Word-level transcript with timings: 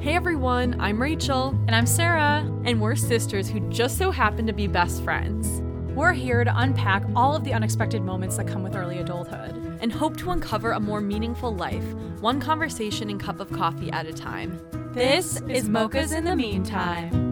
Hey 0.00 0.14
everyone, 0.16 0.80
I'm 0.80 1.00
Rachel, 1.00 1.48
And 1.66 1.74
I'm 1.76 1.86
Sarah. 1.86 2.38
and 2.64 2.80
we're 2.80 2.96
sisters 2.96 3.48
who 3.48 3.60
just 3.68 3.98
so 3.98 4.10
happen 4.10 4.46
to 4.46 4.52
be 4.52 4.66
best 4.66 5.02
friends 5.04 5.60
We're 5.94 6.12
here 6.14 6.42
to 6.44 6.52
unpack 6.58 7.04
all 7.14 7.34
of 7.34 7.44
the 7.44 7.52
unexpected 7.52 8.02
moments 8.02 8.36
that 8.38 8.46
come 8.46 8.62
with 8.62 8.74
early 8.76 8.98
adulthood. 8.98 9.78
and 9.82 9.92
hope 9.92 10.16
to 10.18 10.30
uncover 10.30 10.72
a 10.72 10.80
more 10.80 11.00
meaningful 11.00 11.54
life, 11.54 11.84
one 12.20 12.40
conversation 12.40 13.10
and 13.10 13.20
cup 13.20 13.40
of 13.40 13.50
coffee 13.52 13.90
at 13.92 14.06
a 14.06 14.12
time. 14.12 14.58
This 14.92 15.40
is 15.48 15.68
Mocha's 15.68 16.12
in 16.12 16.24
the 16.24 16.36
Meantime. 16.36 17.28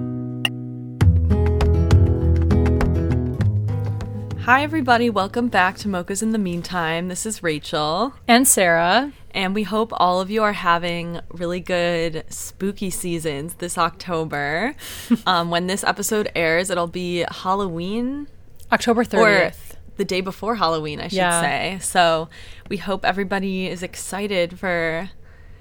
Hi 4.40 4.62
everybody, 4.62 5.10
welcome 5.10 5.48
back 5.48 5.76
to 5.78 5.88
Mocha's 5.88 6.22
in 6.22 6.30
the 6.32 6.38
Meantime. 6.38 7.08
This 7.08 7.24
is 7.26 7.42
Rachel, 7.42 8.14
And 8.26 8.46
Sarah. 8.48 9.12
And 9.38 9.54
we 9.54 9.62
hope 9.62 9.92
all 9.94 10.20
of 10.20 10.30
you 10.30 10.42
are 10.42 10.52
having 10.52 11.20
really 11.30 11.60
good 11.60 12.24
spooky 12.28 12.90
seasons 12.90 13.54
this 13.54 13.78
October. 13.78 14.74
um, 15.26 15.48
when 15.50 15.68
this 15.68 15.84
episode 15.84 16.28
airs, 16.34 16.70
it'll 16.70 16.88
be 16.88 17.24
Halloween 17.30 18.26
October 18.72 19.02
or 19.02 19.04
30th. 19.04 19.74
the 19.96 20.04
day 20.04 20.20
before 20.20 20.56
Halloween, 20.56 20.98
I 21.00 21.06
should 21.08 21.18
Yeah. 21.18 21.40
say. 21.40 21.78
So 21.80 22.28
we 22.68 22.78
hope 22.78 23.04
everybody 23.04 23.68
is 23.68 23.82
excited 23.84 24.58
for. 24.58 25.10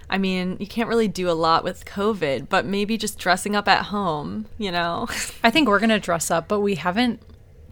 I 0.09 0.17
mean, 0.17 0.57
you 0.59 0.65
can't 0.67 0.89
really 0.89 1.07
do 1.09 1.29
a 1.29 1.33
lot 1.37 1.63
with 1.63 1.85
COVID, 1.85 2.49
but 2.49 2.65
maybe 2.65 2.97
just 2.97 3.19
dressing 3.19 3.55
up 3.55 3.67
at 3.67 3.85
home, 3.87 4.47
you 4.57 4.71
know? 4.71 5.07
I 5.43 5.51
think 5.51 5.67
we're 5.67 5.79
going 5.79 5.89
to 5.91 5.99
dress 5.99 6.31
up, 6.31 6.47
but 6.47 6.61
we 6.61 6.75
haven't 6.75 7.21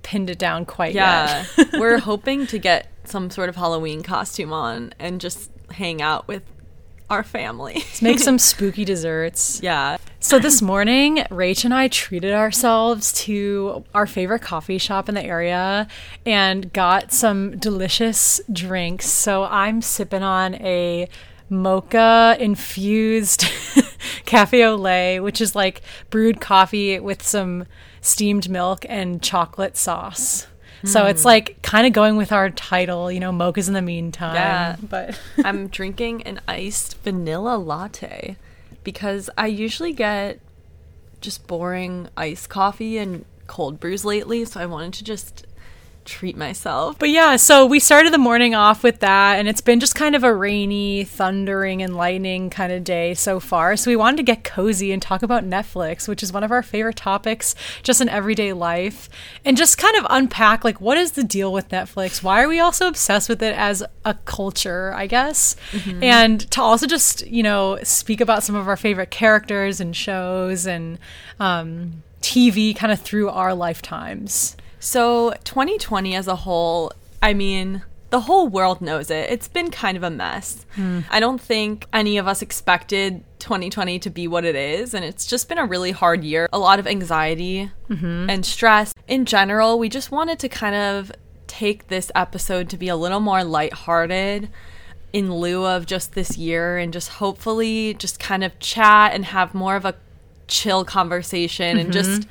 pinned 0.04 0.30
it 0.30 0.38
down 0.38 0.66
quite 0.66 0.94
Yeah. 0.94 1.46
yet. 1.58 1.70
We're 1.80 1.98
hoping 1.98 2.46
to 2.48 2.60
get 2.60 2.92
some 3.06 3.32
sort 3.32 3.50
of 3.50 3.56
Halloween 3.56 4.04
costume 4.04 4.54
on 4.54 4.94
and 5.00 5.20
just 5.20 5.50
hang 5.76 6.02
out 6.02 6.28
with 6.28 6.44
our 7.10 7.24
family. 7.24 7.84
Make 8.02 8.20
some 8.20 8.40
spooky 8.52 8.86
desserts. 8.86 9.60
yeah. 9.62 9.98
So 10.20 10.40
this 10.40 10.60
morning, 10.60 11.18
Rach 11.30 11.66
and 11.66 11.74
I 11.74 11.88
treated 11.88 12.34
ourselves 12.34 13.14
to 13.26 13.86
our 13.94 14.08
favorite 14.08 14.42
coffee 14.42 14.80
shop 14.80 15.08
in 15.08 15.14
the 15.14 15.24
area 15.24 15.88
and 16.26 16.74
got 16.74 17.12
some 17.14 17.60
delicious 17.60 18.42
drinks. 18.52 19.06
So 19.08 19.44
I'm 19.44 19.84
sipping 19.84 20.24
on 20.24 20.56
a 20.56 21.08
mocha 21.48 22.38
infused 22.40 23.46
cafe 24.26 24.64
au 24.66 24.74
lait, 24.76 25.20
which 25.20 25.40
is 25.42 25.56
like 25.56 25.84
brewed 26.10 26.42
coffee 26.42 27.00
with 27.00 27.22
some 27.22 27.66
steamed 28.02 28.50
milk 28.50 28.84
and 28.90 29.22
chocolate 29.22 29.78
sauce. 29.78 30.48
So 30.84 31.06
it's 31.06 31.24
hmm. 31.24 31.28
like 31.28 31.62
kind 31.62 31.88
of 31.88 31.94
going 31.94 32.18
with 32.18 32.32
our 32.32 32.50
title, 32.50 33.12
you 33.12 33.20
know, 33.20 33.32
mochas 33.32 33.68
in 33.68 33.74
the 33.74 33.82
meantime. 33.82 34.36
Yeah. 34.36 34.76
But 34.82 35.20
I'm 35.44 35.68
drinking 35.68 36.24
an 36.24 36.42
iced 36.48 36.98
vanilla 37.02 37.58
latte 37.58 38.38
because 38.84 39.30
I 39.38 39.48
usually 39.48 39.94
get 39.94 40.40
just 41.22 41.48
boring 41.48 42.10
iced 42.16 42.50
coffee 42.50 42.98
and 42.98 43.26
cold 43.48 43.80
brews 43.80 44.06
lately, 44.06 44.46
so 44.46 44.60
I 44.60 44.66
wanted 44.66 44.94
to 44.94 45.04
just 45.04 45.46
treat 46.06 46.38
myself. 46.38 46.98
But 46.98 47.10
yeah, 47.10 47.36
so 47.36 47.66
we 47.66 47.80
started 47.80 48.14
the 48.14 48.18
morning 48.18 48.56
off 48.56 48.84
with 48.84 49.00
that, 49.00 49.38
and 49.40 49.48
it's 49.48 49.62
been 49.62 49.80
just 49.80 49.96
kind 49.96 50.16
of 50.16 50.24
a 50.24 50.34
rainy, 50.34 51.04
thundering, 51.04 51.82
and 51.82 51.96
lightning 51.96 52.50
kind 52.50 52.72
of 52.72 52.84
day 52.84 53.14
so 53.14 53.40
far. 53.40 53.76
So 53.76 53.92
we 53.92 53.96
wanted 53.96 54.18
to 54.18 54.24
get 54.24 54.44
cozy 54.44 54.92
and 54.92 55.02
talk 55.02 55.24
about 55.24 55.44
Netflix, 55.44 56.08
which 56.08 56.24
is 56.24 56.32
one 56.32 56.44
of 56.44 56.52
our 56.52 56.64
favorite 56.64 56.96
topics 56.96 57.56
just 57.84 58.00
in 58.02 58.08
everyday 58.10 58.54
life, 58.54 59.10
and 59.44 59.58
just 59.58 59.78
kind 59.78 59.96
of 59.98 60.06
unpack 60.10 60.64
like 60.64 60.80
what 60.80 60.98
is 60.98 61.14
the 61.14 61.24
deal 61.24 61.52
with 61.52 61.70
Netflix? 61.70 62.24
Why 62.24 62.42
are 62.44 62.48
we 62.48 62.60
also 62.60 62.88
obsessed 62.88 63.28
with 63.28 63.42
it 63.42 63.56
as 63.58 63.84
a 64.06 64.14
culture, 64.26 64.94
I 64.96 65.08
guess? 65.08 65.56
And 66.04 66.50
to 66.52 66.62
also 66.62 66.86
just, 66.88 67.26
you 67.28 67.44
know, 67.44 67.80
speak 67.84 68.22
about 68.22 68.44
some 68.44 68.56
of 68.56 68.68
our 68.68 68.78
favorite 68.78 69.12
characters 69.12 69.80
and 69.82 69.96
shows 69.96 70.66
and 70.68 71.00
um, 71.40 72.04
TV 72.22 72.76
kind 72.76 72.92
of 72.94 73.00
through 73.02 73.30
our 73.30 73.54
lifetimes. 73.54 74.56
So, 74.86 75.34
2020 75.46 76.14
as 76.14 76.28
a 76.28 76.36
whole, 76.36 76.94
I 77.20 77.34
mean, 77.34 77.82
the 78.12 78.20
whole 78.20 78.48
world 78.48 78.82
knows 78.82 79.10
it. 79.10 79.32
It's 79.32 79.48
been 79.48 79.72
kind 79.72 79.98
of 79.98 80.04
a 80.04 80.12
mess. 80.12 80.64
Hmm. 80.76 81.00
I 81.10 81.20
don't 81.20 81.42
think 81.42 81.88
any 81.92 82.20
of 82.20 82.28
us 82.28 82.44
expected 82.44 83.24
2020 83.40 83.98
to 83.98 84.10
be 84.12 84.28
what 84.28 84.46
it 84.46 84.56
is, 84.56 84.94
and 84.94 85.04
it's 85.04 85.26
just 85.26 85.50
been 85.50 85.58
a 85.58 85.66
really 85.66 85.90
hard 85.90 86.24
year. 86.24 86.48
A 86.54 86.60
lot 86.60 86.78
of 86.78 86.86
anxiety 86.86 87.72
mm-hmm. 87.90 88.30
and 88.30 88.46
stress. 88.46 88.94
In 89.08 89.26
general, 89.26 89.80
we 89.80 89.90
just 89.90 90.12
wanted 90.12 90.38
to 90.38 90.50
kind 90.50 90.76
of 90.76 91.12
take 91.48 91.88
this 91.88 92.12
episode 92.14 92.70
to 92.70 92.78
be 92.78 92.88
a 92.88 92.96
little 92.96 93.20
more 93.20 93.44
lighthearted 93.44 94.50
in 95.14 95.34
lieu 95.34 95.66
of 95.66 95.88
just 95.88 96.14
this 96.14 96.38
year 96.38 96.78
and 96.78 96.94
just 96.94 97.10
hopefully 97.10 97.96
just 97.96 98.20
kind 98.20 98.44
of 98.44 98.60
chat 98.60 99.16
and 99.16 99.26
have 99.26 99.56
more 99.56 99.76
of 99.76 99.84
a 99.84 99.96
chill 100.48 100.86
conversation 100.86 101.80
and 101.80 101.92
just 101.92 102.22
mm-hmm. 102.22 102.30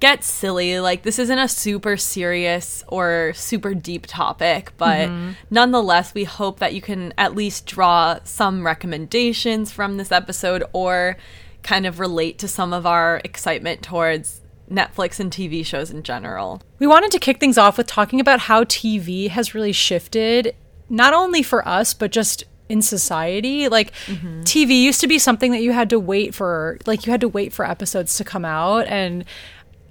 Get 0.00 0.24
silly. 0.24 0.80
Like 0.80 1.02
this 1.02 1.18
isn't 1.18 1.38
a 1.38 1.48
super 1.48 1.96
serious 1.96 2.82
or 2.88 3.32
super 3.34 3.74
deep 3.74 4.06
topic, 4.06 4.72
but 4.76 5.08
mm-hmm. 5.08 5.32
nonetheless, 5.50 6.14
we 6.14 6.24
hope 6.24 6.58
that 6.58 6.74
you 6.74 6.80
can 6.80 7.14
at 7.16 7.34
least 7.34 7.66
draw 7.66 8.18
some 8.24 8.66
recommendations 8.66 9.70
from 9.70 9.98
this 9.98 10.10
episode 10.10 10.64
or 10.72 11.16
kind 11.62 11.86
of 11.86 12.00
relate 12.00 12.38
to 12.38 12.48
some 12.48 12.72
of 12.72 12.86
our 12.86 13.20
excitement 13.24 13.82
towards 13.82 14.40
Netflix 14.70 15.20
and 15.20 15.30
TV 15.30 15.64
shows 15.64 15.90
in 15.90 16.02
general. 16.02 16.62
We 16.78 16.86
wanted 16.86 17.10
to 17.12 17.18
kick 17.18 17.38
things 17.38 17.58
off 17.58 17.76
with 17.76 17.86
talking 17.86 18.20
about 18.20 18.40
how 18.40 18.64
TV 18.64 19.28
has 19.28 19.54
really 19.54 19.72
shifted, 19.72 20.54
not 20.88 21.12
only 21.12 21.42
for 21.42 21.66
us, 21.66 21.92
but 21.92 22.12
just 22.12 22.44
in 22.68 22.80
society. 22.80 23.68
Like, 23.68 23.92
mm-hmm. 24.06 24.42
TV 24.42 24.80
used 24.80 25.00
to 25.00 25.08
be 25.08 25.18
something 25.18 25.50
that 25.50 25.60
you 25.60 25.72
had 25.72 25.90
to 25.90 25.98
wait 25.98 26.34
for, 26.34 26.78
like, 26.86 27.04
you 27.04 27.10
had 27.10 27.20
to 27.20 27.28
wait 27.28 27.52
for 27.52 27.68
episodes 27.68 28.16
to 28.16 28.24
come 28.24 28.44
out. 28.44 28.86
And 28.86 29.24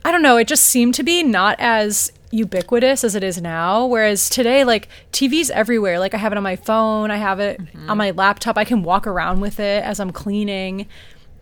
I 0.04 0.12
don't 0.12 0.22
know, 0.22 0.38
it 0.38 0.48
just 0.48 0.66
seemed 0.66 0.96
to 0.96 1.04
be 1.04 1.24
not 1.24 1.56
as 1.60 2.12
ubiquitous 2.32 3.04
as 3.04 3.16
it 3.16 3.24
is 3.24 3.42
now. 3.42 3.86
Whereas 3.86 4.30
today, 4.30 4.64
like, 4.64 4.88
TV's 5.12 5.50
everywhere. 5.50 6.00
Like, 6.00 6.14
I 6.14 6.18
have 6.18 6.32
it 6.32 6.38
on 6.38 6.44
my 6.44 6.56
phone, 6.56 7.12
I 7.12 7.18
have 7.18 7.40
it 7.40 7.60
on 7.88 7.98
my 7.98 8.12
laptop, 8.12 8.58
I 8.58 8.66
can 8.66 8.84
walk 8.84 9.08
around 9.08 9.42
with 9.42 9.60
it 9.60 9.84
as 9.84 10.00
I'm 10.00 10.12
cleaning 10.12 10.88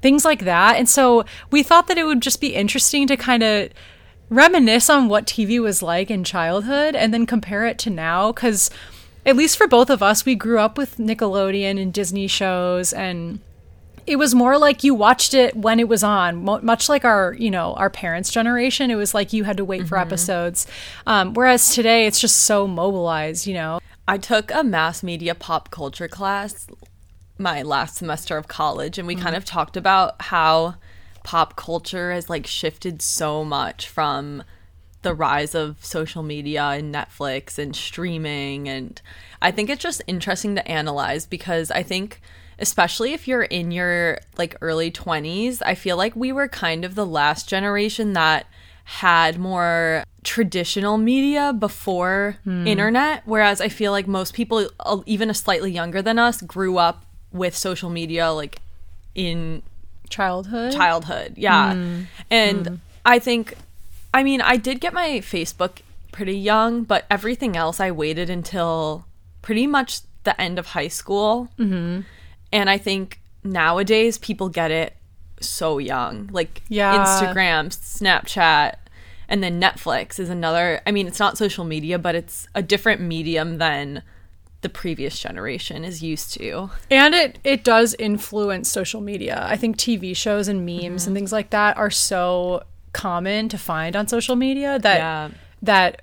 things 0.01 0.23
like 0.23 0.45
that. 0.45 0.77
And 0.77 0.87
so 0.87 1.25
we 1.51 1.63
thought 1.63 1.87
that 1.87 1.97
it 1.97 2.05
would 2.05 2.21
just 2.21 2.39
be 2.39 2.55
interesting 2.55 3.07
to 3.07 3.17
kind 3.17 3.43
of 3.43 3.69
reminisce 4.29 4.89
on 4.89 5.07
what 5.09 5.25
TV 5.25 5.61
was 5.61 5.81
like 5.81 6.11
in 6.11 6.23
childhood 6.23 6.95
and 6.95 7.13
then 7.13 7.25
compare 7.25 7.65
it 7.65 7.77
to 7.79 7.89
now. 7.89 8.31
Because, 8.31 8.69
at 9.25 9.35
least 9.35 9.57
for 9.57 9.67
both 9.67 9.89
of 9.89 10.01
us, 10.01 10.25
we 10.25 10.35
grew 10.35 10.59
up 10.59 10.77
with 10.77 10.97
Nickelodeon 10.97 11.81
and 11.81 11.93
Disney 11.93 12.27
shows 12.27 12.93
and 12.93 13.39
it 14.07 14.15
was 14.15 14.33
more 14.33 14.57
like 14.57 14.85
you 14.85 14.95
watched 14.95 15.33
it 15.33 15.55
when 15.55 15.79
it 15.81 15.89
was 15.89 16.01
on 16.01 16.43
much 16.43 16.87
like 16.87 17.03
our 17.03 17.35
you 17.37 17.51
know 17.51 17.73
our 17.73 17.89
parents 17.89 18.31
generation 18.31 18.89
it 18.89 18.95
was 18.95 19.13
like 19.13 19.33
you 19.33 19.43
had 19.43 19.57
to 19.57 19.65
wait 19.65 19.85
for 19.87 19.97
episodes. 19.97 20.65
Um, 21.05 21.33
whereas 21.33 21.75
today 21.75 22.07
it's 22.07 22.19
just 22.19 22.37
so 22.37 22.65
mobilized 22.65 23.45
you 23.45 23.53
know? 23.53 23.79
I 24.07 24.17
took 24.17 24.51
a 24.51 24.63
mass 24.63 25.03
media 25.03 25.35
pop 25.35 25.69
culture 25.69 26.07
class 26.07 26.67
my 27.37 27.61
last 27.61 27.97
semester 27.97 28.37
of 28.37 28.47
college 28.47 28.97
and 28.97 29.05
we 29.05 29.15
kind 29.15 29.35
of 29.35 29.43
talked 29.43 29.75
about 29.75 30.19
how 30.23 30.75
pop 31.23 31.57
culture 31.57 32.11
has 32.13 32.29
like 32.29 32.47
shifted 32.47 33.01
so 33.01 33.43
much 33.43 33.87
from 33.87 34.41
the 35.01 35.13
rise 35.13 35.53
of 35.53 35.83
social 35.83 36.23
media 36.23 36.63
and 36.63 36.95
Netflix 36.95 37.59
and 37.59 37.75
streaming 37.75 38.69
and 38.69 39.01
I 39.41 39.51
think 39.51 39.69
it's 39.69 39.83
just 39.83 40.01
interesting 40.07 40.55
to 40.55 40.67
analyze 40.67 41.25
because 41.25 41.69
I 41.69 41.83
think 41.83 42.21
especially 42.59 43.13
if 43.13 43.27
you're 43.27 43.43
in 43.43 43.71
your 43.71 44.19
like 44.37 44.55
early 44.61 44.91
20s, 44.91 45.61
I 45.65 45.75
feel 45.75 45.97
like 45.97 46.15
we 46.15 46.31
were 46.31 46.47
kind 46.47 46.85
of 46.85 46.95
the 46.95 47.05
last 47.05 47.47
generation 47.47 48.13
that 48.13 48.47
had 48.83 49.37
more 49.37 50.03
traditional 50.23 50.97
media 50.97 51.53
before 51.53 52.37
internet 52.45 53.21
whereas 53.25 53.61
I 53.61 53.69
feel 53.69 53.91
like 53.91 54.07
most 54.07 54.33
people 54.33 54.69
uh, 54.79 54.99
even 55.05 55.29
a 55.29 55.33
slightly 55.33 55.71
younger 55.71 56.01
than 56.01 56.17
us 56.19 56.41
grew 56.41 56.77
up 56.77 57.05
with 57.31 57.55
social 57.55 57.89
media 57.89 58.31
like 58.31 58.59
in 59.15 59.61
childhood 60.09 60.73
childhood. 60.73 61.33
Yeah. 61.37 61.73
And 62.29 62.79
I 63.05 63.19
think, 63.19 63.55
I 64.13 64.23
mean, 64.23 64.41
I 64.41 64.57
did 64.57 64.81
get 64.81 64.93
my 64.93 65.19
Facebook 65.19 65.79
pretty 66.11 66.37
young, 66.37 66.83
but 66.83 67.05
everything 67.09 67.55
else 67.55 67.79
I 67.79 67.91
waited 67.91 68.29
until 68.29 69.05
pretty 69.41 69.67
much 69.67 70.01
the 70.23 70.39
end 70.39 70.59
of 70.59 70.67
high 70.67 70.89
school. 70.89 71.49
Mm-hmm. 71.57 72.01
And 72.51 72.69
I 72.69 72.77
think 72.77 73.19
nowadays 73.43 74.17
people 74.17 74.49
get 74.49 74.71
it 74.71 74.95
so 75.39 75.77
young. 75.77 76.29
Like 76.31 76.61
Yeah. 76.69 77.05
Instagram, 77.05 77.69
Snapchat, 77.69 78.75
and 79.29 79.43
then 79.43 79.61
Netflix 79.61 80.19
is 80.19 80.29
another. 80.29 80.81
I 80.85 80.91
mean, 80.91 81.07
it's 81.07 81.19
not 81.19 81.37
social 81.37 81.65
media, 81.65 81.99
but 81.99 82.15
it's 82.15 82.47
a 82.55 82.61
different 82.61 83.01
medium 83.01 83.57
than 83.57 84.03
the 84.61 84.69
previous 84.69 85.19
generation 85.19 85.83
is 85.83 86.01
used 86.01 86.33
to. 86.33 86.71
And 86.89 87.13
it 87.13 87.39
it 87.43 87.63
does 87.63 87.93
influence 87.95 88.71
social 88.71 89.01
media. 89.01 89.45
I 89.47 89.55
think 89.55 89.77
TV 89.77 90.15
shows 90.15 90.47
and 90.47 90.65
memes 90.65 90.81
and 90.81 90.97
mm-hmm. 90.99 91.13
things 91.13 91.31
like 91.31 91.51
that 91.51 91.77
are 91.77 91.91
so 91.91 92.63
common 92.93 93.49
to 93.49 93.57
find 93.57 93.95
on 93.95 94.07
social 94.07 94.35
media 94.35 94.79
that 94.79 94.97
Yeah. 94.97 95.29
that 95.61 96.01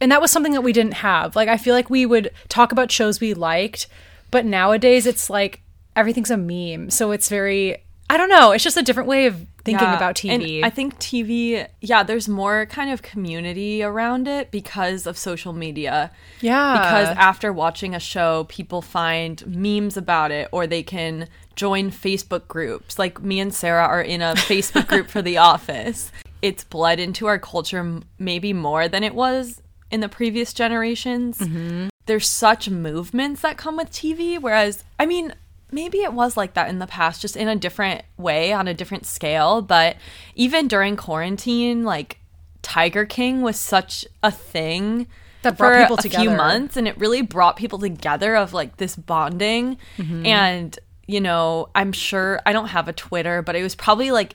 and 0.00 0.12
that 0.12 0.20
was 0.20 0.30
something 0.30 0.52
that 0.52 0.60
we 0.60 0.72
didn't 0.72 0.94
have. 0.94 1.34
Like 1.34 1.48
I 1.48 1.56
feel 1.56 1.74
like 1.74 1.88
we 1.88 2.04
would 2.04 2.30
talk 2.48 2.72
about 2.72 2.92
shows 2.92 3.20
we 3.20 3.32
liked, 3.32 3.86
but 4.30 4.44
nowadays 4.44 5.06
it's 5.06 5.30
like 5.30 5.60
everything's 5.96 6.30
a 6.30 6.36
meme. 6.36 6.90
So 6.90 7.10
it's 7.12 7.28
very 7.28 7.78
I 8.10 8.18
don't 8.18 8.28
know. 8.28 8.52
It's 8.52 8.62
just 8.62 8.76
a 8.76 8.82
different 8.82 9.08
way 9.08 9.24
of 9.26 9.34
thinking 9.64 9.88
Yeah, 9.88 9.96
about 9.96 10.14
TV. 10.14 10.56
And 10.58 10.66
I 10.66 10.68
think 10.68 10.98
TV, 10.98 11.66
yeah, 11.80 12.02
there's 12.02 12.28
more 12.28 12.66
kind 12.66 12.90
of 12.90 13.00
community 13.00 13.82
around 13.82 14.28
it 14.28 14.50
because 14.50 15.06
of 15.06 15.16
social 15.16 15.54
media. 15.54 16.10
yeah. 16.42 16.74
Because 16.74 17.16
after 17.16 17.50
watching 17.50 17.94
a 17.94 17.98
show, 18.00 18.44
people 18.50 18.82
find 18.82 19.44
memes 19.46 19.96
about 19.96 20.30
it 20.30 20.48
or 20.52 20.66
they 20.66 20.82
can 20.82 21.28
join 21.56 21.90
Facebook 21.90 22.46
groups. 22.46 22.98
Like 22.98 23.22
me 23.22 23.40
and 23.40 23.54
Sarah 23.54 23.86
are 23.86 24.02
in 24.02 24.20
a 24.20 24.34
Facebook 24.36 24.86
group 24.86 25.08
for 25.08 25.22
The 25.22 25.38
Office. 25.38 26.12
It's 26.42 26.62
bled 26.62 27.00
into 27.00 27.26
our 27.26 27.38
culture 27.38 28.00
maybe 28.18 28.52
more 28.52 28.86
than 28.86 29.02
it 29.02 29.14
was 29.14 29.62
in 29.90 30.00
the 30.00 30.10
previous 30.10 30.52
generations. 30.52 31.38
Mm-hmm. 31.38 31.88
There's 32.04 32.28
such 32.28 32.68
movements 32.68 33.40
that 33.40 33.56
come 33.56 33.78
with 33.78 33.90
TV, 33.90 34.38
whereas, 34.38 34.84
I 35.00 35.06
mean, 35.06 35.34
maybe 35.74 35.98
it 35.98 36.12
was 36.12 36.36
like 36.36 36.54
that 36.54 36.68
in 36.68 36.78
the 36.78 36.86
past, 36.86 37.20
just 37.20 37.36
in 37.36 37.48
a 37.48 37.56
different 37.56 38.02
way, 38.16 38.52
on 38.52 38.68
a 38.68 38.74
different 38.74 39.06
scale. 39.06 39.60
But 39.60 39.96
even 40.34 40.68
during 40.68 40.96
quarantine, 40.96 41.84
like 41.84 42.18
Tiger 42.62 43.04
King 43.04 43.42
was 43.42 43.58
such 43.58 44.06
a 44.22 44.30
thing 44.30 45.06
That 45.42 45.58
brought 45.58 45.72
for 45.72 45.96
people 45.96 45.98
a 45.98 46.22
few 46.22 46.30
months, 46.30 46.76
and 46.76 46.88
it 46.88 46.98
really 46.98 47.22
brought 47.22 47.56
people 47.56 47.78
together 47.78 48.36
of 48.36 48.52
like 48.52 48.76
this 48.78 48.96
bonding. 48.96 49.76
Mm-hmm. 49.98 50.26
And 50.26 50.78
you 51.06 51.20
know, 51.20 51.68
I'm 51.74 51.92
sure 51.92 52.40
I 52.46 52.52
don't 52.52 52.68
have 52.68 52.88
a 52.88 52.92
Twitter, 52.92 53.42
but 53.42 53.56
it 53.56 53.62
was 53.62 53.74
probably 53.74 54.10
like 54.10 54.34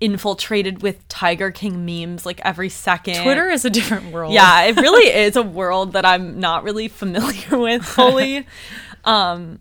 infiltrated 0.00 0.82
with 0.82 1.06
Tiger 1.08 1.50
King 1.50 1.84
memes 1.84 2.24
like 2.24 2.40
every 2.44 2.68
second. 2.68 3.22
Twitter 3.22 3.48
is 3.48 3.64
a 3.64 3.70
different 3.70 4.12
world. 4.12 4.32
Yeah, 4.32 4.62
it 4.62 4.76
really 4.76 5.10
is 5.14 5.36
a 5.36 5.42
world 5.42 5.92
that 5.92 6.04
I'm 6.04 6.40
not 6.40 6.64
really 6.64 6.88
familiar 6.88 7.56
with 7.56 7.84
fully. 7.84 8.46
um, 9.04 9.60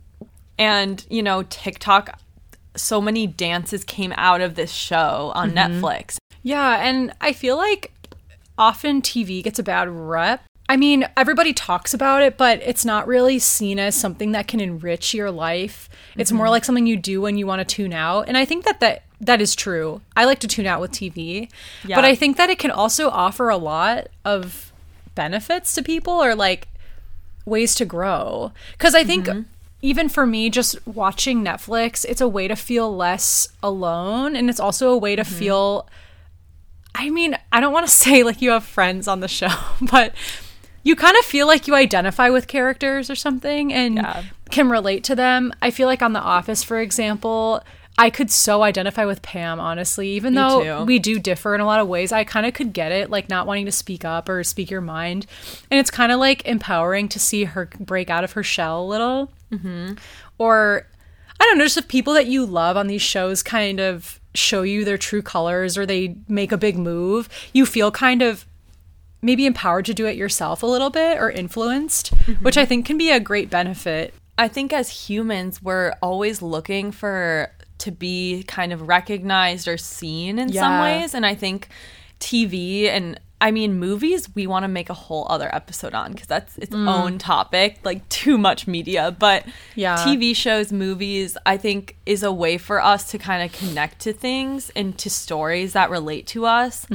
and 0.60 1.04
you 1.10 1.24
know, 1.24 1.42
TikTok. 1.44 2.20
So 2.76 3.02
many 3.02 3.26
dances 3.26 3.84
came 3.84 4.14
out 4.16 4.42
of 4.42 4.54
this 4.56 4.72
show 4.72 5.32
on 5.34 5.52
Mm-hmm. 5.52 5.84
Netflix. 5.84 6.18
Yeah, 6.44 6.78
and 6.86 7.12
I 7.20 7.34
feel 7.34 7.58
like 7.58 7.92
often 8.58 9.02
TV 9.02 9.42
gets 9.44 9.58
a 9.60 9.64
bad 9.64 9.90
rep. 9.90 10.44
I 10.70 10.78
mean, 10.78 11.06
everybody 11.18 11.52
talks 11.52 11.96
about 11.96 12.22
it, 12.22 12.38
but 12.38 12.62
it's 12.64 12.86
not 12.86 13.08
really 13.08 13.40
seen 13.40 13.80
as 13.80 13.96
something 13.96 14.34
that 14.34 14.48
can 14.48 14.60
enrich 14.60 15.16
your 15.16 15.32
life. 15.32 15.90
It's 16.16 16.30
Mm-hmm. 16.30 16.38
more 16.38 16.50
like 16.50 16.64
something 16.64 16.86
you 16.86 16.96
do 16.96 17.22
when 17.22 17.38
you 17.40 17.48
want 17.48 17.68
to 17.68 17.76
tune 17.76 17.92
out. 17.92 18.28
And 18.28 18.38
I 18.38 18.46
think 18.46 18.66
that 18.66 18.80
that, 18.80 19.02
that 19.20 19.42
is 19.42 19.56
true. 19.56 20.02
I 20.16 20.26
like 20.26 20.40
to 20.42 20.48
tune 20.48 20.68
out 20.68 20.80
with 20.80 20.92
TV. 20.92 21.50
Yeah. 21.84 21.96
But 21.96 22.06
I 22.06 22.14
think 22.14 22.38
that 22.38 22.52
it 22.52 22.60
can 22.60 22.70
also 22.72 23.10
offer 23.10 23.50
a 23.50 23.58
lot 23.58 24.10
of 24.24 24.72
benefits 25.16 25.74
to 25.74 25.82
people 25.82 26.14
or 26.14 26.36
like 26.36 26.68
ways 27.46 27.74
to 27.76 27.84
grow. 27.86 28.52
Because 28.74 28.94
I 28.94 29.04
think 29.04 29.28
even 29.81 30.10
for 30.10 30.26
me, 30.26 30.50
just 30.50 30.86
watching 30.86 31.44
Netflix, 31.44 32.06
it's 32.06 32.22
a 32.22 32.28
way 32.28 32.48
to 32.48 32.56
feel 32.56 32.96
less 32.96 33.50
alone. 33.64 34.36
And 34.36 34.50
it's 34.50 34.60
also 34.60 34.90
a 34.90 34.98
way 34.98 35.16
to 35.16 35.24
mm-hmm. 35.24 35.36
feel. 35.36 35.88
I 36.96 37.10
mean, 37.10 37.38
I 37.52 37.60
don't 37.62 37.74
want 37.74 37.88
to 37.88 37.92
say 38.06 38.24
like 38.24 38.42
you 38.42 38.52
have 38.52 38.64
friends 38.64 39.08
on 39.08 39.20
the 39.20 39.28
show, 39.28 39.56
but 39.92 40.14
you 40.84 40.96
kind 40.96 41.16
of 41.18 41.26
feel 41.26 41.48
like 41.48 41.68
you 41.68 41.76
identify 41.76 42.30
with 42.30 42.48
characters 42.48 43.10
or 43.10 43.16
something 43.16 43.74
and 43.74 43.96
Yeah. 43.96 44.24
can 44.50 44.70
relate 44.70 45.04
to 45.06 45.16
them. 45.16 45.54
I 45.62 45.72
feel 45.72 45.88
like 45.88 46.02
on 46.02 46.14
The 46.14 46.22
Office, 46.22 46.64
for 46.64 46.80
example, 46.80 47.62
I 48.00 48.10
could 48.10 48.31
so 48.31 48.63
identify 48.63 49.04
with 49.04 49.22
Pam, 49.22 49.60
honestly, 49.60 50.07
even 50.12 50.34
Me 50.34 50.40
though 50.40 50.63
too. 50.63 50.86
we 50.86 51.00
do 51.00 51.19
differ 51.19 51.54
in 51.54 51.60
a 51.60 51.66
lot 51.66 51.81
of 51.81 51.88
ways. 51.90 52.13
I 52.13 52.24
kind 52.24 52.46
of 52.46 52.54
could 52.54 52.72
get 52.72 52.94
it, 52.94 53.10
like 53.10 53.28
not 53.28 53.46
wanting 53.46 53.66
to 53.66 53.74
speak 53.74 54.06
up 54.06 54.30
or 54.30 54.42
speak 54.46 54.72
your 54.72 54.80
mind. 54.80 55.25
And 55.69 55.80
it's 55.80 55.92
kind 55.92 56.12
of 56.12 56.19
like 56.19 56.46
empowering 56.46 57.10
to 57.10 57.19
see 57.19 57.44
her 57.44 57.69
break 57.78 58.10
out 58.10 58.24
of 58.24 58.31
her 58.31 58.44
shell 58.44 58.84
a 58.84 58.88
little. 58.88 59.31
Mm-hmm. 59.51 59.96
Or, 60.38 60.88
I 61.42 61.44
don't 61.44 61.57
know, 61.57 61.66
just 61.66 61.78
if 61.78 61.90
people 61.90 62.13
that 62.13 62.28
you 62.28 62.46
love 62.46 62.78
on 62.78 62.88
these 62.88 63.01
shows 63.01 63.44
kind 63.44 63.81
of 63.81 64.22
show 64.34 64.62
you 64.62 64.86
their 64.86 64.98
true 64.98 65.22
colors 65.22 65.78
or 65.78 65.86
they 65.86 66.16
make 66.30 66.54
a 66.54 66.57
big 66.57 66.78
move, 66.78 67.28
you 67.52 67.66
feel 67.66 67.92
kind 67.92 68.22
of 68.22 68.45
maybe 69.22 69.45
empowered 69.45 69.84
to 69.84 69.94
do 69.94 70.06
it 70.06 70.16
yourself 70.16 70.63
a 70.63 70.66
little 70.66 70.90
bit 70.90 71.18
or 71.18 71.30
influenced, 71.30 72.10
which 72.42 72.57
I 72.57 72.66
think 72.66 72.86
can 72.86 72.98
be 72.98 73.12
a 73.12 73.19
great 73.19 73.50
benefit. 73.50 74.13
I 74.38 74.48
think 74.48 74.72
as 74.72 75.10
humans, 75.10 75.62
we're 75.62 75.95
always 76.02 76.42
looking 76.42 76.94
for 76.94 77.52
to 77.80 77.92
be 77.92 78.44
kind 78.44 78.72
of 78.72 78.88
recognized 78.88 79.68
or 79.68 79.78
seen 79.78 80.40
in 80.40 80.52
some 80.54 80.80
ways. 80.80 81.14
And 81.14 81.26
I 81.26 81.36
think 81.36 81.70
TV 82.20 82.88
and 82.88 83.20
I 83.42 83.52
mean 83.52 83.80
movies, 83.80 84.34
we 84.36 84.48
want 84.48 84.64
to 84.64 84.68
make 84.68 84.90
a 84.90 84.94
whole 84.94 85.26
other 85.30 85.54
episode 85.56 85.94
on 85.94 86.12
because 86.12 86.28
that's 86.28 86.58
its 86.58 86.76
own 86.76 87.18
topic, 87.18 87.80
like 87.84 88.08
too 88.10 88.38
much 88.38 88.68
media. 88.68 89.16
But 89.18 89.46
Yeah. 89.76 89.96
TV 89.96 90.36
shows, 90.36 90.74
movies, 90.74 91.38
I 91.46 91.56
think 91.58 91.96
is 92.06 92.22
a 92.22 92.31
way 92.34 92.58
for 92.58 92.84
us 92.84 93.10
to 93.12 93.18
kind 93.18 93.44
of 93.44 93.58
connect 93.58 94.00
to 94.02 94.14
things 94.14 94.72
and 94.76 94.98
to 95.00 95.10
stories 95.10 95.74
that 95.74 95.90
relate 95.90 96.28
to 96.28 96.46
us 96.46 96.86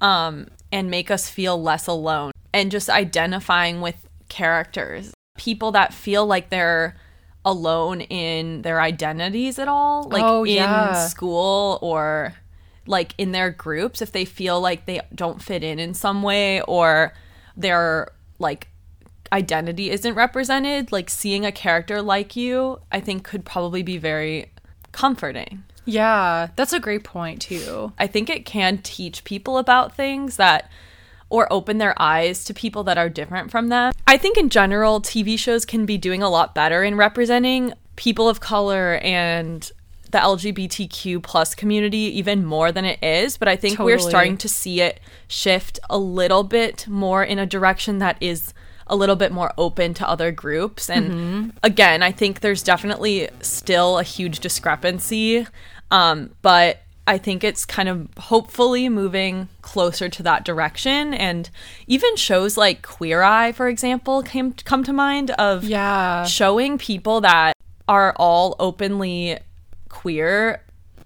um, 0.00 0.48
and 0.72 0.90
make 0.90 1.10
us 1.10 1.28
feel 1.30 1.60
less 1.62 1.86
alone 1.86 2.32
and 2.52 2.70
just 2.70 2.90
identifying 2.90 3.80
with 3.80 3.96
characters 4.28 5.12
people 5.36 5.72
that 5.72 5.92
feel 5.92 6.24
like 6.26 6.48
they're 6.50 6.96
alone 7.44 8.00
in 8.00 8.62
their 8.62 8.80
identities 8.80 9.58
at 9.58 9.68
all 9.68 10.08
like 10.08 10.24
Oh, 10.24 10.44
in 10.44 10.54
yeah. 10.54 11.06
school 11.06 11.78
or 11.82 12.34
like 12.86 13.14
in 13.18 13.32
their 13.32 13.50
groups 13.50 14.00
if 14.02 14.12
they 14.12 14.24
feel 14.24 14.60
like 14.60 14.86
they 14.86 15.00
don't 15.14 15.42
fit 15.42 15.62
in 15.62 15.78
in 15.78 15.94
some 15.94 16.22
way 16.22 16.60
or 16.62 17.12
their 17.56 18.10
like 18.38 18.68
identity 19.32 19.90
isn't 19.90 20.14
represented 20.14 20.92
like 20.92 21.10
seeing 21.10 21.44
a 21.44 21.52
character 21.52 22.00
like 22.00 22.36
you 22.36 22.78
i 22.92 23.00
think 23.00 23.24
could 23.24 23.44
probably 23.44 23.82
be 23.82 23.98
very 23.98 24.50
comforting 24.92 25.64
Yeah, 25.86 26.48
that's 26.56 26.72
a 26.72 26.80
great 26.80 27.04
point 27.04 27.42
too. 27.42 27.92
I 27.98 28.06
think 28.06 28.30
it 28.30 28.46
can 28.46 28.78
teach 28.78 29.22
people 29.24 29.58
about 29.58 29.94
things 29.94 30.36
that 30.36 30.70
or 31.30 31.52
open 31.52 31.78
their 31.78 32.00
eyes 32.00 32.44
to 32.44 32.54
people 32.54 32.84
that 32.84 32.98
are 32.98 33.08
different 33.08 33.50
from 33.50 33.68
them. 33.68 33.92
I 34.06 34.16
think 34.16 34.36
in 34.36 34.48
general 34.48 35.00
TV 35.00 35.38
shows 35.38 35.64
can 35.64 35.86
be 35.86 35.98
doing 35.98 36.22
a 36.22 36.28
lot 36.28 36.54
better 36.54 36.82
in 36.84 36.96
representing 36.96 37.72
people 37.96 38.28
of 38.28 38.40
color 38.40 38.96
and 39.02 39.70
the 40.10 40.18
LGBTQ 40.18 41.22
plus 41.22 41.54
community 41.54 42.18
even 42.18 42.44
more 42.44 42.70
than 42.70 42.84
it 42.84 43.02
is, 43.02 43.36
but 43.36 43.48
I 43.48 43.56
think 43.56 43.80
we're 43.80 43.98
starting 43.98 44.36
to 44.38 44.48
see 44.48 44.80
it 44.80 45.00
shift 45.26 45.80
a 45.90 45.98
little 45.98 46.44
bit 46.44 46.86
more 46.86 47.24
in 47.24 47.40
a 47.40 47.46
direction 47.46 47.98
that 47.98 48.16
is 48.20 48.54
a 48.86 48.94
little 48.94 49.16
bit 49.16 49.32
more 49.32 49.52
open 49.58 49.94
to 49.94 50.08
other 50.08 50.30
groups. 50.30 50.88
And 50.88 51.52
again, 51.62 52.02
I 52.02 52.12
think 52.12 52.40
there's 52.40 52.62
definitely 52.62 53.28
still 53.40 53.98
a 53.98 54.02
huge 54.04 54.38
discrepancy 54.40 55.46
um, 55.90 56.30
but 56.42 56.82
I 57.06 57.18
think 57.18 57.44
it's 57.44 57.66
kind 57.66 57.88
of 57.88 58.08
hopefully 58.16 58.88
moving 58.88 59.48
closer 59.60 60.08
to 60.08 60.22
that 60.22 60.44
direction. 60.44 61.12
And 61.12 61.50
even 61.86 62.16
shows 62.16 62.56
like 62.56 62.80
Queer 62.82 63.22
Eye, 63.22 63.52
for 63.52 63.68
example, 63.68 64.22
came 64.22 64.52
come 64.54 64.82
to 64.84 64.92
mind 64.92 65.30
of 65.32 65.64
Yeah. 65.64 66.24
showing 66.24 66.78
people 66.78 67.20
that 67.20 67.52
are 67.88 68.14
all 68.16 68.56
openly 68.58 69.38
queer 69.90 70.60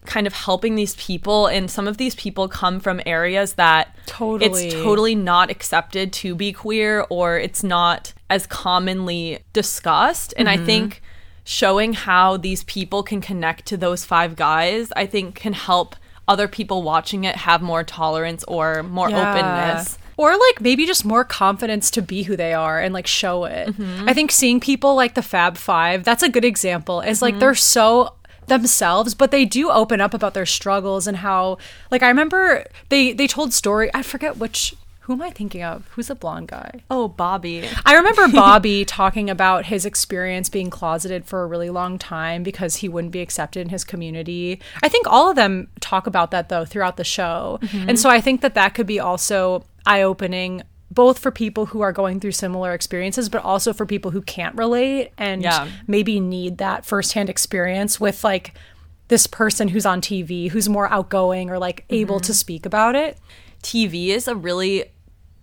kind 0.07 0.27
of 0.27 0.33
helping 0.33 0.75
these 0.77 0.95
people 0.95 1.47
and 1.49 1.71
some 1.71 1.87
of 1.87 1.99
these 1.99 2.15
people 2.15 2.49
come 2.49 2.81
from 2.81 2.99
areas 3.05 3.55
that 3.55 3.95
Totally. 4.07 4.69
it's 4.69 4.75
totally 4.75 5.15
not 5.15 5.51
accepted 5.51 6.13
to 6.15 6.35
be 6.35 6.51
queer 6.53 7.05
or 7.11 7.37
it's 7.39 7.63
not 7.63 8.15
as 8.31 8.47
commonly 8.47 9.41
discussed 9.53 10.33
and 10.39 10.49
Mm-hmm. 10.49 10.63
i 10.63 10.65
think 10.65 11.03
showing 11.49 11.95
how 11.95 12.37
these 12.37 12.63
people 12.65 13.03
can 13.03 13.21
connect 13.23 13.65
to 13.65 13.77
those 13.77 14.05
five 14.05 14.37
guys 14.37 14.93
i 14.97 15.07
think 15.07 15.35
can 15.35 15.55
help 15.55 15.97
other 16.29 16.47
people 16.47 16.83
watching 16.83 17.25
it 17.25 17.37
have 17.37 17.63
more 17.63 17.83
tolerance 17.83 18.45
or 18.45 18.83
more 18.83 19.09
Yeah. 19.11 19.31
openness 19.33 19.97
Or 20.19 20.33
like 20.33 20.61
maybe 20.61 20.85
just 20.85 21.05
more 21.05 21.25
confidence 21.25 21.91
to 21.93 22.03
be 22.03 22.25
who 22.25 22.37
they 22.37 22.53
are 22.53 22.81
and 22.81 22.93
like 22.93 23.07
show 23.07 23.45
it. 23.45 23.69
Mm-hmm. 23.69 24.09
I 24.09 24.13
think 24.15 24.33
seeing 24.33 24.59
people 24.59 24.97
like 24.97 25.15
the 25.15 25.23
Fab 25.23 25.57
Five, 25.57 26.03
that's 26.03 26.25
a 26.25 26.29
good 26.29 26.45
example. 26.45 27.01
Is 27.01 27.23
like 27.23 27.35
mm-hmm. 27.35 27.41
they're 27.41 27.55
so 27.55 28.15
themselves, 28.49 29.15
but 29.15 29.31
they 29.31 29.45
do 29.45 29.71
open 29.71 30.01
up 30.01 30.15
about 30.15 30.35
their 30.35 30.45
struggles 30.45 31.07
and 31.07 31.19
how 31.19 31.59
like 31.93 32.03
I 32.03 32.09
remember 32.09 32.65
they 32.89 33.13
they 33.13 33.29
told 33.29 33.53
story 33.53 33.91
I 33.95 34.03
forget 34.03 34.39
which 34.39 34.75
who 35.09 35.15
am 35.15 35.23
I 35.23 35.31
thinking 35.31 35.63
of? 35.63 35.89
Who's 35.93 36.09
the 36.09 36.15
blonde 36.15 36.49
guy? 36.49 36.83
oh 36.91 37.09
bobby 37.09 37.67
I 37.87 37.95
remember 37.95 38.29
Bobby 38.33 38.85
talking 38.85 39.31
about 39.31 39.65
his 39.65 39.87
experience 39.87 40.51
being 40.51 40.69
closeted 40.69 41.25
for 41.25 41.43
a 41.43 41.47
really 41.47 41.71
long 41.71 41.99
time 41.99 42.43
because 42.43 42.77
he 42.77 42.91
wouldn't 42.91 43.13
be 43.13 43.21
accepted 43.21 43.63
in 43.63 43.71
his 43.71 43.85
community. 43.85 44.61
I 44.83 44.91
think 44.91 45.07
all 45.07 45.31
of 45.31 45.37
them 45.37 45.69
talk 45.81 46.07
about 46.07 46.31
that 46.33 46.51
though 46.51 46.67
throughout 46.67 46.99
the 46.99 47.05
show. 47.05 47.59
Mm-hmm. 47.63 47.89
And 47.89 47.99
so 47.99 48.11
I 48.11 48.21
think 48.21 48.43
that 48.43 48.55
that 48.55 48.75
could 48.75 48.87
be 48.87 49.01
also 49.01 49.65
eye 49.87 50.03
opening 50.03 50.63
both 50.91 51.19
for 51.19 51.31
people 51.31 51.67
who 51.67 51.81
are 51.81 51.93
going 51.93 52.21
through 52.21 52.33
similar 52.33 52.75
experiences 52.75 53.31
but 53.31 53.43
also 53.43 53.73
for 53.73 53.87
people 53.87 54.11
who 54.11 54.21
can't 54.21 54.55
relate 54.57 55.11
and 55.17 55.43
Yeah. 55.43 55.69
maybe 55.87 56.21
need 56.21 56.59
that 56.59 56.85
firsthand 56.85 57.31
experience 57.31 57.99
with 57.99 58.25
like 58.25 58.53
this 59.09 59.27
person 59.27 59.69
who's 59.69 59.87
on 59.87 60.03
TV 60.03 60.51
who's 60.51 60.69
more 60.69 60.93
outgoing 60.93 61.49
or 61.49 61.59
like 61.59 61.87
able 61.89 62.17
mm-hmm. 62.17 62.27
to 62.27 62.35
speak 62.35 62.67
about 62.67 62.95
it. 62.95 63.17
TV 63.63 64.09
is 64.09 64.29
a 64.29 64.35
really 64.37 64.85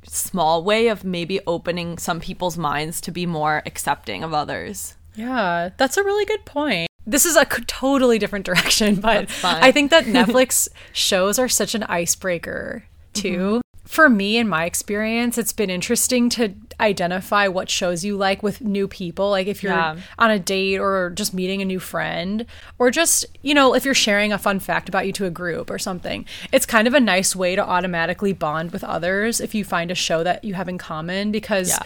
small 0.07 0.63
way 0.63 0.87
of 0.87 1.03
maybe 1.03 1.39
opening 1.47 1.97
some 1.97 2.19
people's 2.19 2.57
minds 2.57 2.99
to 3.01 3.11
be 3.11 3.25
more 3.25 3.61
accepting 3.65 4.23
of 4.23 4.33
others. 4.33 4.95
Yeah, 5.15 5.69
that's 5.77 5.97
a 5.97 6.03
really 6.03 6.25
good 6.25 6.45
point. 6.45 6.89
this 7.07 7.25
is 7.25 7.35
a 7.35 7.45
c- 7.49 7.63
totally 7.67 8.17
different 8.19 8.45
direction, 8.51 8.95
but. 8.95 9.29
I 9.43 9.71
think 9.71 9.91
that 9.91 10.05
Netflix 10.17 10.67
shows 10.93 11.37
are 11.39 11.47
such 11.49 11.75
an 11.75 11.83
icebreaker 11.83 12.83
too. 13.13 13.61
For 13.85 14.09
me, 14.09 14.37
in 14.37 14.49
my 14.49 14.65
experience, 14.65 15.37
it's 15.37 15.53
been 15.53 15.69
interesting 15.69 16.27
to 16.29 16.53
identify 16.79 17.47
what 17.47 17.69
shows 17.69 18.03
you 18.03 18.17
like 18.17 18.41
with 18.43 18.59
new 18.61 18.87
people. 18.87 19.29
Like 19.29 19.47
if 19.47 19.61
you're 19.63 19.73
Yeah. 19.73 19.97
on 20.19 20.31
a 20.31 20.39
date 20.39 20.79
or 20.79 21.11
just 21.11 21.33
meeting 21.33 21.61
a 21.61 21.65
new 21.65 21.79
friend, 21.79 22.45
or 22.79 22.89
just, 22.91 23.25
you 23.43 23.53
know, 23.53 23.75
if 23.75 23.85
you're 23.85 23.93
sharing 23.93 24.33
a 24.33 24.37
fun 24.37 24.59
fact 24.59 24.89
about 24.89 25.05
you 25.05 25.13
to 25.13 25.25
a 25.25 25.29
group 25.29 25.69
or 25.69 25.77
something. 25.79 26.25
It's 26.51 26.65
kind 26.65 26.87
of 26.87 26.93
a 26.93 26.99
nice 26.99 27.35
way 27.35 27.55
to 27.55 27.63
automatically 27.63 28.33
bond 28.33 28.71
with 28.71 28.83
others 28.83 29.39
if 29.39 29.53
you 29.55 29.63
find 29.63 29.91
a 29.91 29.95
show 29.95 30.23
that 30.23 30.43
you 30.43 30.55
have 30.55 30.67
in 30.67 30.77
common 30.77 31.31
because 31.31 31.69
Yeah. 31.69 31.83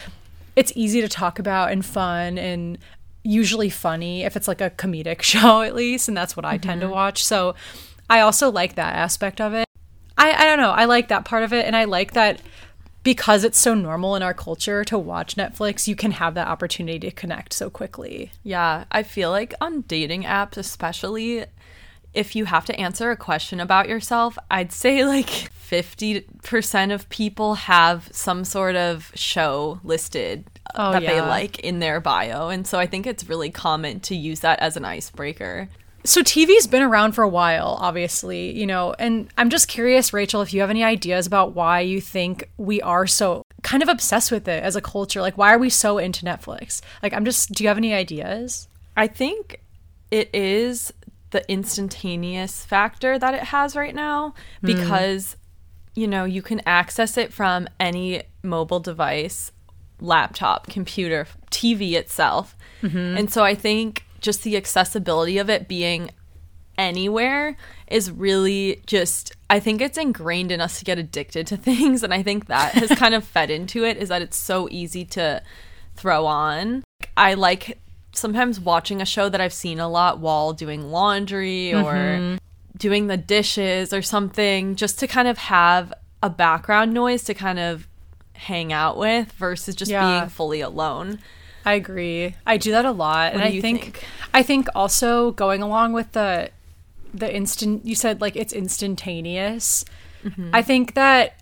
it's 0.56 0.72
easy 0.76 1.02
to 1.02 1.10
talk 1.10 1.38
about 1.38 1.72
and 1.72 1.86
fun 1.86 2.38
and 2.38 2.78
usually 3.24 3.70
funny 3.70 4.24
if 4.24 4.38
it's 4.38 4.48
like 4.48 4.62
a 4.62 4.70
comedic 4.70 5.22
show 5.34 5.62
at 5.62 5.76
least 5.76 6.08
and 6.08 6.16
that's 6.16 6.38
what 6.38 6.46
i 6.46 6.58
tend 6.58 6.80
to 6.80 6.88
mm-hmm. 6.88 6.96
watch 6.96 7.24
so 7.24 7.54
i 8.10 8.22
also 8.22 8.50
like 8.50 8.76
that 8.76 8.96
aspect 8.96 9.42
of 9.42 9.54
it 9.54 9.68
I, 10.20 10.34
I 10.34 10.46
don't 10.46 10.60
know 10.60 10.72
i 10.72 10.86
like 10.86 11.08
that 11.08 11.26
part 11.26 11.44
of 11.44 11.54
it 11.54 11.66
and 11.66 11.76
i 11.76 11.86
like 11.86 12.14
that 12.14 12.42
because 13.04 13.44
it's 13.44 13.58
so 13.58 13.74
normal 13.74 14.16
in 14.16 14.22
our 14.22 14.34
culture 14.34 14.84
to 14.86 14.98
watch 14.98 15.36
netflix 15.36 15.88
you 15.88 15.96
can 15.96 16.12
have 16.12 16.34
that 16.36 16.48
opportunity 16.48 17.00
to 17.00 17.12
connect 17.12 17.54
so 17.54 17.70
quickly 17.70 18.32
Yeah, 18.44 18.84
I 18.92 19.04
feel 19.04 19.32
like 19.32 19.54
on 19.62 19.82
dating 19.82 20.24
apps, 20.24 20.58
especially 20.58 21.46
if 22.14 22.36
you 22.36 22.46
have 22.46 22.66
to 22.66 22.80
answer 22.80 23.12
a 23.12 23.16
question 23.16 23.60
about 23.60 23.88
yourself, 23.88 24.36
I'd 24.50 24.72
say 24.72 25.06
like 25.06 25.52
50% 25.62 26.94
of 26.94 27.08
people 27.10 27.54
have 27.56 28.10
some 28.12 28.44
sort 28.44 28.76
of 28.76 29.12
show 29.16 29.80
listed 29.84 30.46
Oh, 30.76 30.92
that 30.92 31.02
they 31.02 31.22
like 31.22 31.60
in 31.60 31.80
their 31.80 32.00
bio. 32.00 32.50
And 32.50 32.66
so 32.66 32.80
I 32.80 32.86
think 32.88 33.06
it's 33.08 33.30
really 33.30 33.50
common 33.52 34.00
to 34.02 34.16
use 34.16 34.40
that 34.42 34.60
as 34.60 34.76
an 34.78 34.86
icebreaker. 34.86 35.70
So 36.06 36.22
tv's 36.22 36.68
been 36.68 36.82
around 36.82 37.12
for 37.12 37.24
a 37.24 37.30
while 37.30 37.78
obviously 37.82 38.52
you 38.52 38.66
know 38.66 38.94
and 39.00 39.30
i'm 39.38 39.50
just 39.50 39.68
curious 39.68 40.14
rachel 40.14 40.42
if 40.42 40.54
you 40.54 40.62
have 40.62 40.70
any 40.70 40.84
ideas 40.84 41.28
about 41.28 41.54
why 41.54 41.80
you 41.82 42.00
think 42.00 42.50
we 42.58 42.82
are 42.82 43.06
so 43.06 43.44
kind 43.62 43.84
of 43.84 43.90
obsessed 43.90 44.32
with 44.32 44.48
it 44.48 44.64
as 44.64 44.76
a 44.76 44.82
culture. 44.82 45.22
Like 45.22 45.38
why 45.38 45.54
are 45.54 45.58
we 45.58 45.70
so 45.70 45.98
into 45.98 46.26
netflix? 46.26 46.82
Like 47.04 47.14
i'm 47.14 47.26
just 47.26 47.52
do 47.54 47.64
you 47.64 47.68
have 47.68 47.78
any 47.78 47.94
ideas? 47.94 48.68
I 48.96 49.08
think 49.08 49.62
it 50.12 50.30
is 50.34 50.94
the 51.32 51.50
instantaneous 51.52 52.66
factor 52.66 53.20
that 53.20 53.34
it 53.34 53.44
has 53.44 53.76
right 53.76 53.94
now 53.94 54.34
hmm. 54.62 54.68
because 54.68 55.38
you 55.96 56.08
know 56.08 56.26
you 56.26 56.42
can 56.42 56.62
access 56.66 57.18
it 57.18 57.32
from 57.34 57.68
any 57.80 58.24
mobile 58.42 58.80
device 58.80 59.52
laptop 60.02 60.68
computer 60.68 61.28
tv 61.52 61.94
itself. 61.94 62.56
Mm-hmm. 62.82 63.18
And 63.18 63.32
so 63.32 63.44
i 63.44 63.54
think 63.54 64.06
just 64.20 64.44
the 64.44 64.58
accessibility 64.58 65.38
of 65.38 65.50
it 65.50 65.68
being 65.68 66.12
anywhere 66.78 67.58
is 67.88 68.10
really 68.10 68.82
just 68.86 69.34
I 69.50 69.60
think 69.60 69.82
it's 69.82 69.98
ingrained 69.98 70.52
in 70.52 70.62
us 70.62 70.80
to 70.80 70.86
get 70.86 70.98
addicted 70.98 71.46
to 71.48 71.58
things 71.70 72.04
and 72.04 72.14
I 72.14 72.24
think 72.24 72.48
that 72.48 72.74
has 72.74 72.90
kind 72.92 73.14
of 73.14 73.24
fed 73.24 73.50
into 73.50 73.84
it 73.84 73.98
is 73.98 74.10
that 74.10 74.22
it's 74.22 74.38
so 74.38 74.68
easy 74.72 75.06
to 75.06 75.44
throw 75.96 76.26
on. 76.26 76.84
I 77.18 77.34
like 77.34 77.80
sometimes 78.14 78.60
watching 78.60 79.02
a 79.02 79.06
show 79.06 79.30
that 79.30 79.42
I've 79.42 79.54
seen 79.54 79.80
a 79.80 79.90
lot 79.90 80.20
while 80.20 80.54
doing 80.54 80.90
laundry 80.90 81.74
or 81.74 81.94
mm-hmm. 81.94 82.38
doing 82.78 83.08
the 83.08 83.18
dishes 83.18 83.94
or 83.94 84.02
something 84.02 84.76
just 84.76 85.00
to 85.00 85.08
kind 85.08 85.28
of 85.28 85.38
have 85.38 85.94
a 86.24 86.30
background 86.30 86.94
noise 86.94 87.24
to 87.26 87.34
kind 87.34 87.60
of 87.60 87.88
hang 88.34 88.72
out 88.72 88.98
with 88.98 89.32
versus 89.34 89.76
just 89.76 89.92
Yeah. 89.92 90.20
being 90.20 90.30
fully 90.30 90.62
alone. 90.62 91.20
I 91.66 91.74
agree. 91.74 92.36
I 92.46 92.58
do 92.58 92.72
that 92.72 92.86
a 92.86 92.92
lot, 92.92 93.34
and 93.34 93.42
do 93.42 93.48
I 93.48 93.62
think, 93.62 93.82
think? 93.82 94.04
I 94.34 94.44
think 94.44 94.68
also 94.76 95.32
going 95.32 95.62
along 95.62 95.94
with 95.94 96.12
the 96.14 96.50
the 97.14 97.34
instant 97.36 97.86
you 97.86 97.96
said 97.96 98.22
like 98.22 98.36
it's 98.36 98.54
instantaneous. 98.54 99.86
Mm-hmm. 100.24 100.50
I 100.54 100.62
think 100.62 100.94
that 100.96 101.36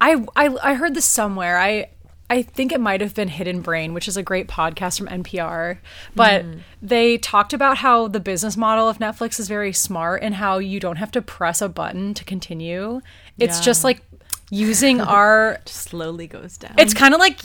I, 0.00 0.24
I 0.36 0.56
I 0.62 0.74
heard 0.74 0.94
this 0.94 1.04
somewhere. 1.06 1.58
I 1.58 1.88
I 2.28 2.42
think 2.42 2.72
it 2.72 2.80
might 2.80 3.00
have 3.00 3.14
been 3.14 3.28
Hidden 3.28 3.60
Brain, 3.60 3.94
which 3.94 4.08
is 4.08 4.16
a 4.16 4.22
great 4.22 4.48
podcast 4.48 4.98
from 4.98 5.06
NPR. 5.08 5.78
But 6.14 6.44
Mm. 6.44 6.60
they 6.82 7.18
talked 7.18 7.52
about 7.52 7.78
how 7.78 8.08
the 8.08 8.18
business 8.20 8.56
model 8.56 8.88
of 8.88 8.98
Netflix 8.98 9.38
is 9.38 9.46
very 9.48 9.72
smart 9.72 10.22
and 10.24 10.34
how 10.34 10.58
you 10.58 10.80
don't 10.80 10.96
have 10.96 11.12
to 11.12 11.22
press 11.22 11.62
a 11.62 11.68
button 11.68 12.14
to 12.14 12.24
continue. 12.24 13.00
It's 13.38 13.58
Yeah. 13.58 13.64
just 13.64 13.84
like 13.84 14.02
using 14.50 15.00
our 15.16 15.58
Slowly 15.66 16.26
goes 16.26 16.58
down. 16.58 16.74
it's 16.78 16.94
kind 16.94 17.14
of 17.14 17.20
like 17.20 17.38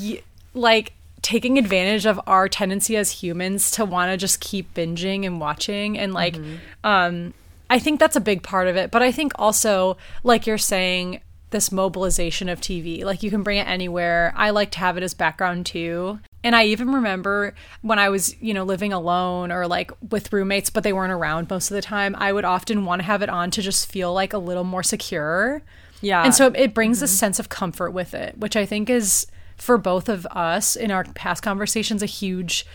like 0.56 0.94
taking 1.22 1.58
advantage 1.58 2.06
of 2.06 2.20
our 2.28 2.50
tendency 2.50 2.98
as 2.98 3.12
humans 3.12 3.72
to 3.72 3.86
want 3.86 4.12
to 4.12 4.18
just 4.18 4.40
keep 4.40 4.74
binging 4.74 5.26
and 5.26 5.40
watching 5.40 5.98
and 5.98 6.14
like 6.14 6.36
um 6.84 7.34
i 7.70 7.78
think 7.78 8.00
that's 8.00 8.16
a 8.16 8.22
big 8.22 8.42
part 8.42 8.68
of 8.68 8.76
it 8.76 8.92
but 8.92 9.04
i 9.04 9.12
think 9.12 9.32
also 9.36 9.98
like 10.24 10.48
you're 10.48 10.58
saying 10.58 11.22
this 11.52 11.72
mobilization 11.72 12.50
of 12.50 12.60
tv 12.60 13.04
like 13.04 13.22
you 13.24 13.30
can 13.30 13.44
bring 13.44 13.58
it 13.58 13.68
anywhere. 13.68 14.34
I 14.38 14.52
like 14.52 14.72
to 14.72 14.80
have 14.80 14.96
it 14.96 15.04
as 15.04 15.14
background 15.14 15.66
too. 15.66 16.20
And 16.44 16.56
i 16.56 16.64
even 16.66 16.92
remember 16.92 17.54
when 17.82 18.00
i 18.00 18.10
was 18.10 18.42
you 18.42 18.54
know 18.54 18.64
living 18.64 18.94
alone 18.94 19.52
or 19.52 19.68
like 19.68 19.92
with 20.10 20.34
roommates 20.34 20.70
but 20.70 20.84
they 20.84 20.94
weren't 20.94 21.12
around 21.12 21.50
most 21.50 21.70
of 21.70 21.76
the 21.76 21.82
time 21.82 22.16
i 22.18 22.32
would 22.34 22.46
often 22.46 22.86
want 22.86 23.02
to 23.02 23.06
have 23.06 23.22
it 23.22 23.30
on 23.30 23.52
to 23.52 23.62
just 23.62 23.92
feel 23.92 24.14
like 24.14 24.34
a 24.34 24.38
little 24.38 24.64
more 24.64 24.82
secure. 24.82 25.62
Yeah. 26.04 26.24
and 26.24 26.34
so 26.34 26.48
it, 26.48 26.56
it 26.56 26.74
brings 26.74 27.02
a 27.04 27.08
sense 27.08 27.38
of 27.38 27.50
comfort 27.50 27.92
with 27.92 28.16
it, 28.16 28.36
which 28.40 28.56
I 28.56 28.66
think 28.66 28.90
is 28.90 29.28
for 29.62 29.78
both 29.78 30.10
of 30.10 30.26
us 30.32 30.76
in 30.76 30.90
our 30.90 31.04
past 31.04 31.44
conversations 31.44 32.02
a 32.02 32.08
huge 32.08 32.66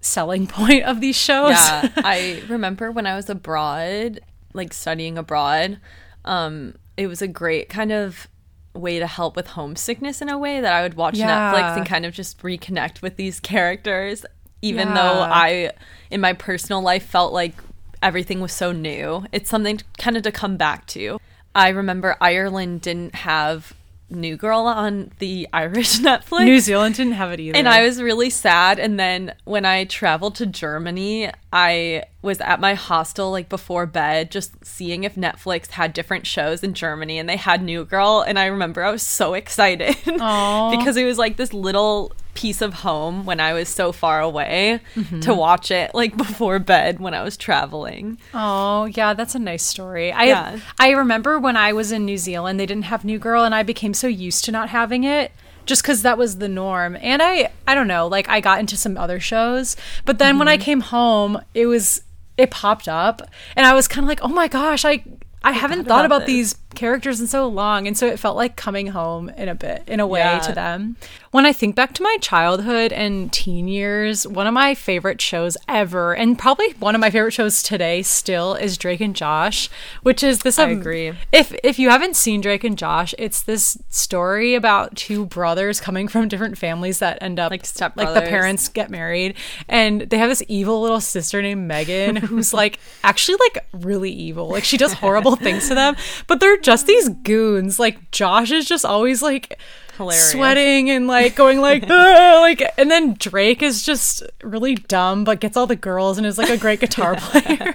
selling 0.00 0.46
point 0.58 0.84
of 0.84 1.00
these 1.00 1.16
shows. 1.16 1.50
Yeah, 1.50 1.88
I 1.96 2.42
remember 2.48 2.92
when 2.92 3.04
I 3.06 3.16
was 3.16 3.28
abroad, 3.28 4.20
like 4.54 4.72
studying 4.72 5.18
abroad, 5.18 5.80
um, 6.24 6.76
it 6.96 7.08
was 7.08 7.20
a 7.20 7.26
great 7.28 7.68
kind 7.68 7.90
of 7.90 8.28
way 8.74 8.98
to 9.00 9.06
help 9.06 9.34
with 9.36 9.48
homesickness 9.48 10.22
in 10.22 10.28
a 10.28 10.38
way 10.38 10.60
that 10.60 10.72
I 10.72 10.82
would 10.82 10.94
watch 10.94 11.16
Yeah. 11.16 11.52
Netflix 11.52 11.76
and 11.78 11.86
kind 11.86 12.06
of 12.06 12.14
just 12.14 12.38
reconnect 12.42 13.02
with 13.02 13.16
these 13.16 13.40
characters, 13.40 14.24
even 14.62 14.88
Yeah. 14.88 14.94
though 14.94 15.20
I, 15.22 15.72
in 16.10 16.20
my 16.20 16.32
personal 16.32 16.80
life, 16.80 17.04
felt 17.06 17.32
like 17.32 17.54
everything 18.02 18.40
was 18.40 18.52
so 18.52 18.70
new. 18.72 19.24
It's 19.32 19.50
something 19.50 19.80
kind 19.98 20.16
of 20.16 20.22
to 20.24 20.30
come 20.32 20.56
back 20.56 20.86
to. 20.88 21.18
I 21.54 21.70
remember 21.70 22.16
Ireland 22.20 22.82
didn't 22.82 23.14
have 23.16 23.72
New 24.08 24.36
Girl 24.36 24.60
on 24.60 25.10
the 25.18 25.48
Irish 25.52 25.98
Netflix. 26.00 26.44
New 26.44 26.60
Zealand 26.60 26.94
didn't 26.94 27.14
have 27.14 27.32
it 27.32 27.40
either. 27.40 27.56
And 27.56 27.68
I 27.68 27.82
was 27.82 28.00
really 28.00 28.30
sad. 28.30 28.78
And 28.78 28.98
then 28.98 29.34
when 29.44 29.64
I 29.64 29.84
traveled 29.84 30.36
to 30.36 30.46
Germany, 30.46 31.30
I 31.58 32.04
was 32.20 32.40
at 32.42 32.60
my 32.60 32.74
hostel 32.74 33.30
like 33.30 33.48
before 33.48 33.86
bed, 33.86 34.30
just 34.30 34.62
seeing 34.64 35.04
if 35.04 35.14
Netflix 35.14 35.70
had 35.70 35.94
different 35.94 36.26
shows 36.26 36.62
in 36.62 36.74
Germany, 36.74 37.18
and 37.18 37.26
they 37.28 37.36
had 37.36 37.62
New 37.62 37.84
Girl. 37.86 38.22
And 38.26 38.38
I 38.38 38.46
remember 38.46 38.82
I 38.84 38.90
was 38.90 39.02
so 39.02 39.32
excited 39.42 39.96
because 40.04 40.96
it 40.98 41.04
was 41.04 41.16
like 41.18 41.36
this 41.38 41.54
little 41.54 42.12
piece 42.34 42.60
of 42.60 42.74
home 42.74 43.24
when 43.24 43.40
I 43.40 43.54
was 43.54 43.66
so 43.70 43.92
far 43.92 44.20
away 44.20 44.80
Mm-hmm. 44.94 45.20
to 45.20 45.32
watch 45.34 45.70
it 45.70 45.94
like 45.94 46.14
before 46.24 46.58
bed 46.58 47.00
when 47.00 47.14
I 47.14 47.22
was 47.22 47.36
traveling. 47.38 48.18
Oh, 48.34 48.84
yeah, 48.84 49.14
that's 49.14 49.34
a 49.34 49.38
nice 49.38 49.62
story. 49.62 50.12
I 50.12 50.24
Yeah. 50.24 50.60
I 50.78 50.90
remember 50.90 51.38
when 51.38 51.56
I 51.56 51.72
was 51.72 51.90
in 51.92 52.04
New 52.04 52.18
Zealand, 52.18 52.60
they 52.60 52.66
didn't 52.66 52.84
have 52.84 53.04
New 53.04 53.18
Girl 53.18 53.44
and 53.44 53.54
I 53.54 53.62
became 53.62 53.94
so 53.94 54.06
used 54.08 54.44
to 54.44 54.52
not 54.52 54.68
having 54.68 55.04
it 55.04 55.32
just 55.66 55.84
cuz 55.84 56.02
that 56.02 56.16
was 56.16 56.38
the 56.38 56.48
norm. 56.48 56.96
And 57.00 57.22
I 57.22 57.50
I 57.66 57.74
don't 57.74 57.88
know, 57.88 58.06
like 58.06 58.28
I 58.28 58.40
got 58.40 58.60
into 58.60 58.76
some 58.76 58.96
other 58.96 59.20
shows, 59.20 59.76
but 60.04 60.18
then 60.18 60.38
when 60.38 60.48
I 60.48 60.56
came 60.56 60.80
home, 60.80 61.40
it 61.54 61.66
was 61.66 62.02
it 62.36 62.50
popped 62.50 62.88
up. 62.88 63.22
And 63.56 63.66
I 63.66 63.74
was 63.74 63.88
kind 63.88 64.04
of 64.04 64.08
like, 64.08 64.20
"Oh 64.22 64.28
my 64.28 64.48
gosh, 64.48 64.84
I 64.84 65.02
I 65.42 65.52
haven't 65.52 65.84
thought 65.84 66.04
about 66.04 66.22
about 66.22 66.26
these 66.26 66.54
characters 66.76 67.20
in 67.20 67.26
so 67.26 67.48
long." 67.48 67.86
And 67.86 67.96
so 67.98 68.06
it 68.06 68.18
felt 68.18 68.36
like 68.36 68.56
coming 68.56 68.88
home 68.88 69.28
in 69.30 69.48
a 69.48 69.54
bit 69.54 69.82
in 69.86 70.00
a 70.00 70.06
way 70.06 70.20
Yeah. 70.20 70.38
to 70.40 70.52
them. 70.52 70.96
When 71.32 71.44
I 71.44 71.52
think 71.52 71.74
back 71.74 71.92
to 71.94 72.02
my 72.02 72.16
childhood 72.20 72.92
and 72.92 73.30
teen 73.32 73.68
years, 73.68 74.26
one 74.26 74.46
of 74.46 74.54
my 74.54 74.74
favorite 74.74 75.20
shows 75.20 75.56
ever, 75.68 76.14
and 76.14 76.38
probably 76.38 76.70
one 76.78 76.94
of 76.94 77.00
my 77.00 77.10
favorite 77.10 77.32
shows 77.32 77.62
today 77.62 78.02
still, 78.02 78.54
is 78.54 78.78
Drake 78.78 79.00
and 79.00 79.14
Josh, 79.14 79.68
which 80.02 80.22
is 80.22 80.40
this. 80.40 80.58
I 80.58 80.64
um, 80.64 80.80
agree. 80.80 81.12
If 81.32 81.54
if 81.62 81.78
you 81.78 81.90
haven't 81.90 82.16
seen 82.16 82.40
Drake 82.40 82.64
and 82.64 82.78
Josh, 82.78 83.14
it's 83.18 83.42
this 83.42 83.76
story 83.90 84.54
about 84.54 84.96
two 84.96 85.26
brothers 85.26 85.80
coming 85.80 86.08
from 86.08 86.28
different 86.28 86.56
families 86.58 87.00
that 87.00 87.18
end 87.22 87.38
up 87.38 87.50
Like 87.50 87.66
like 87.80 88.14
the 88.14 88.22
parents 88.22 88.68
get 88.68 88.90
married, 88.90 89.34
and 89.68 90.02
they 90.02 90.18
have 90.18 90.28
this 90.28 90.42
evil 90.48 90.80
little 90.80 91.00
sister 91.00 91.42
named 91.42 91.66
Megan 91.66 92.16
who's 92.16 92.52
like 92.54 92.78
actually 93.04 93.36
like 93.40 93.66
really 93.72 94.10
evil. 94.10 94.48
Like 94.48 94.64
she 94.64 94.76
does 94.76 94.92
horrible 94.94 95.36
things 95.36 95.68
to 95.68 95.74
them, 95.74 95.96
but 96.26 96.40
they're 96.40 96.56
just 96.66 96.86
these 96.88 97.08
goons. 97.08 97.78
Like 97.78 98.10
Josh 98.10 98.50
is 98.50 98.66
just 98.66 98.84
always 98.84 99.22
like 99.22 99.58
Hilarious. 99.96 100.32
sweating 100.32 100.90
and 100.90 101.06
like 101.06 101.36
going 101.36 101.60
like 101.60 101.88
like 101.88 102.60
and 102.76 102.90
then 102.90 103.14
Drake 103.14 103.62
is 103.62 103.84
just 103.84 104.24
really 104.42 104.74
dumb 104.74 105.22
but 105.22 105.38
gets 105.38 105.56
all 105.56 105.68
the 105.68 105.76
girls 105.76 106.18
and 106.18 106.26
is 106.26 106.36
like 106.36 106.50
a 106.50 106.56
great 106.56 106.80
guitar 106.80 107.14
player. 107.20 107.74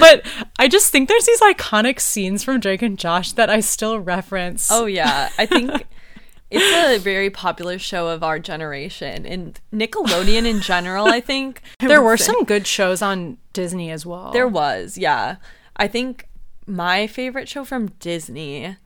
but 0.00 0.26
I 0.58 0.66
just 0.66 0.90
think 0.90 1.10
there's 1.10 1.26
these 1.26 1.42
iconic 1.42 2.00
scenes 2.00 2.42
from 2.42 2.58
Drake 2.58 2.80
and 2.80 2.98
Josh 2.98 3.32
that 3.32 3.50
I 3.50 3.60
still 3.60 4.00
reference. 4.00 4.70
Oh 4.72 4.86
yeah, 4.86 5.28
I 5.36 5.44
think 5.44 5.86
it's 6.50 6.96
a 6.96 6.98
very 6.98 7.28
popular 7.28 7.78
show 7.78 8.08
of 8.08 8.22
our 8.22 8.38
generation 8.38 9.26
and 9.26 9.60
Nickelodeon 9.74 10.46
in 10.46 10.62
general. 10.62 11.08
I 11.08 11.20
think 11.20 11.60
there 11.80 12.00
were 12.00 12.16
say. 12.16 12.32
some 12.32 12.44
good 12.44 12.66
shows 12.66 13.02
on 13.02 13.36
Disney 13.52 13.90
as 13.90 14.06
well. 14.06 14.32
There 14.32 14.48
was, 14.48 14.96
yeah. 14.96 15.36
I 15.76 15.86
think 15.86 16.26
my 16.66 17.06
favorite 17.06 17.48
show 17.48 17.64
from 17.64 17.88
Disney. 18.00 18.76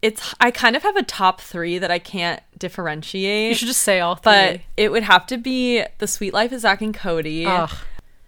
It's 0.00 0.34
I 0.40 0.50
kind 0.50 0.76
of 0.76 0.82
have 0.84 0.96
a 0.96 1.02
top 1.02 1.40
three 1.40 1.78
that 1.78 1.90
I 1.90 1.98
can't 1.98 2.40
differentiate. 2.56 3.48
you 3.48 3.54
should 3.54 3.68
just 3.68 3.82
say 3.82 3.98
all 4.00 4.14
three. 4.14 4.22
but 4.32 4.60
it 4.76 4.92
would 4.92 5.02
have 5.02 5.26
to 5.26 5.36
be 5.36 5.82
The 5.98 6.06
Sweet 6.06 6.32
Life 6.32 6.52
of 6.52 6.60
Zach 6.60 6.80
and 6.82 6.94
Cody. 6.94 7.44
Ugh. 7.46 7.70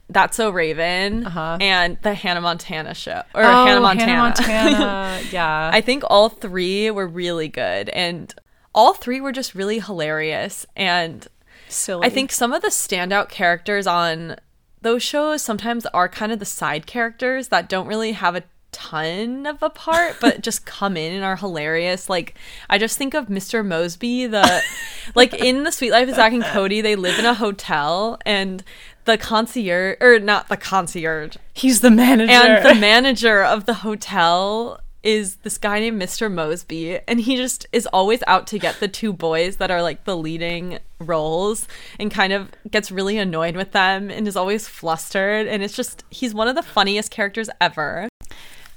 That's 0.09 0.37
So 0.37 0.51
Raven 0.51 1.25
Uh-huh. 1.27 1.59
and 1.61 1.97
the 2.03 2.15
Hannah 2.15 2.41
Montana 2.41 2.95
show 2.95 3.23
or 3.33 3.45
Oh, 3.45 3.67
Hannah 3.67 3.81
Montana. 3.81 4.17
Montana. 4.17 5.21
yeah. 5.31 5.71
I 5.73 5.81
think 5.81 6.03
all 6.11 6.29
three 6.29 6.91
were 6.91 7.07
really 7.07 7.47
good 7.47 7.89
and 7.91 8.35
all 8.75 8.93
three 8.93 9.21
were 9.21 9.31
just 9.31 9.55
really 9.55 9.79
hilarious 9.79 10.67
and 10.75 11.29
Silly. 11.69 12.05
I 12.05 12.11
think 12.11 12.33
some 12.33 12.53
of 12.53 12.63
the 12.63 12.69
standout 12.69 13.29
characters 13.29 13.87
on 13.87 14.35
those 14.83 15.05
shows 15.05 15.43
sometimes 15.43 15.87
are 15.87 16.09
kind 16.09 16.33
of 16.33 16.41
the 16.41 16.45
side 16.45 16.87
characters 16.89 17.47
that 17.49 17.69
don't 17.69 17.87
really 17.87 18.11
have 18.13 18.35
a 18.35 18.43
ton 18.73 19.47
of 19.47 19.63
a 19.63 19.71
part 19.71 20.17
but 20.21 20.41
just 20.43 20.65
come 20.65 20.97
in 20.97 21.13
and 21.13 21.25
are 21.25 21.37
hilarious 21.37 22.09
like 22.09 22.35
i 22.69 22.79
just 22.79 22.97
think 22.97 23.15
of 23.15 23.27
mr 23.27 23.67
moseby 23.67 24.31
the 24.31 24.63
like 25.15 25.35
in 25.35 25.65
the 25.65 25.73
sweet 25.73 25.91
life 25.91 26.09
of 26.09 26.15
zach 26.15 26.33
and 26.33 26.45
cody 26.45 26.81
they 26.81 26.97
live 26.97 27.19
in 27.19 27.27
a 27.27 27.35
hotel 27.35 28.19
and 28.25 28.63
the 29.05 29.17
concierge 29.17 29.97
or 30.01 30.19
not 30.19 30.49
the 30.49 30.57
concierge 30.57 31.37
he's 31.55 31.81
the 31.81 31.91
manager. 31.91 32.33
and 32.33 32.65
the 32.65 32.81
manager 32.81 33.43
of 33.43 33.65
the 33.65 33.75
hotel 33.75 34.81
is 35.03 35.37
this 35.37 35.57
guy 35.57 35.81
named 35.81 36.01
Mr. 36.01 36.31
Moseby, 36.31 37.01
and 37.09 37.21
he 37.21 37.37
just 37.37 37.67
is 37.73 37.87
always 37.87 38.23
out 38.27 38.47
to 38.49 38.59
get 38.59 38.81
the 38.81 38.89
two 38.89 39.13
boys 39.13 39.57
that 39.57 39.71
are 39.71 39.83
like 39.83 40.05
the 40.05 40.17
leading 40.17 40.79
roles 40.99 41.67
and 41.99 42.11
kind 42.11 42.33
of 42.33 42.51
gets 42.71 42.91
really 42.91 43.17
annoyed 43.17 43.57
with 43.57 43.73
them 43.73 44.11
and 44.11 44.29
is 44.29 44.37
always 44.37 44.69
flustered. 44.69 45.47
And 45.47 45.63
it's 45.63 45.75
just, 45.75 46.05
he's 46.11 46.35
one 46.35 46.49
of 46.49 46.55
the 46.55 46.63
funniest 46.63 47.11
characters 47.11 47.49
ever. 47.61 48.10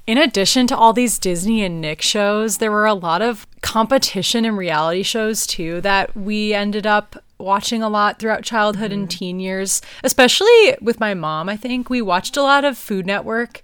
In 0.06 0.18
addition 0.18 0.68
to 0.68 0.76
all 0.76 0.92
these 0.92 1.18
Disney 1.18 1.64
and 1.64 1.80
Nick 1.80 2.02
shows, 2.02 2.58
there 2.58 2.72
were 2.72 2.86
a 2.86 2.94
lot 2.94 3.22
of 3.22 3.48
competition 3.62 4.44
and 4.44 4.58
reality 4.58 5.02
shows 5.02 5.48
too 5.48 5.80
that 5.82 6.16
we 6.16 6.54
ended 6.54 6.86
up 6.86 7.24
watching 7.38 7.82
a 7.82 7.90
lot 7.90 8.20
throughout 8.20 8.44
childhood 8.44 8.92
and 8.92 9.08
mm-hmm. 9.08 9.18
teen 9.18 9.40
years, 9.40 9.82
especially 10.04 10.76
with 10.82 11.00
my 11.00 11.14
mom. 11.14 11.48
I 11.48 11.56
think 11.56 11.90
we 11.90 12.02
watched 12.02 12.36
a 12.36 12.42
lot 12.42 12.66
of 12.66 12.78
Food 12.78 13.06
Network. 13.06 13.64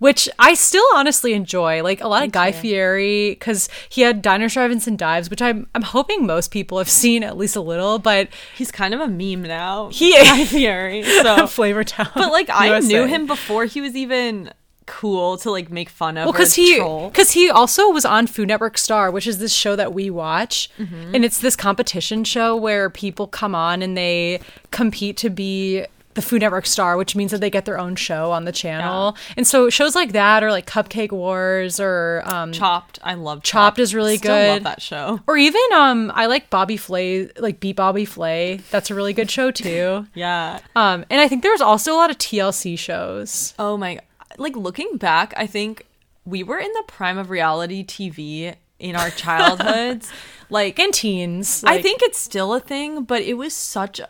Which 0.00 0.28
I 0.40 0.54
still 0.54 0.84
honestly 0.94 1.32
enjoy, 1.32 1.82
like 1.82 2.00
a 2.02 2.08
lot 2.08 2.24
of 2.24 2.32
Guy 2.32 2.50
Fieri, 2.52 3.30
because 3.30 3.70
he 3.88 4.02
had 4.02 4.20
Diners, 4.20 4.52
Drive-ins, 4.52 4.88
and 4.88 4.98
Dives, 4.98 5.30
which 5.30 5.40
I'm 5.40 5.68
I'm 5.74 5.82
hoping 5.82 6.26
most 6.26 6.50
people 6.50 6.78
have 6.78 6.90
seen 6.90 7.22
at 7.22 7.38
least 7.38 7.54
a 7.54 7.60
little. 7.60 8.00
But 8.00 8.28
He's 8.56 8.72
kind 8.72 8.92
of 8.92 9.00
a 9.00 9.06
meme 9.06 9.42
now. 9.42 9.90
He 9.90 10.12
Guy 10.12 10.40
is. 10.40 10.50
Fieri. 10.50 11.02
So, 11.22 11.46
Flavor 11.46 11.84
Town, 11.84 12.10
but 12.14 12.32
like, 12.32 12.50
I 12.50 12.66
USA. 12.66 12.88
knew 12.88 13.06
him 13.06 13.26
before 13.26 13.64
he 13.66 13.80
was 13.80 13.94
even 13.94 14.52
cool 14.86 15.36
to 15.38 15.50
like 15.50 15.70
make 15.70 15.88
fun 15.88 16.16
of. 16.16 16.24
Well, 16.26 16.32
because 16.32 16.54
he 16.54 16.74
because 16.78 17.32
he 17.32 17.50
also 17.50 17.90
was 17.90 18.04
on 18.04 18.26
Food 18.26 18.48
Network 18.48 18.78
Star, 18.78 19.10
which 19.10 19.26
is 19.26 19.38
this 19.38 19.52
show 19.52 19.76
that 19.76 19.92
we 19.94 20.10
watch, 20.10 20.68
and 20.78 21.24
it's 21.24 21.38
this 21.40 21.56
competition 21.56 22.24
show 22.24 22.56
where 22.56 22.90
people 22.90 23.26
come 23.26 23.54
on 23.54 23.82
and 23.82 23.96
they 23.96 24.40
compete 24.70 25.16
to 25.18 25.30
be 25.30 25.84
the 26.14 26.22
Food 26.22 26.42
Network 26.42 26.64
Star, 26.64 26.96
which 26.96 27.16
means 27.16 27.32
that 27.32 27.40
they 27.40 27.50
get 27.50 27.64
their 27.64 27.76
own 27.76 27.96
show 27.96 28.30
on 28.30 28.44
the 28.44 28.52
channel. 28.52 29.16
And 29.36 29.44
so 29.44 29.68
shows 29.68 29.96
like 29.96 30.12
that, 30.12 30.44
or 30.44 30.52
like 30.52 30.64
Cupcake 30.64 31.10
Wars, 31.10 31.80
or 31.80 32.22
um, 32.26 32.52
Chopped. 32.52 33.00
I 33.02 33.14
love 33.14 33.38
Chopped 33.38 33.48
Chopped 33.48 33.78
is 33.80 33.96
really 33.96 34.18
Still 34.18 34.32
love 34.36 34.58
good. 34.58 34.64
that 34.64 34.80
show. 34.80 35.18
or 35.26 35.36
even 35.36 35.60
um, 35.74 36.12
I 36.14 36.26
like 36.26 36.50
Bobby 36.50 36.76
Flay, 36.76 37.30
like 37.38 37.58
Beat 37.58 37.74
Bobby 37.74 38.04
Flay. 38.04 38.60
That's 38.70 38.90
a 38.92 38.94
really 38.94 39.12
good 39.12 39.28
show 39.30 39.50
too. 39.50 40.06
Yeah. 40.14 40.60
Um, 40.76 41.04
and 41.10 41.20
I 41.20 41.26
think 41.26 41.42
there's 41.42 41.60
also 41.60 41.92
a 41.94 41.96
lot 41.96 42.10
of 42.10 42.18
TLC 42.18 42.78
shows. 42.78 43.52
Oh 43.58 43.76
my 43.76 43.98
like 44.38 44.56
looking 44.56 44.96
back, 44.96 45.34
I 45.36 45.46
think 45.46 45.86
we 46.24 46.42
were 46.42 46.58
in 46.58 46.72
the 46.72 46.84
prime 46.86 47.18
of 47.18 47.30
reality 47.30 47.84
TV 47.84 48.54
in 48.78 48.96
our 48.96 49.10
childhoods. 49.10 50.10
like 50.50 50.78
And 50.78 50.92
teens. 50.92 51.64
I 51.66 51.80
think 51.80 52.02
it's 52.02 52.18
still 52.18 52.54
a 52.54 52.60
thing, 52.60 53.04
but 53.04 53.22
it 53.22 53.34
was 53.34 53.54
such 53.54 54.00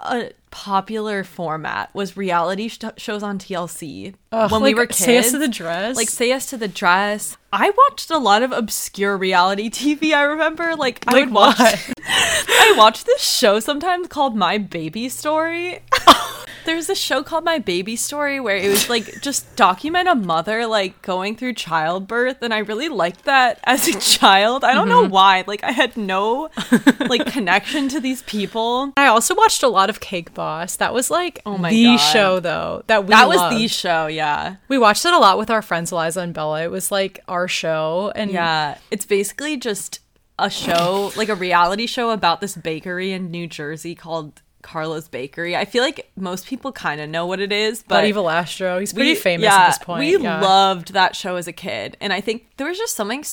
a 0.00 0.30
popular 0.50 1.24
format 1.24 1.92
was 1.94 2.16
reality 2.16 2.68
sh- 2.68 2.78
shows 2.96 3.22
on 3.22 3.38
TLC 3.38 4.14
Ugh, 4.32 4.50
when 4.50 4.62
we 4.62 4.72
were 4.74 4.86
kids. 4.86 4.98
Say 4.98 5.14
Yes 5.14 5.32
to 5.32 5.38
the 5.38 5.48
Dress. 5.48 5.96
Like 5.96 6.08
say 6.08 6.28
yes 6.28 6.50
to 6.50 6.56
the 6.56 6.68
dress. 6.68 7.36
I 7.52 7.70
watched 7.70 8.10
a 8.10 8.18
lot 8.18 8.42
of 8.42 8.52
obscure 8.52 9.16
reality 9.16 9.68
TV. 9.70 10.12
I 10.14 10.22
remember, 10.22 10.76
like, 10.76 11.04
I 11.06 11.12
Like 11.12 11.24
would 11.26 11.34
watch. 11.34 11.58
I 11.98 12.74
watched 12.76 13.06
this 13.06 13.22
show 13.22 13.60
sometimes 13.60 14.08
called 14.08 14.36
My 14.36 14.58
Baby 14.58 15.08
Story. 15.08 15.80
There's 16.68 16.90
a 16.90 16.94
show 16.94 17.22
called 17.22 17.44
My 17.44 17.58
Baby 17.58 17.96
Story 17.96 18.38
where 18.40 18.56
it 18.56 18.68
was 18.68 18.90
like 18.90 19.20
just 19.22 19.56
document 19.56 20.06
a 20.06 20.14
mother 20.14 20.66
like 20.66 21.00
going 21.00 21.34
through 21.34 21.54
childbirth, 21.54 22.42
and 22.42 22.52
I 22.52 22.58
really 22.58 22.90
liked 22.90 23.24
that 23.24 23.58
as 23.64 23.88
a 23.88 23.98
child. 23.98 24.64
I 24.64 24.74
don't 24.74 24.86
know 24.88 25.04
Mm-hmm. 25.04 25.12
why. 25.12 25.44
Like 25.46 25.64
I 25.64 25.70
had 25.72 25.96
no 25.96 26.50
like 27.08 27.24
connection 27.32 27.88
to 27.88 28.00
these 28.00 28.22
people. 28.24 28.92
I 28.98 29.06
also 29.06 29.34
watched 29.34 29.62
a 29.62 29.68
lot 29.68 29.88
of 29.88 30.00
Cake 30.00 30.34
Boss. 30.34 30.76
That 30.76 30.92
was 30.92 31.10
like 31.10 31.40
Oh 31.46 31.56
my 31.56 31.70
the 31.70 31.84
God. 31.84 31.96
show 31.96 32.38
though 32.40 32.82
that 32.86 33.04
we 33.04 33.08
That 33.10 33.28
was 33.28 33.40
the 33.58 33.66
show, 33.68 34.06
yeah. 34.06 34.56
we 34.68 34.76
watched 34.76 35.06
it 35.06 35.14
a 35.14 35.18
lot 35.18 35.38
with 35.38 35.48
our 35.50 35.62
friends 35.62 35.90
Eliza 35.90 36.20
and 36.20 36.34
Bella. 36.34 36.62
It 36.64 36.70
was 36.70 36.92
like 36.92 37.20
our 37.28 37.48
show 37.48 38.12
and 38.14 38.30
Yeah, 38.30 38.76
it's 38.90 39.06
basically 39.06 39.56
just 39.56 40.00
a 40.38 40.50
show, 40.50 41.12
like 41.16 41.30
a 41.30 41.34
reality 41.34 41.86
show 41.86 42.10
about 42.10 42.40
this 42.42 42.54
bakery 42.56 43.12
in 43.12 43.30
New 43.30 43.46
Jersey 43.46 43.94
called 43.94 44.42
Carlo's 44.68 45.08
Bakery. 45.08 45.56
I 45.56 45.64
feel 45.64 45.82
like 45.82 46.10
most 46.14 46.46
people 46.46 46.72
kind 46.72 47.00
of 47.00 47.08
know 47.08 47.24
what 47.24 47.40
it 47.40 47.52
is, 47.52 47.82
but 47.82 47.96
Buddy 47.96 48.12
Valastro. 48.12 48.78
He's 48.78 48.92
pretty 48.92 49.12
we- 49.12 49.16
famous 49.16 49.44
yeah, 49.44 49.56
at 49.56 49.66
this 49.68 49.78
point. 49.78 50.00
We 50.00 50.18
yeah. 50.18 50.42
loved 50.42 50.92
that 50.92 51.16
show 51.16 51.36
as 51.36 51.48
a 51.48 51.52
kid, 51.52 51.96
and 52.02 52.12
I 52.12 52.20
think 52.20 52.48
there 52.58 52.66
was 52.66 52.76
just 52.76 52.94
something 52.94 53.24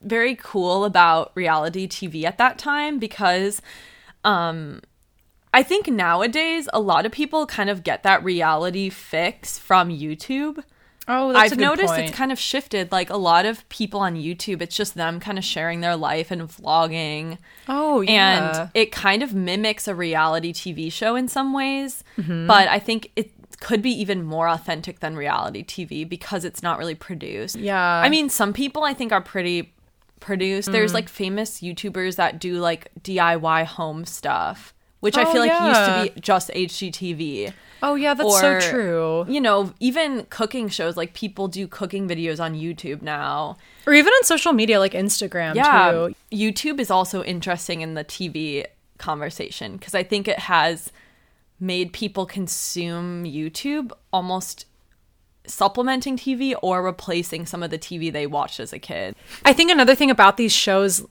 very 0.00 0.34
cool 0.34 0.86
about 0.86 1.32
reality 1.34 1.86
TV 1.86 2.24
at 2.24 2.38
that 2.38 2.58
time 2.58 2.98
because, 2.98 3.60
um, 4.24 4.80
I 5.52 5.62
think 5.62 5.88
nowadays 5.88 6.70
a 6.72 6.80
lot 6.80 7.04
of 7.04 7.12
people 7.12 7.46
kind 7.46 7.68
of 7.68 7.82
get 7.82 8.02
that 8.04 8.24
reality 8.24 8.88
fix 8.88 9.58
from 9.58 9.90
YouTube. 9.90 10.64
Oh, 11.08 11.32
that's 11.32 11.52
I've 11.52 11.58
noticed 11.58 11.88
point. 11.88 12.08
it's 12.08 12.16
kind 12.16 12.30
of 12.30 12.38
shifted. 12.38 12.92
Like 12.92 13.10
a 13.10 13.16
lot 13.16 13.46
of 13.46 13.68
people 13.68 14.00
on 14.00 14.14
YouTube, 14.14 14.60
it's 14.60 14.76
just 14.76 14.94
them 14.94 15.20
kind 15.20 15.38
of 15.38 15.44
sharing 15.44 15.80
their 15.80 15.96
life 15.96 16.30
and 16.30 16.42
vlogging. 16.42 17.38
Oh, 17.66 18.02
yeah. 18.02 18.60
And 18.60 18.70
it 18.74 18.92
kind 18.92 19.22
of 19.22 19.34
mimics 19.34 19.88
a 19.88 19.94
reality 19.94 20.52
TV 20.52 20.92
show 20.92 21.16
in 21.16 21.26
some 21.28 21.52
ways. 21.52 22.04
Mm-hmm. 22.18 22.46
But 22.46 22.68
I 22.68 22.78
think 22.78 23.10
it 23.16 23.32
could 23.60 23.82
be 23.82 23.90
even 23.90 24.22
more 24.22 24.48
authentic 24.48 25.00
than 25.00 25.16
reality 25.16 25.64
TV 25.64 26.08
because 26.08 26.44
it's 26.44 26.62
not 26.62 26.78
really 26.78 26.94
produced. 26.94 27.56
Yeah. 27.56 27.82
I 27.82 28.08
mean, 28.08 28.28
some 28.28 28.52
people 28.52 28.84
I 28.84 28.94
think 28.94 29.10
are 29.10 29.22
pretty 29.22 29.72
produced. 30.20 30.68
Mm. 30.68 30.72
There's 30.72 30.94
like 30.94 31.08
famous 31.08 31.60
YouTubers 31.60 32.16
that 32.16 32.38
do 32.38 32.58
like 32.58 32.90
DIY 33.02 33.64
home 33.64 34.04
stuff, 34.04 34.74
which 35.00 35.16
I 35.16 35.22
Oh, 35.24 35.32
feel 35.32 35.40
like 35.42 35.50
yeah. 35.50 35.68
used 36.02 36.08
to 36.10 36.14
be 36.14 36.20
just 36.20 36.50
HGTV 36.50 37.52
oh, 37.82 37.94
yeah, 37.94 38.14
that's 38.14 38.28
or, 38.28 38.60
so 38.60 38.70
true. 38.70 39.26
You 39.28 39.40
know, 39.40 39.72
even 39.80 40.26
cooking 40.30 40.68
shows, 40.68 40.96
like 40.96 41.14
people 41.14 41.48
do 41.48 41.66
cooking 41.66 42.08
videos 42.08 42.40
on 42.42 42.54
YouTube 42.54 43.02
now. 43.02 43.56
Or 43.86 43.94
even 43.94 44.12
on 44.12 44.24
social 44.24 44.52
media 44.52 44.78
like 44.78 44.92
Instagram 44.92 45.54
Yeah. 45.54 45.92
too. 45.92 46.14
YouTube 46.32 46.80
is 46.80 46.90
also 46.90 47.22
interesting 47.22 47.80
in 47.80 47.94
the 47.94 48.04
TV 48.04 48.66
conversation 48.98 49.76
because 49.76 49.94
I 49.94 50.02
think 50.02 50.26
it 50.28 50.40
has 50.40 50.92
made 51.60 51.92
people 51.92 52.26
consume 52.26 53.24
YouTube 53.24 53.92
almost 54.12 54.66
supplementing 55.46 56.16
TV 56.16 56.54
or 56.62 56.82
replacing 56.82 57.46
some 57.46 57.62
of 57.62 57.70
the 57.70 57.78
TV 57.78 58.12
they 58.12 58.26
watched 58.26 58.60
as 58.60 58.72
a 58.72 58.78
kid. 58.78 59.14
I 59.44 59.52
think 59.52 59.70
another 59.70 59.94
thing 59.94 60.10
about 60.10 60.36
these 60.36 60.52
shows 60.52 61.06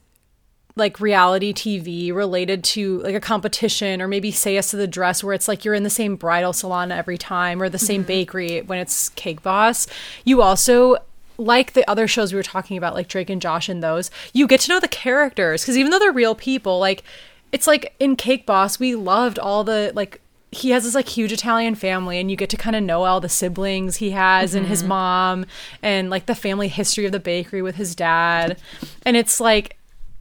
like 0.77 0.99
reality 0.99 1.53
TV 1.53 2.13
related 2.13 2.63
to 2.63 3.01
like 3.01 3.15
a 3.15 3.19
competition 3.19 4.01
or 4.01 4.07
maybe 4.07 4.31
say 4.31 4.53
yes 4.53 4.71
to 4.71 4.77
the 4.77 4.87
dress 4.87 5.23
where 5.23 5.33
it's 5.33 5.47
like 5.47 5.65
you're 5.65 5.73
in 5.73 5.83
the 5.83 5.89
same 5.89 6.15
bridal 6.15 6.53
salon 6.53 6.91
every 6.91 7.17
time 7.17 7.61
or 7.61 7.69
the 7.69 7.79
same 7.79 8.01
mm-hmm. 8.01 8.07
bakery 8.07 8.61
when 8.61 8.79
it's 8.79 9.09
Cake 9.09 9.41
Boss. 9.41 9.87
You 10.23 10.41
also 10.41 10.97
like 11.37 11.73
the 11.73 11.87
other 11.89 12.07
shows 12.07 12.31
we 12.31 12.37
were 12.37 12.43
talking 12.43 12.77
about 12.77 12.93
like 12.93 13.07
Drake 13.07 13.29
and 13.29 13.41
Josh 13.41 13.69
and 13.69 13.83
those, 13.83 14.09
you 14.33 14.47
get 14.47 14.61
to 14.61 14.69
know 14.69 14.79
the 14.79 14.87
characters 14.87 15.63
because 15.63 15.77
even 15.77 15.91
though 15.91 15.99
they're 15.99 16.11
real 16.11 16.35
people, 16.35 16.79
like 16.79 17.03
it's 17.51 17.67
like 17.67 17.95
in 17.99 18.15
Cake 18.15 18.45
Boss 18.45 18.79
we 18.79 18.95
loved 18.95 19.39
all 19.39 19.63
the 19.63 19.91
like 19.95 20.21
he 20.51 20.69
has 20.69 20.85
this 20.85 20.95
like 20.95 21.09
huge 21.09 21.33
Italian 21.33 21.75
family 21.75 22.19
and 22.19 22.31
you 22.31 22.37
get 22.37 22.49
to 22.49 22.57
kind 22.57 22.75
of 22.75 22.83
know 22.83 23.03
all 23.03 23.19
the 23.19 23.29
siblings 23.29 23.97
he 23.97 24.11
has 24.11 24.55
and 24.55 24.65
his 24.65 24.79
mm-hmm. 24.79 24.89
mom 24.89 25.45
and 25.81 26.09
like 26.09 26.25
the 26.25 26.35
family 26.35 26.69
history 26.69 27.05
of 27.05 27.11
the 27.11 27.19
bakery 27.19 27.61
with 27.61 27.75
his 27.75 27.93
dad. 27.95 28.57
And 29.05 29.17
it's 29.17 29.41
like 29.41 29.76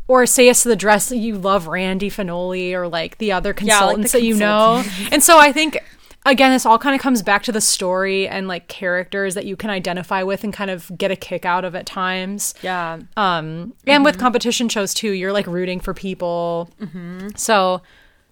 or 0.09 0.27
say 0.27 0.47
yes 0.47 0.63
to 0.63 0.69
the 0.69 0.77
dress 0.77 1.09
that 1.09 1.17
you 1.17 1.37
love 1.37 1.67
Randy 1.67 2.11
Fenoli 2.11 2.73
or 2.73 2.89
like 2.89 3.19
the 3.19 3.33
other 3.33 3.51
like 3.51 3.57
the 3.57 3.67
consultants 3.67 4.13
that 4.13 4.23
you 4.23 4.35
know. 4.37 4.85
And 5.11 5.23
so 5.23 5.39
I 5.39 5.53
think 5.53 5.79
again 6.25 6.51
this 6.51 6.67
all 6.67 6.79
kind 6.79 6.95
of 6.95 7.01
comes 7.01 7.23
back 7.23 7.43
to 7.45 7.53
the 7.53 7.61
story 7.61 8.29
and 8.29 8.49
like 8.49 8.69
characters 8.69 9.35
that 9.35 9.47
you 9.47 9.57
can 9.57 9.71
identify 9.71 10.23
with 10.23 10.45
and 10.45 10.53
kind 10.53 10.71
of 10.71 10.91
get 10.97 11.11
a 11.11 11.17
kick 11.17 11.45
out 11.45 11.65
of 11.65 11.75
at 11.75 11.87
times. 11.87 12.55
Yeah. 12.63 13.01
Um 13.17 13.75
and 13.87 14.05
with 14.05 14.19
competition 14.19 14.69
shows 14.69 14.95
too, 14.95 15.13
you're 15.13 15.33
like 15.33 15.47
rooting 15.47 15.81
for 15.81 15.95
people. 15.95 16.71
Mm-hmm. 16.81 17.29
So 17.37 17.83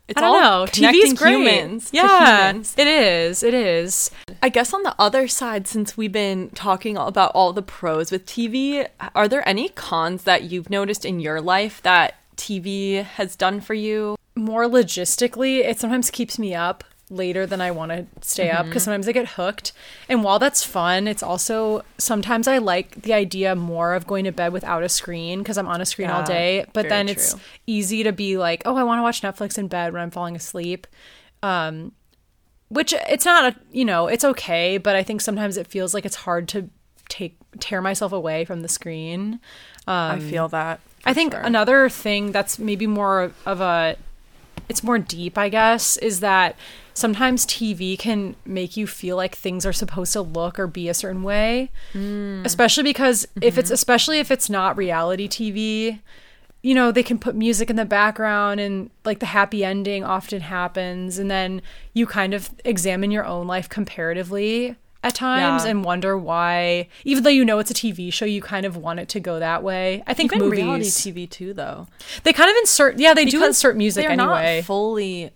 it's 0.08 0.18
I 0.18 0.20
don't 0.20 0.34
all 0.42 0.64
know. 0.64 0.70
connecting 0.70 1.12
TV's 1.12 1.18
great. 1.18 1.32
humans 1.32 1.90
yeah, 1.92 2.48
humans. 2.48 2.74
it 2.76 2.86
is. 2.86 3.42
It 3.42 3.54
is. 3.54 4.10
I 4.42 4.48
guess 4.50 4.72
on 4.74 4.82
the 4.82 4.94
other 4.98 5.26
side, 5.28 5.66
since 5.66 5.96
we've 5.96 6.12
been 6.12 6.50
talking 6.50 6.96
about 6.96 7.32
all 7.34 7.52
the 7.52 7.62
pros 7.62 8.10
with 8.10 8.26
TV, 8.26 8.86
are 9.14 9.28
there 9.28 9.46
any 9.48 9.70
cons 9.70 10.24
that 10.24 10.44
you've 10.44 10.68
noticed 10.70 11.04
in 11.04 11.20
your 11.20 11.40
life 11.40 11.80
that 11.82 12.16
TV 12.36 13.02
has 13.02 13.34
done 13.36 13.60
for 13.60 13.74
you? 13.74 14.16
More 14.36 14.64
logistically, 14.64 15.60
it 15.60 15.78
sometimes 15.78 16.10
keeps 16.10 16.38
me 16.38 16.54
up 16.54 16.84
later 17.14 17.46
than 17.46 17.60
I 17.60 17.70
want 17.70 17.92
to 17.92 18.06
stay 18.20 18.50
up 18.50 18.60
Mm-hmm. 18.60 18.68
because 18.70 18.82
sometimes 18.84 19.08
I 19.08 19.12
get 19.12 19.28
hooked. 19.30 19.72
And 20.08 20.22
while 20.24 20.38
that's 20.38 20.62
fun, 20.64 21.06
it's 21.08 21.22
also 21.22 21.82
sometimes 21.98 22.46
I 22.48 22.58
like 22.58 23.02
the 23.02 23.12
idea 23.12 23.54
more 23.54 23.94
of 23.94 24.06
going 24.06 24.24
to 24.24 24.32
bed 24.32 24.52
without 24.52 24.82
a 24.82 24.88
screen 24.88 25.38
because 25.40 25.56
I'm 25.58 25.68
on 25.68 25.80
a 25.80 25.86
screen 25.86 26.10
all 26.10 26.22
day. 26.24 26.66
But 26.72 26.88
then 26.88 27.08
it's 27.08 27.32
true. 27.32 27.40
easy 27.66 28.02
to 28.02 28.12
be 28.12 28.36
like, 28.36 28.62
oh, 28.64 28.76
I 28.76 28.82
want 28.84 28.98
to 28.98 29.02
watch 29.02 29.22
Netflix 29.22 29.56
in 29.58 29.68
bed 29.68 29.92
when 29.92 30.02
I'm 30.02 30.10
falling 30.10 30.36
asleep. 30.36 30.86
Um, 31.42 31.92
which 32.68 32.92
it's 33.08 33.24
not 33.24 33.52
a 33.54 33.56
you 33.70 33.84
know 33.84 34.06
it's 34.08 34.24
okay, 34.24 34.78
but 34.78 34.96
I 34.96 35.02
think 35.02 35.20
sometimes 35.20 35.56
it 35.56 35.66
feels 35.66 35.94
like 35.94 36.04
it's 36.04 36.16
hard 36.16 36.48
to 36.48 36.70
take 37.08 37.36
tear 37.60 37.80
myself 37.82 38.12
away 38.12 38.44
from 38.44 38.62
the 38.62 38.68
screen. 38.68 39.38
I 39.86 40.18
feel 40.18 40.48
that. 40.48 40.80
I 41.04 41.12
think 41.12 41.34
another 41.34 41.88
thing 41.90 42.32
that's 42.32 42.58
maybe 42.58 42.86
more 42.86 43.32
of 43.44 43.60
a 43.60 43.96
it's 44.68 44.82
more 44.82 44.98
deep, 44.98 45.36
I 45.36 45.50
guess, 45.50 45.98
is 45.98 46.20
that 46.20 46.56
sometimes 46.94 47.44
TV 47.44 47.98
can 47.98 48.36
make 48.46 48.76
you 48.76 48.86
feel 48.86 49.16
like 49.16 49.34
things 49.36 49.66
are 49.66 49.72
supposed 49.72 50.12
to 50.14 50.22
look 50.22 50.58
or 50.58 50.66
be 50.66 50.88
a 50.88 50.94
certain 50.94 51.22
way. 51.22 51.70
Mm. 51.92 52.44
Especially 52.46 52.84
because 52.84 53.26
if 53.42 53.58
it's 53.58 53.66
mm-hmm. 53.68 53.74
especially 53.74 54.18
if 54.20 54.30
it's 54.30 54.48
not 54.48 54.76
reality 54.76 55.28
TV, 55.28 56.00
you 56.62 56.74
know, 56.74 56.90
they 56.92 57.02
can 57.02 57.18
put 57.18 57.34
music 57.34 57.68
in 57.68 57.76
the 57.76 57.84
background 57.84 58.58
and 58.60 58.90
like 59.04 59.18
the 59.18 59.26
happy 59.26 59.64
ending 59.64 60.02
often 60.04 60.40
happens 60.40 61.18
and 61.18 61.30
then 61.30 61.60
you 61.92 62.06
kind 62.06 62.32
of 62.32 62.48
examine 62.64 63.10
your 63.10 63.26
own 63.26 63.46
life 63.46 63.68
comparatively 63.68 64.76
at 65.02 65.14
times 65.14 65.64
Yeah. 65.64 65.72
and 65.72 65.84
wonder 65.84 66.16
why 66.16 66.88
even 67.04 67.24
though 67.24 67.30
you 67.30 67.44
know 67.44 67.58
it's 67.58 67.70
a 67.70 67.74
TV 67.74 68.10
show, 68.10 68.24
you 68.24 68.40
kind 68.40 68.64
of 68.64 68.76
want 68.76 69.00
it 69.00 69.08
to 69.10 69.20
go 69.20 69.38
that 69.38 69.62
way. 69.62 70.02
I 70.06 70.14
think 70.14 70.32
Even 70.32 70.48
movies 70.48 70.60
reality 70.60 70.86
TV 70.86 71.28
too, 71.28 71.52
though. 71.52 71.86
they 72.22 72.32
kind 72.32 72.50
of 72.50 72.56
insert 72.56 72.98
yeah, 72.98 73.12
they 73.12 73.26
do 73.26 73.44
insert 73.44 73.76
music 73.76 74.04
they're 74.04 74.12
anyway. 74.12 74.58
not 74.58 74.64
fully 74.64 75.30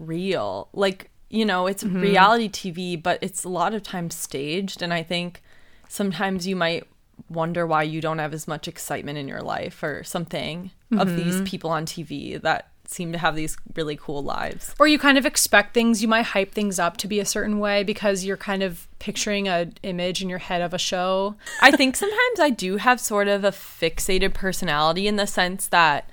real. 0.00 0.68
Like 0.72 1.10
you 1.28 1.44
know, 1.44 1.68
it's 1.68 1.84
Mm-hmm. 1.84 2.00
reality 2.00 2.48
TV, 2.48 3.00
but 3.00 3.18
it's 3.22 3.44
a 3.44 3.48
lot 3.48 3.72
of 3.74 3.84
times 3.84 4.16
staged, 4.16 4.82
and 4.82 4.92
I 4.92 5.04
think 5.04 5.40
sometimes 5.88 6.46
you 6.46 6.56
might 6.56 6.88
wonder 7.28 7.66
why 7.66 7.82
you 7.84 8.00
don't 8.00 8.18
have 8.18 8.32
as 8.34 8.48
much 8.48 8.66
excitement 8.66 9.18
in 9.18 9.28
your 9.28 9.42
life 9.42 9.82
or 9.82 10.02
something 10.02 10.70
of 10.92 11.06
Mm-hmm. 11.08 11.16
these 11.16 11.40
people 11.42 11.70
on 11.70 11.86
TV 11.86 12.40
that 12.42 12.66
seem 12.84 13.12
to 13.12 13.18
have 13.18 13.36
these 13.36 13.56
really 13.76 13.94
cool 13.94 14.20
lives. 14.24 14.74
or 14.80 14.88
you 14.88 14.98
kind 14.98 15.16
of 15.16 15.24
expect 15.24 15.72
things 15.72 16.02
you 16.02 16.08
might 16.08 16.24
hype 16.24 16.52
things 16.52 16.80
up 16.80 16.96
to 16.96 17.06
be 17.06 17.20
a 17.20 17.24
certain 17.24 17.60
way 17.60 17.84
because 17.84 18.24
you're 18.24 18.36
kind 18.36 18.64
of 18.64 18.88
picturing 18.98 19.46
an 19.46 19.74
image 19.84 20.20
in 20.20 20.28
your 20.28 20.40
head 20.40 20.60
of 20.60 20.74
a 20.74 20.78
show 20.78 21.36
I 21.62 21.70
think 21.70 21.94
sometimes 21.94 22.40
I 22.40 22.50
do 22.50 22.78
have 22.78 22.98
sort 22.98 23.28
of 23.28 23.44
a 23.44 23.52
fixated 23.52 24.34
personality 24.34 25.06
in 25.06 25.14
the 25.14 25.28
sense 25.28 25.68
that 25.68 26.10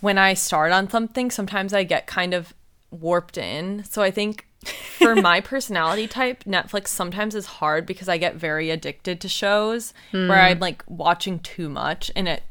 when 0.00 0.18
I 0.18 0.34
start 0.34 0.72
on 0.72 0.90
something, 0.90 1.30
sometimes 1.30 1.72
I 1.72 1.84
get 1.84 2.08
kind 2.08 2.34
of 2.34 2.52
warped 2.90 3.38
in. 3.38 3.84
So 3.84 4.02
I 4.02 4.10
think 4.10 4.46
for 4.64 5.14
my 5.16 5.40
personality 5.40 6.06
type, 6.06 6.44
Netflix 6.44 6.88
sometimes 6.88 7.34
is 7.34 7.46
hard 7.46 7.86
because 7.86 8.08
I 8.08 8.18
get 8.18 8.36
very 8.36 8.70
addicted 8.70 9.20
to 9.20 9.28
shows 9.28 9.92
hmm. 10.10 10.28
where 10.28 10.40
I'm 10.40 10.58
like 10.58 10.82
watching 10.86 11.38
too 11.40 11.68
much 11.68 12.10
and 12.16 12.28
it 12.28 12.42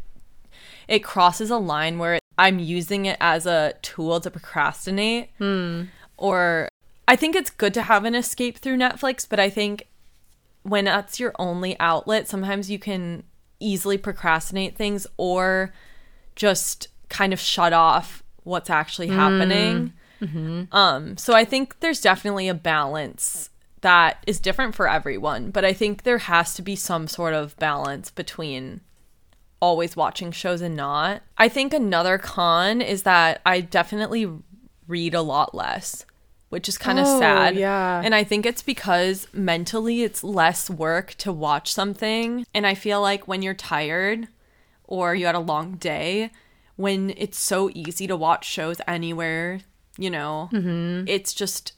it 0.87 0.99
crosses 0.99 1.49
a 1.49 1.57
line 1.57 1.97
where 1.97 2.19
I'm 2.37 2.59
using 2.59 3.07
it 3.07 3.17
as 3.19 3.47
a 3.47 3.73
tool 3.81 4.19
to 4.19 4.29
procrastinate 4.29 5.31
hmm. 5.37 5.83
or 6.17 6.69
I 7.07 7.15
think 7.15 7.35
it's 7.35 7.49
good 7.49 7.73
to 7.75 7.83
have 7.83 8.05
an 8.05 8.15
escape 8.15 8.57
through 8.57 8.77
Netflix, 8.77 9.27
but 9.27 9.39
I 9.39 9.49
think 9.49 9.87
when 10.63 10.85
that's 10.85 11.19
your 11.19 11.33
only 11.37 11.79
outlet, 11.79 12.27
sometimes 12.27 12.71
you 12.71 12.79
can 12.79 13.23
easily 13.59 13.97
procrastinate 13.97 14.75
things 14.75 15.05
or 15.17 15.71
just 16.35 16.87
kind 17.09 17.33
of 17.33 17.39
shut 17.39 17.73
off 17.73 18.23
what's 18.43 18.69
actually 18.69 19.07
happening. 19.07 19.77
Hmm. 19.77 19.87
Um, 20.71 21.17
so 21.17 21.33
I 21.33 21.45
think 21.45 21.79
there's 21.79 22.01
definitely 22.01 22.47
a 22.47 22.53
balance 22.53 23.49
that 23.81 24.23
is 24.25 24.39
different 24.39 24.73
for 24.75 24.89
everyone, 24.89 25.51
but 25.51 25.63
I 25.63 25.73
think 25.73 26.03
there 26.03 26.17
has 26.17 26.53
to 26.55 26.61
be 26.61 26.75
some 26.75 27.07
sort 27.07 27.33
of 27.33 27.55
balance 27.57 28.09
between 28.09 28.81
always 29.61 29.95
watching 29.95 30.31
shows 30.31 30.61
and 30.61 30.75
not. 30.75 31.21
I 31.37 31.49
think 31.49 31.73
another 31.73 32.17
con 32.17 32.81
is 32.81 33.03
that 33.03 33.41
I 33.45 33.61
definitely 33.61 34.27
read 34.87 35.13
a 35.13 35.21
lot 35.21 35.53
less, 35.55 36.05
which 36.49 36.67
is 36.69 36.77
kind 36.77 36.99
of 36.99 37.05
Oh, 37.07 37.19
sad. 37.19 37.55
yeah. 37.55 38.01
And 38.03 38.13
I 38.15 38.23
think 38.23 38.45
it's 38.45 38.61
because 38.61 39.27
mentally 39.33 40.03
it's 40.03 40.23
less 40.23 40.69
work 40.69 41.13
to 41.19 41.31
watch 41.31 41.71
something. 41.73 42.45
And 42.53 42.65
I 42.67 42.73
feel 42.75 43.01
like 43.01 43.27
when 43.27 43.41
you're 43.41 43.53
tired 43.53 44.27
or 44.83 45.15
you 45.15 45.25
had 45.25 45.35
a 45.35 45.39
long 45.39 45.75
day, 45.75 46.31
when 46.75 47.13
it's 47.17 47.39
so 47.39 47.69
easy 47.73 48.05
to 48.07 48.15
watch 48.15 48.45
shows 48.45 48.81
anywhere, 48.87 49.61
you 49.97 50.09
know, 50.09 50.49
Mm-hmm. 50.53 51.07
it's 51.07 51.33
just 51.33 51.73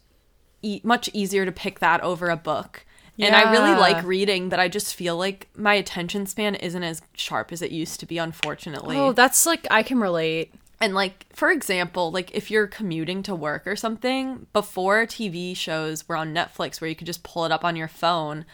e- 0.62 0.82
much 0.84 1.10
easier 1.14 1.46
to 1.46 1.52
pick 1.52 1.80
that 1.80 2.02
over 2.02 2.30
a 2.30 2.38
book. 2.38 2.86
And 3.20 3.36
I 3.36 3.52
really 3.52 3.76
like 3.80 4.04
reading, 4.06 4.48
but 4.48 4.60
I 4.60 4.68
just 4.68 4.94
feel 4.94 5.18
like 5.18 5.48
my 5.56 5.74
attention 5.74 6.28
span 6.28 6.54
isn't 6.54 6.84
as 6.84 7.02
sharp 7.14 7.52
as 7.52 7.64
it 7.64 7.72
used 7.72 8.00
to 8.02 8.06
be, 8.06 8.20
unfortunately. 8.20 8.96
oh 8.96 9.12
that's 9.12 9.46
like 9.48 9.66
i 9.72 9.82
can 9.82 10.00
relate 10.00 10.54
And 10.80 10.94
like 10.94 11.26
for 11.34 11.50
example, 11.50 12.12
like 12.12 12.30
if 12.36 12.52
you're 12.52 12.68
commuting 12.68 13.24
to 13.24 13.34
work 13.34 13.66
or 13.66 13.76
something, 13.76 14.46
before 14.54 15.08
TV 15.08 15.58
shows 15.58 16.08
were 16.08 16.16
on 16.16 16.32
Netflix 16.36 16.80
where 16.80 16.88
you 16.90 16.96
could 16.96 17.08
just 17.08 17.24
pull 17.24 17.46
it 17.46 17.52
up 17.52 17.66
on 17.66 17.76
your 17.76 17.88
phone, 17.88 18.46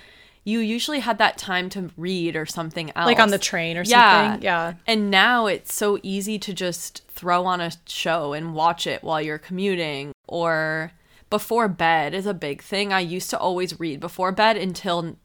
you 0.45 0.59
usually 0.59 0.99
had 0.99 1.17
that 1.19 1.37
time 1.37 1.69
to 1.69 1.89
read 1.97 2.35
or 2.35 2.45
something 2.45 2.91
else. 2.95 3.05
like 3.05 3.19
on 3.19 3.29
the 3.29 3.37
train 3.37 3.77
or 3.77 3.83
Yeah. 3.83 4.31
something 4.31 4.43
yeah 4.43 4.73
And 4.85 5.09
now 5.09 5.45
it's 5.47 5.73
so 5.73 5.99
easy 6.03 6.37
to 6.39 6.53
just 6.53 7.03
throw 7.07 7.45
on 7.45 7.61
a 7.61 7.71
show 7.87 8.33
and 8.33 8.53
watch 8.53 8.85
it 8.87 9.03
while 9.03 9.21
you're 9.21 9.37
commuting 9.37 10.11
or 10.27 10.91
before 11.29 11.67
bed 11.67 12.13
is 12.13 12.25
a 12.27 12.33
big 12.33 12.61
thing. 12.61 12.93
I 12.93 12.99
used 12.99 13.29
to 13.31 13.37
always 13.39 13.79
read 13.79 13.99
before 13.99 14.31
bed 14.31 14.55
until 14.57 15.15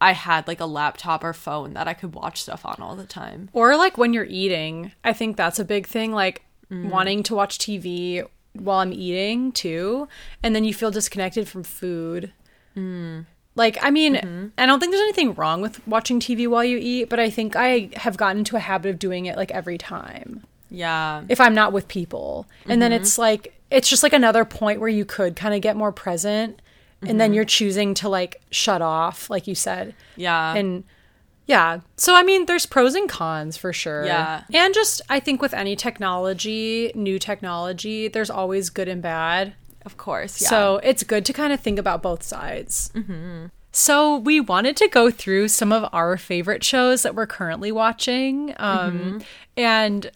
I 0.00 0.12
had 0.12 0.46
like 0.46 0.60
a 0.60 0.66
laptop 0.66 1.24
or 1.24 1.32
phone 1.32 1.72
that 1.74 1.88
I 1.88 1.94
could 1.94 2.14
watch 2.14 2.40
stuff 2.42 2.64
on 2.64 2.76
all 2.80 2.94
the 2.94 3.06
time. 3.06 3.48
or 3.52 3.76
like 3.76 3.98
when 3.98 4.12
you're 4.12 4.26
eating 4.42 4.92
i 5.02 5.12
think 5.12 5.36
that's 5.36 5.58
a 5.58 5.64
big 5.64 5.86
thing 5.86 6.12
like 6.12 6.42
Mm. 6.70 6.90
wanting 6.90 7.22
to 7.24 7.34
watch 7.34 7.56
tv 7.58 8.22
while 8.52 8.80
i'm 8.80 8.92
eating 8.92 9.50
too 9.52 10.06
and 10.42 10.54
then 10.54 10.64
you 10.64 10.74
feel 10.74 10.90
disconnected 10.90 11.48
from 11.48 11.62
food 11.62 12.30
Mm. 12.76 13.24
Like 13.58 13.76
i 13.82 13.90
mean 13.90 14.14
Mm-hmm. 14.14 14.46
i 14.56 14.64
don't 14.64 14.80
think 14.80 14.92
there's 14.92 15.02
anything 15.02 15.34
wrong 15.34 15.60
with 15.60 15.86
watching 15.86 16.18
tv 16.20 16.48
while 16.48 16.64
you 16.64 16.78
eat 16.80 17.10
but 17.10 17.20
i 17.20 17.28
think 17.28 17.54
i 17.56 17.90
have 17.96 18.16
gotten 18.16 18.38
into 18.38 18.56
a 18.56 18.60
habit 18.60 18.88
of 18.90 18.98
doing 18.98 19.26
it 19.26 19.36
like 19.36 19.50
every 19.50 19.76
time 19.76 20.42
Yeah. 20.70 21.24
if 21.28 21.40
i'm 21.40 21.54
not 21.54 21.72
with 21.74 21.86
people 21.88 22.46
and 22.64 22.72
Mm-hmm. 22.72 22.80
then 22.80 22.92
it's 22.92 23.18
like 23.18 23.54
it's 23.70 23.88
just 23.90 24.02
like 24.02 24.14
another 24.14 24.44
point 24.46 24.80
where 24.80 24.88
you 24.88 25.04
could 25.04 25.36
kind 25.36 25.54
of 25.54 25.60
get 25.60 25.76
more 25.76 25.92
present 25.92 26.60
and 27.02 27.10
Mm-hmm. 27.10 27.18
then 27.18 27.32
you're 27.34 27.44
choosing 27.44 27.94
to 27.94 28.08
like 28.08 28.40
shut 28.50 28.80
off 28.82 29.28
like 29.30 29.46
you 29.46 29.54
said 29.54 29.94
Yeah. 30.16 30.54
and 30.56 30.84
yeah 31.46 31.80
so 31.96 32.14
i 32.14 32.22
mean 32.22 32.46
there's 32.46 32.66
pros 32.66 32.94
and 32.94 33.08
cons 33.08 33.56
for 33.56 33.72
sure 33.72 34.04
Yeah. 34.04 34.42
and 34.52 34.74
just 34.74 35.00
i 35.08 35.18
think 35.20 35.40
with 35.40 35.54
any 35.54 35.76
technology 35.76 36.92
new 36.94 37.18
technology 37.18 38.08
there's 38.08 38.30
always 38.30 38.68
good 38.70 38.88
and 38.88 39.00
bad 39.02 39.54
of 39.88 39.96
course. 39.96 40.42
Yeah. 40.42 40.48
so 40.50 40.80
it's 40.84 41.02
good 41.02 41.24
to 41.24 41.32
kind 41.32 41.52
of 41.54 41.60
think 41.60 41.78
about 41.78 42.02
both 42.02 42.22
sides 42.22 42.92
so 43.72 44.16
we 44.18 44.40
wanted 44.40 44.76
to 44.76 44.88
go 44.88 45.10
through 45.10 45.48
some 45.48 45.72
of 45.72 45.88
our 45.92 46.16
favorite 46.16 46.62
shows 46.64 47.02
that 47.04 47.14
we're 47.14 47.26
currently 47.26 47.70
watching 47.72 48.54
um, 48.58 49.22
and 49.56 50.10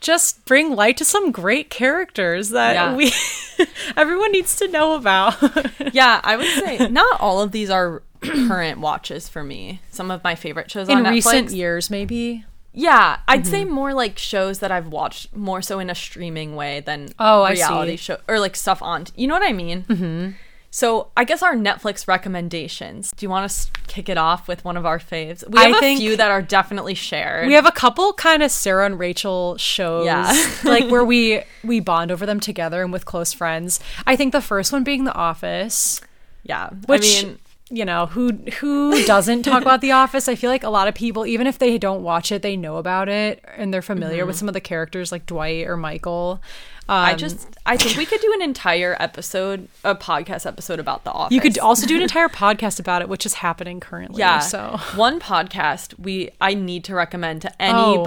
just 0.00 0.44
bring 0.46 0.74
light 0.74 0.96
to 0.96 1.04
some 1.04 1.30
great 1.32 1.68
characters 1.70 2.50
that 2.50 2.74
Yeah. 2.74 2.94
we 2.96 3.12
everyone 3.96 4.32
needs 4.32 4.56
to 4.56 4.68
know 4.68 4.94
about 4.94 5.36
yeah, 5.92 6.20
I 6.24 6.36
would 6.36 6.46
say 6.64 6.88
not 6.88 7.20
all 7.20 7.42
of 7.42 7.52
these 7.52 7.68
are 7.68 8.02
current 8.22 8.80
watches 8.80 9.28
for 9.28 9.42
me. 9.42 9.80
Some 9.90 10.10
of 10.10 10.22
my 10.24 10.34
favorite 10.34 10.70
shows 10.70 10.88
in 10.88 10.98
on 10.98 11.04
Netflix. 11.04 11.10
recent 11.12 11.50
years 11.52 11.90
maybe 11.90 12.44
Yeah, 12.72 13.18
I'd 13.26 13.46
say 13.46 13.62
Mm-hmm. 13.64 13.72
more 13.72 13.94
like 13.94 14.16
shows 14.18 14.60
that 14.60 14.70
I've 14.70 14.88
watched 14.88 15.34
more 15.34 15.60
so 15.62 15.78
in 15.80 15.90
a 15.90 15.94
streaming 15.94 16.54
way 16.54 16.80
than 16.80 17.08
Oh, 17.18 17.42
I 17.42 17.54
see. 17.54 17.62
reality 17.62 17.96
show 17.96 18.18
or 18.28 18.38
like 18.38 18.54
stuff 18.56 18.80
on. 18.82 19.06
You 19.16 19.26
know 19.28 19.34
what 19.34 19.42
I 19.42 19.52
mean? 19.52 19.82
Mm-hmm. 19.88 20.30
So 20.72 21.08
I 21.16 21.24
guess 21.24 21.42
our 21.42 21.54
Netflix 21.54 22.06
recommendations. 22.06 23.10
Do 23.16 23.26
you 23.26 23.30
want 23.30 23.50
to 23.50 23.66
kick 23.88 24.08
it 24.08 24.16
off 24.16 24.46
with 24.46 24.64
one 24.64 24.76
of 24.76 24.86
our 24.86 25.00
faves? 25.00 25.42
We 25.48 25.58
have 25.58 25.74
a 25.76 25.80
think- 25.80 25.98
few 26.00 26.16
that 26.16 26.30
are 26.30 26.42
definitely 26.42 26.94
shared. 26.94 27.48
We 27.48 27.54
have 27.54 27.66
a 27.66 27.72
couple 27.72 28.12
kind 28.12 28.40
of 28.42 28.52
Sarah 28.52 28.86
and 28.86 28.96
Rachel 28.98 29.56
shows, 29.56 30.06
Yeah. 30.06 30.32
like 30.64 30.88
where 30.88 31.04
we 31.04 31.42
we 31.64 31.80
bond 31.80 32.12
over 32.12 32.24
them 32.24 32.38
together 32.38 32.82
and 32.84 32.92
with 32.92 33.04
close 33.04 33.32
friends. 33.32 33.80
I 34.06 34.14
think 34.14 34.32
the 34.32 34.40
first 34.40 34.72
one 34.72 34.84
being 34.84 35.02
The 35.04 35.14
Office. 35.14 36.00
yeah, 36.44 36.70
Which 36.86 37.24
I 37.24 37.26
mean, 37.26 37.38
you 37.70 37.84
know 37.84 38.06
who 38.06 38.32
who 38.58 39.02
doesn't 39.04 39.44
talk 39.44 39.62
about 39.62 39.80
the 39.80 39.92
office 40.02 40.28
i 40.28 40.34
feel 40.34 40.50
like 40.50 40.64
a 40.64 40.68
lot 40.68 40.88
of 40.88 40.94
people 40.94 41.24
even 41.24 41.46
if 41.46 41.58
they 41.58 41.78
don't 41.78 42.02
watch 42.02 42.32
it 42.32 42.42
they 42.42 42.56
know 42.56 42.76
about 42.78 43.08
it 43.08 43.44
and 43.56 43.72
they're 43.72 43.80
familiar 43.80 44.26
with 44.26 44.36
some 44.36 44.48
of 44.48 44.54
the 44.54 44.60
characters 44.60 45.12
like 45.12 45.24
dwight 45.26 45.66
or 45.66 45.76
michael 45.76 46.40
um, 46.88 47.04
I 47.04 47.14
just 47.14 47.46
I 47.64 47.76
think 47.76 47.96
we 47.96 48.04
could 48.04 48.20
do 48.20 48.32
an 48.34 48.42
entire 48.42 48.96
episode, 48.98 49.68
a 49.84 49.94
podcast 49.94 50.44
episode 50.44 50.80
about 50.80 51.04
the 51.04 51.12
office. 51.12 51.32
you 51.32 51.40
could 51.40 51.56
also 51.56 51.86
do 51.86 51.94
an 51.94 52.02
entire 52.10 52.28
podcast 52.28 52.80
about 52.80 53.00
it 53.00 53.08
which 53.08 53.24
is 53.24 53.34
happening 53.34 53.78
currently 53.78 54.18
yeah. 54.18 54.40
so 54.40 54.76
one 54.96 55.20
podcast 55.20 55.96
we 56.00 56.30
I 56.40 56.54
need 56.54 56.82
to 56.84 56.96
recommend 56.96 57.42
to 57.42 57.52
Oh. 57.60 58.02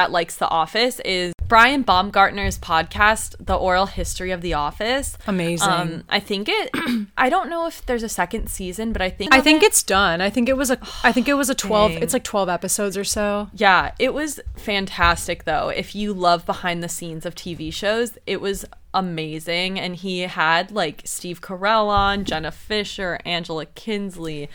That 0.00 0.12
likes 0.12 0.36
The 0.36 0.48
Office 0.48 0.98
is 1.00 1.34
Brian 1.46 1.82
Baumgartner's 1.82 2.58
podcast, 2.58 3.34
The 3.38 3.54
Oral 3.54 3.84
History 3.84 4.30
of 4.30 4.40
The 4.40 4.54
Office. 4.54 5.18
Amazing. 5.26 5.68
Um, 5.68 6.04
I 6.08 6.20
think 6.20 6.48
it. 6.48 6.70
I 7.18 7.28
don't 7.28 7.50
know 7.50 7.66
if 7.66 7.84
there's 7.84 8.02
a 8.02 8.08
second 8.08 8.48
season, 8.48 8.94
but 8.94 9.02
I 9.02 9.10
think 9.10 9.34
i 9.34 9.42
think 9.42 9.62
it's 9.62 9.82
done 9.82 10.22
i 10.22 10.30
think 10.30 10.48
it 10.48 10.56
was 10.56 10.70
a 10.70 10.78
i 11.04 11.12
think 11.12 11.28
it 11.28 11.34
was 11.34 11.50
a 11.50 11.54
12 11.54 11.92
Dang. 11.92 12.02
it's 12.02 12.14
like 12.14 12.24
12 12.24 12.48
episodes 12.48 12.96
or 12.96 13.04
so 13.04 13.50
Yeah, 13.52 13.92
it 13.98 14.14
was 14.14 14.40
fantastic 14.56 15.44
though. 15.44 15.68
If 15.68 15.94
you 15.94 16.14
love 16.14 16.46
behind 16.46 16.82
the 16.82 16.88
scenes 16.88 17.26
of 17.26 17.34
TV 17.34 17.70
shows, 17.70 18.16
it 18.26 18.40
was 18.40 18.64
amazing. 18.94 19.78
And 19.78 19.96
he 19.96 20.20
had 20.20 20.70
like 20.72 21.02
Steve 21.04 21.42
Carell 21.42 21.88
on, 21.88 22.24
Jenna 22.24 22.50
Fischer, 22.52 23.18
Angela 23.26 23.66
Kinsey, 23.66 24.48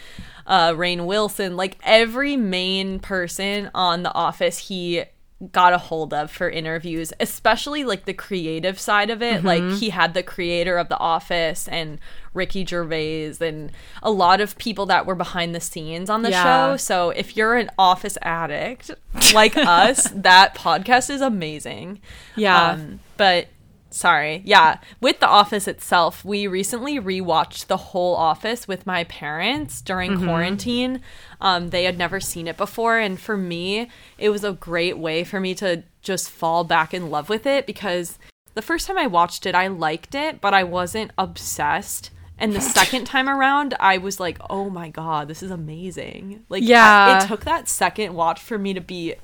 uh, 0.48 0.72
Rainn 0.72 1.06
Wilson, 1.06 1.56
like 1.56 1.78
every 1.84 2.36
main 2.36 3.00
person 3.00 3.70
on 3.76 4.04
The 4.04 4.14
Office, 4.14 4.58
he 4.70 5.04
got 5.52 5.74
a 5.74 5.78
hold 5.78 6.14
of 6.14 6.32
for 6.32 6.50
interviews, 6.50 7.12
especially 7.20 7.84
like 7.84 8.06
the 8.06 8.14
creative 8.14 8.80
side 8.80 9.10
of 9.10 9.22
it. 9.22 9.44
Like 9.44 9.64
he 9.74 9.90
had 9.90 10.14
the 10.14 10.24
creator 10.24 10.78
of 10.78 10.88
The 10.88 10.98
Office 10.98 11.68
and 11.68 12.00
Ricky 12.34 12.66
Gervais 12.66 13.34
and 13.42 13.72
a 14.02 14.12
lot 14.12 14.40
of 14.40 14.58
people 14.58 14.86
that 14.88 15.06
were 15.06 15.14
behind 15.16 15.54
the 15.54 15.60
scenes 15.60 16.10
on 16.10 16.22
the 16.22 16.32
Yeah. 16.32 16.44
show. 16.72 16.78
So 16.78 17.10
if 17.10 17.36
you're 17.36 17.56
an 17.56 17.70
office 17.78 18.18
addict 18.22 18.92
like 19.34 19.58
us, 19.58 20.10
that 20.16 20.56
podcast 20.56 21.10
is 21.10 21.20
amazing. 21.22 22.00
Yeah. 22.38 22.72
Um, 22.72 23.00
but 23.18 23.48
sorry. 23.96 24.42
Yeah. 24.46 24.80
With 25.02 25.20
The 25.20 25.28
Office 25.28 25.68
itself, 25.68 26.24
we 26.26 26.48
recently 26.48 27.00
rewatched 27.00 27.68
the 27.68 27.78
whole 27.78 28.16
Office 28.16 28.68
with 28.68 28.86
my 28.86 29.04
parents 29.06 29.82
during 29.82 30.12
Mm-hmm. 30.12 30.26
quarantine. 30.26 31.02
Um, 31.42 31.70
they 31.70 31.86
had 31.86 31.98
never 31.98 32.20
seen 32.20 32.48
it 32.48 32.58
before. 32.58 32.98
And 33.00 33.20
for 33.20 33.38
me, 33.38 33.90
it 34.18 34.30
was 34.30 34.44
a 34.44 34.54
great 34.54 34.98
way 34.98 35.24
for 35.24 35.40
me 35.40 35.56
to 35.56 35.84
just 36.02 36.30
fall 36.30 36.64
back 36.64 36.94
in 36.94 37.10
love 37.10 37.30
with 37.30 37.46
it 37.46 37.66
because 37.66 38.20
the 38.54 38.62
first 38.62 38.88
time 38.88 38.98
I 38.98 39.08
watched 39.08 39.46
it, 39.46 39.56
I 39.56 39.68
liked 39.68 40.14
it, 40.16 40.40
but 40.42 40.54
I 40.54 40.64
wasn't 40.64 41.12
obsessed. 41.18 42.12
And 42.38 42.54
the 42.54 42.62
second 42.80 43.06
time 43.06 43.30
around, 43.30 43.74
I 43.80 43.98
was 43.98 44.20
like, 44.20 44.38
"Oh 44.50 44.70
my 44.70 44.90
god, 44.90 45.28
this 45.30 45.42
is 45.42 45.52
amazing!" 45.52 46.44
Like, 46.50 46.64
I- 46.64 46.66
Yeah. 46.66 47.18
it 47.24 47.28
took 47.28 47.46
that 47.46 47.68
second 47.70 48.14
watch 48.14 48.42
for 48.42 48.58
me 48.58 48.74
to 48.74 48.82
be 48.82 49.16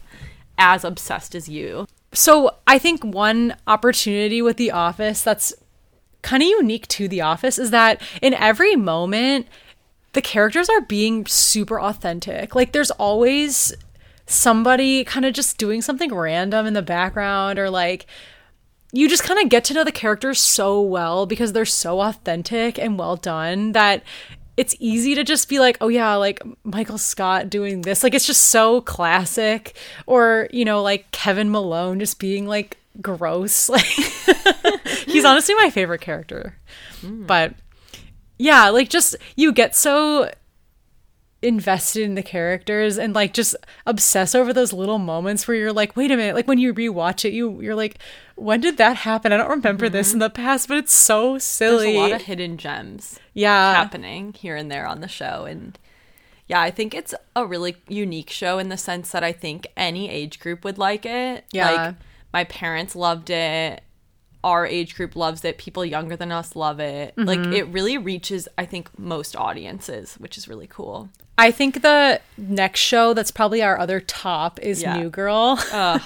as 0.58 0.84
obsessed 0.84 1.36
as 1.36 1.50
you. 1.50 1.88
So 2.14 2.58
I 2.68 2.78
think 2.78 3.04
one 3.04 3.56
opportunity 3.68 4.42
with 4.42 4.58
The 4.58 4.72
Office 4.72 5.22
that's 5.22 5.54
kind 6.22 6.44
of 6.44 6.50
unique 6.50 6.88
to 6.90 7.08
The 7.08 7.22
Office 7.22 7.58
is 7.58 7.72
that 7.72 8.02
in 8.22 8.34
every 8.34 8.76
moment, 8.76 9.48
the 10.14 10.22
characters 10.22 10.70
are 10.70 10.82
being 10.82 11.26
super 11.26 11.80
authentic. 11.80 12.54
Like 12.54 12.74
there's 12.74 12.92
always 12.92 13.74
somebody 14.26 15.04
kind 15.04 15.26
of 15.26 15.34
just 15.34 15.58
doing 15.58 15.82
something 15.82 16.14
random 16.14 16.66
in 16.66 16.74
the 16.74 16.82
background 16.82 17.60
or 17.60 17.70
like 17.70 18.06
you 18.94 19.10
just 19.10 19.24
kind 19.24 19.40
of 19.42 19.50
get 19.50 19.64
to 19.66 19.74
know 19.74 19.84
the 19.84 19.92
characters 19.92 20.40
so 20.40 20.82
well 20.82 21.26
because 21.26 21.54
they're 21.54 21.66
so 21.66 22.02
authentic 22.02 22.78
and 22.78 23.00
well 23.00 23.16
done 23.16 23.72
that 23.72 24.04
it's 24.62 24.76
easy 24.78 25.16
to 25.16 25.24
just 25.24 25.50
be 25.50 25.58
like, 25.58 25.76
oh 25.82 25.88
yeah, 25.88 26.14
like 26.14 26.40
Michael 26.64 27.00
Scott 27.00 27.50
doing 27.50 27.82
this. 27.82 28.04
Like 28.04 28.14
it's 28.14 28.28
just 28.28 28.44
so 28.44 28.82
classic. 28.82 29.76
Or, 30.06 30.48
you 30.52 30.66
know, 30.66 30.84
like 30.84 31.10
Kevin 31.12 31.50
Malone 31.50 32.00
just 32.00 32.20
being 32.20 32.46
like 32.46 32.78
gross. 33.02 33.70
Like 33.82 35.08
he's 35.08 35.26
honestly 35.26 35.56
my 35.56 35.72
favorite 35.72 36.02
character. 36.02 36.56
Hmm. 37.00 37.26
But 37.26 37.56
yeah, 38.38 38.70
like 38.70 38.88
just 38.90 39.16
you 39.36 39.52
get 39.52 39.76
so 39.76 40.30
invested 41.42 42.04
in 42.04 42.16
the 42.16 42.24
characters 42.24 42.98
and 42.98 43.14
like 43.14 43.34
just 43.34 43.56
obsess 43.86 44.36
over 44.36 44.54
those 44.54 44.74
little 44.74 45.00
moments 45.00 45.48
where 45.48 45.58
you're 45.58 45.74
like, 45.74 45.96
wait 45.96 46.12
a 46.12 46.18
minute, 46.18 46.36
like 46.36 46.48
when 46.48 46.60
you 46.60 46.74
rewatch 46.74 47.26
it, 47.26 47.34
you 47.34 47.60
you're 47.62 47.76
like, 47.76 47.98
when 48.36 48.62
did 48.62 48.78
that 48.78 48.98
happen? 48.98 49.32
I 49.34 49.38
don't 49.38 49.50
remember 49.50 49.90
this 49.90 50.10
mm-hmm. 50.10 50.16
in 50.16 50.20
the 50.20 50.30
past, 50.30 50.68
but 50.68 50.78
it's 50.78 50.94
so 50.94 51.32
There's 51.32 51.44
silly. 51.44 51.96
a 51.96 52.00
lot 52.00 52.12
of 52.12 52.22
hidden 52.24 52.58
gems 52.58 53.20
yeah. 53.34 53.74
happening 53.74 54.34
here 54.34 54.56
and 54.56 54.70
there 54.70 54.86
on 54.86 55.02
the 55.02 55.08
show, 55.08 55.46
and 55.46 55.78
yeah, 56.48 56.62
I 56.62 56.70
think 56.70 56.94
it's 56.94 57.14
a 57.36 57.46
really 57.46 57.78
unique 57.88 58.30
show 58.30 58.60
in 58.60 58.70
the 58.70 58.78
sense 58.78 59.12
that 59.12 59.24
I 59.24 59.32
think 59.32 59.68
any 59.78 60.10
age 60.10 60.40
group 60.40 60.64
would 60.64 60.78
like 60.78 61.06
it. 61.06 61.46
Yeah. 61.52 61.72
like 61.72 61.96
my 62.34 62.44
parents 62.44 62.96
loved 62.96 63.30
it. 63.30 63.82
Our 64.44 64.66
age 64.66 64.96
group 64.96 65.16
loves 65.16 65.46
it. 65.46 65.58
People 65.58 65.86
younger 65.86 66.16
than 66.16 66.32
us 66.32 66.56
love 66.56 66.80
it. 66.80 67.14
Like 67.18 67.40
Mm-hmm. 67.40 67.54
it 67.54 67.68
really 67.68 67.98
reaches, 67.98 68.48
I 68.58 68.66
think, 68.66 68.90
most 68.98 69.36
audiences, 69.36 70.16
which 70.16 70.38
is 70.38 70.48
really 70.48 70.68
cool. 70.68 71.10
I 71.38 71.52
think 71.52 71.82
the 71.82 72.22
next 72.38 72.80
show 72.82 73.14
that's 73.14 73.32
probably 73.32 73.62
our 73.64 73.78
other 73.80 74.00
top 74.00 74.60
is 74.62 74.82
Yeah. 74.82 74.98
New 74.98 75.10
Girl, 75.10 75.58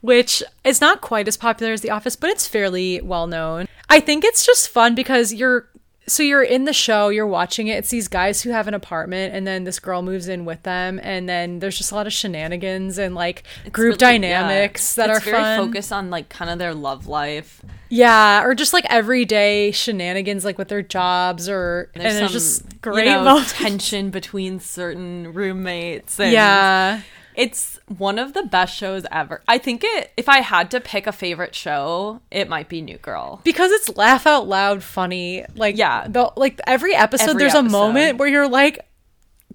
which 0.00 0.42
is 0.64 0.80
not 0.80 1.00
quite 1.00 1.28
as 1.28 1.36
popular 1.36 1.72
as 1.72 1.80
The 1.80 1.90
Office, 1.90 2.16
but 2.16 2.30
it's 2.30 2.46
fairly 2.48 3.00
well 3.00 3.26
known. 3.26 3.66
I 3.88 4.00
think 4.00 4.24
it's 4.24 4.44
just 4.44 4.68
fun 4.68 4.94
because 4.94 5.32
you're 5.32 5.68
so 6.06 6.22
you're 6.22 6.42
in 6.42 6.64
the 6.64 6.72
show, 6.72 7.08
you're 7.08 7.26
watching 7.26 7.68
it. 7.68 7.78
It's 7.78 7.90
these 7.90 8.08
guys 8.08 8.42
who 8.42 8.50
have 8.50 8.68
an 8.68 8.74
apartment, 8.74 9.34
and 9.34 9.46
then 9.46 9.64
this 9.64 9.78
girl 9.78 10.02
moves 10.02 10.28
in 10.28 10.44
with 10.44 10.62
them, 10.62 11.00
and 11.02 11.28
then 11.28 11.60
there's 11.60 11.78
just 11.78 11.92
a 11.92 11.94
lot 11.94 12.06
of 12.06 12.12
shenanigans 12.12 12.98
and 12.98 13.14
like 13.14 13.42
group 13.72 13.92
really- 13.92 13.96
dynamics 13.98 14.96
yeah. 14.96 15.06
that 15.06 15.16
it's 15.16 15.26
are 15.26 15.30
very 15.30 15.42
fun. 15.42 15.66
focused 15.66 15.92
on 15.92 16.10
like 16.10 16.28
kind 16.28 16.50
of 16.50 16.58
their 16.58 16.74
love 16.74 17.06
life. 17.06 17.62
Yeah, 17.88 18.42
or 18.42 18.54
just 18.54 18.72
like 18.72 18.84
everyday 18.90 19.70
shenanigans, 19.70 20.44
like 20.44 20.58
with 20.58 20.68
their 20.68 20.82
jobs, 20.82 21.48
or 21.48 21.90
and 21.94 22.02
there's 22.02 22.18
some, 22.18 22.28
just 22.28 22.80
great 22.82 23.06
you 23.06 23.12
know, 23.12 23.42
tension 23.46 24.10
between 24.10 24.60
certain 24.60 25.32
roommates. 25.32 26.18
And 26.24 26.32
Yeah. 26.32 27.00
It's 27.36 27.78
one 27.98 28.18
of 28.18 28.32
the 28.34 28.42
best 28.44 28.74
shows 28.76 29.04
ever. 29.10 29.42
I 29.48 29.58
think 29.58 29.82
it 29.84 30.12
if 30.16 30.28
I 30.28 30.38
had 30.40 30.70
to 30.72 30.80
pick 30.80 31.06
a 31.06 31.12
favorite 31.12 31.54
show, 31.54 32.20
it 32.30 32.48
might 32.48 32.68
be 32.68 32.80
New 32.80 32.98
Girl. 32.98 33.40
because 33.44 33.70
it's 33.72 33.96
laugh 33.96 34.26
out 34.26 34.46
loud 34.46 34.82
funny. 34.82 35.44
Like 35.54 35.76
Yeah. 35.76 36.06
the 36.08 36.30
like 36.36 36.60
every 36.66 36.94
episode, 36.94 37.30
Every 37.30 37.40
there's 37.40 37.54
episode. 37.54 37.66
a 37.68 37.70
moment 37.70 38.18
where 38.18 38.28
you're 38.28 38.48
like, 38.48 38.86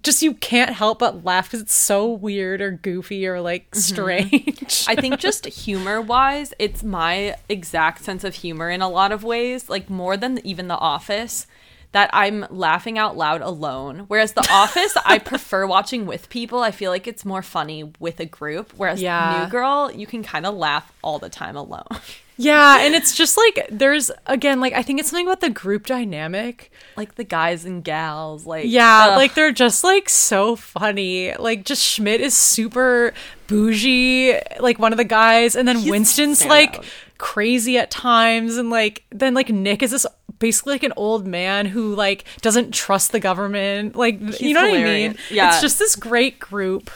just 0.02 0.22
you 0.22 0.32
can't 0.32 0.70
help 0.70 0.98
but 1.00 1.24
laugh 1.26 1.46
because 1.46 1.60
it's 1.60 1.74
so 1.74 2.08
weird 2.10 2.62
or 2.62 2.70
goofy 2.70 3.26
or 3.26 3.40
like 3.42 3.74
strange. 3.74 4.30
Mm-hmm. 4.32 4.90
I 4.90 4.94
think 4.96 5.18
just 5.28 5.44
humor 5.46 6.00
wise, 6.00 6.54
it's 6.58 6.82
my 6.82 7.36
exact 7.50 8.02
sense 8.02 8.24
of 8.24 8.34
humor 8.36 8.70
in 8.70 8.80
a 8.80 8.88
lot 8.88 9.12
of 9.12 9.24
ways, 9.24 9.68
like 9.68 9.90
more 9.90 10.16
than 10.16 10.40
even 10.46 10.68
The 10.68 10.78
Office, 10.78 11.46
that 11.92 12.08
I'm 12.12 12.46
laughing 12.50 12.98
out 12.98 13.16
loud 13.16 13.40
alone. 13.40 14.04
Whereas 14.06 14.32
The 14.34 14.46
Office, 14.50 14.96
I 15.04 15.18
prefer 15.32 15.66
watching 15.66 16.06
with 16.06 16.28
people. 16.28 16.60
I 16.60 16.70
feel 16.70 16.90
like 16.92 17.06
it's 17.08 17.24
more 17.24 17.42
funny 17.42 17.90
with 17.98 18.20
a 18.20 18.26
group. 18.26 18.72
Whereas 18.76 19.02
Yeah. 19.02 19.42
New 19.44 19.50
Girl, 19.50 19.90
you 19.92 20.06
can 20.06 20.22
kind 20.22 20.46
of 20.46 20.54
laugh 20.54 20.92
all 21.02 21.18
the 21.18 21.28
time 21.28 21.56
alone. 21.56 21.86
yeah, 22.36 22.78
and 22.80 22.94
it's 22.94 23.14
just 23.16 23.36
like 23.36 23.66
there's 23.70 24.10
again 24.26 24.60
like 24.60 24.72
I 24.72 24.82
think 24.82 25.00
it's 25.00 25.10
something 25.10 25.26
about 25.26 25.40
the 25.40 25.50
group 25.50 25.84
dynamic. 25.86 26.70
like 26.96 27.16
the 27.16 27.24
guys 27.24 27.64
and 27.64 27.82
gals, 27.84 28.46
like 28.46 28.64
Yeah, 28.68 29.08
ugh. 29.10 29.16
like 29.18 29.34
they're 29.34 29.52
just 29.52 29.82
like 29.84 30.08
so 30.08 30.54
funny. 30.56 31.34
Like 31.36 31.64
just 31.64 31.82
Schmidt 31.82 32.20
is 32.20 32.34
super 32.34 33.12
bougie, 33.48 34.34
like 34.60 34.78
one 34.78 34.92
of 34.92 34.96
the 34.96 35.04
guys, 35.04 35.54
and 35.56 35.66
then 35.68 35.76
He's 35.78 35.90
Winston's 35.90 36.44
like 36.46 36.82
crazy 37.18 37.76
at 37.78 37.90
times, 37.90 38.56
and 38.56 38.70
like 38.70 39.02
then 39.10 39.34
like 39.34 39.50
Nick 39.50 39.82
is 39.82 39.90
this 39.90 40.06
basically 40.40 40.72
like 40.74 40.82
an 40.82 40.92
old 40.96 41.24
man 41.28 41.66
who 41.66 41.94
like 41.94 42.24
doesn't 42.40 42.72
trust 42.74 43.12
the 43.12 43.20
government. 43.20 43.94
Like 43.94 44.18
you 44.20 44.32
He's 44.32 44.54
know 44.54 44.68
what 44.68 44.80
I 44.80 44.82
mean? 44.82 45.16
Yeah. 45.30 45.50
It's 45.52 45.60
just 45.60 45.78
this 45.78 45.94
great 45.94 46.40
group. 46.40 46.90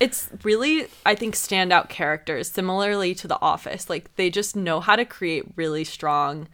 it's 0.00 0.28
really 0.44 0.86
i 1.04 1.12
think 1.12 1.34
standout 1.34 1.88
characters 1.88 2.48
similarly 2.48 3.16
to 3.16 3.26
the 3.26 3.36
office 3.42 3.90
like 3.90 4.04
they 4.14 4.30
just 4.30 4.54
know 4.54 4.78
how 4.78 4.94
to 4.94 5.04
create 5.04 5.42
really 5.56 5.82
strong 5.82 6.46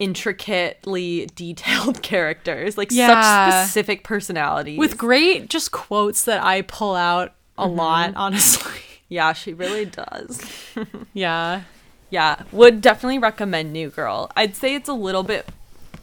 intricately 0.00 1.28
detailed 1.36 2.02
characters 2.02 2.76
like 2.78 2.90
Yeah. 2.90 3.06
such 3.06 3.64
specific 3.66 4.02
personalities 4.04 4.78
With 4.78 4.98
great 4.98 5.48
just 5.48 5.70
quotes 5.72 6.24
that 6.24 6.42
I 6.42 6.62
pull 6.62 6.94
out 6.94 7.34
a 7.58 7.66
Mm-hmm. 7.66 7.76
lot, 7.78 8.12
honestly. 8.16 8.80
yeah 9.08 9.32
she 9.32 9.52
really 9.54 9.84
does 9.84 10.42
yeah. 11.12 11.62
Yeah 12.10 12.42
would 12.52 12.80
definitely 12.80 13.18
recommend 13.18 13.72
new 13.72 13.88
girl 13.88 14.30
i'd 14.36 14.54
say 14.56 14.74
it's 14.74 14.88
a 14.88 14.92
little 14.92 15.22
bit 15.22 15.48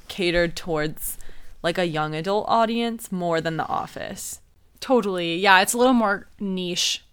catered 0.07 0.55
towards 0.55 1.17
like 1.61 1.77
a 1.77 1.85
young 1.85 2.15
adult 2.15 2.45
audience 2.47 3.11
more 3.11 3.39
than 3.41 3.57
the 3.57 3.67
office 3.67 4.39
Totally. 4.79 5.37
Yeah, 5.37 5.59
it's 5.61 5.73
a 5.73 5.77
little 5.77 5.91
more 5.93 6.27
niche 6.39 7.03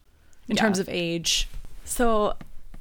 in 0.49 0.55
Yeah. 0.57 0.61
terms 0.63 0.79
of 0.79 0.87
age. 0.91 1.49
So, 1.87 2.35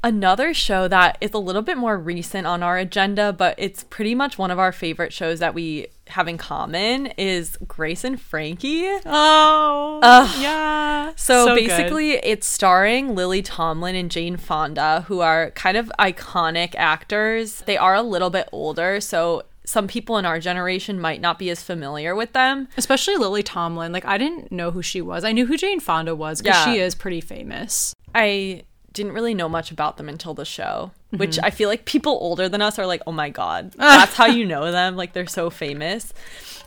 Another 0.06 0.54
show 0.54 0.90
that 0.90 1.18
is 1.22 1.32
a 1.34 1.38
little 1.38 1.62
bit 1.62 1.78
more 1.78 1.98
recent 1.98 2.46
on 2.46 2.62
our 2.62 2.78
agenda, 2.78 3.32
but 3.32 3.56
it's 3.58 3.86
pretty 3.86 4.14
much 4.14 4.38
one 4.38 4.52
of 4.52 4.60
our 4.60 4.74
favorite 4.74 5.14
shows 5.14 5.40
that 5.40 5.54
we 5.54 5.88
have 6.08 6.28
in 6.28 6.38
common 6.38 7.08
is 7.18 7.58
Grace 7.66 8.04
and 8.04 8.20
Frankie. 8.20 8.84
Oh, 9.06 10.02
Ugh. 10.04 10.36
yeah. 10.42 11.14
So, 11.16 11.46
So 11.46 11.56
good. 11.56 11.68
basically, 11.68 12.12
it's 12.18 12.46
starring 12.46 13.16
Lily 13.16 13.42
Tomlin 13.42 13.96
and 13.96 14.12
Jane 14.12 14.36
Fonda, 14.36 15.06
who 15.08 15.22
are 15.22 15.52
kind 15.52 15.78
of 15.78 15.90
iconic 15.98 16.76
actors. 16.76 17.62
They 17.62 17.78
are 17.78 17.96
a 17.96 18.02
little 18.02 18.30
bit 18.30 18.50
older, 18.52 19.00
so 19.00 19.44
some 19.66 19.88
people 19.88 20.18
in 20.18 20.26
our 20.26 20.42
generation 20.42 21.00
might 21.00 21.22
not 21.22 21.40
be 21.40 21.50
as 21.50 21.64
familiar 21.64 22.14
with 22.14 22.34
them. 22.34 22.68
especially 22.76 23.16
Lily 23.16 23.42
Tomlin. 23.44 23.94
Like 23.94 24.04
I 24.04 24.18
didn't 24.18 24.52
know 24.52 24.72
who 24.72 24.82
she 24.82 25.00
was. 25.02 25.24
I 25.24 25.32
knew 25.32 25.46
who 25.46 25.56
Jane 25.56 25.80
Fonda 25.80 26.14
was 26.14 26.42
because 26.42 26.68
Yeah. 26.68 26.74
she 26.74 26.80
is 26.82 26.94
pretty 26.94 27.22
famous. 27.22 27.96
I 28.14 28.64
didn't 28.94 29.14
really 29.14 29.34
know 29.34 29.50
much 29.50 29.72
about 29.72 29.98
them 29.98 30.08
until 30.08 30.34
the 30.34 30.46
show, 30.46 30.92
which 31.12 31.38
I 31.42 31.50
feel 31.50 31.68
like 31.70 31.86
people 31.86 32.14
older 32.22 32.48
than 32.48 32.62
us 32.62 32.78
are 32.80 32.86
like, 32.86 33.02
oh 33.08 33.12
my 33.12 33.30
God, 33.30 33.72
that's 33.78 34.16
how 34.16 34.26
you 34.28 34.46
know 34.46 34.72
them. 34.72 34.96
Like 34.96 35.14
they're 35.14 35.28
so 35.28 35.50
famous. 35.50 36.14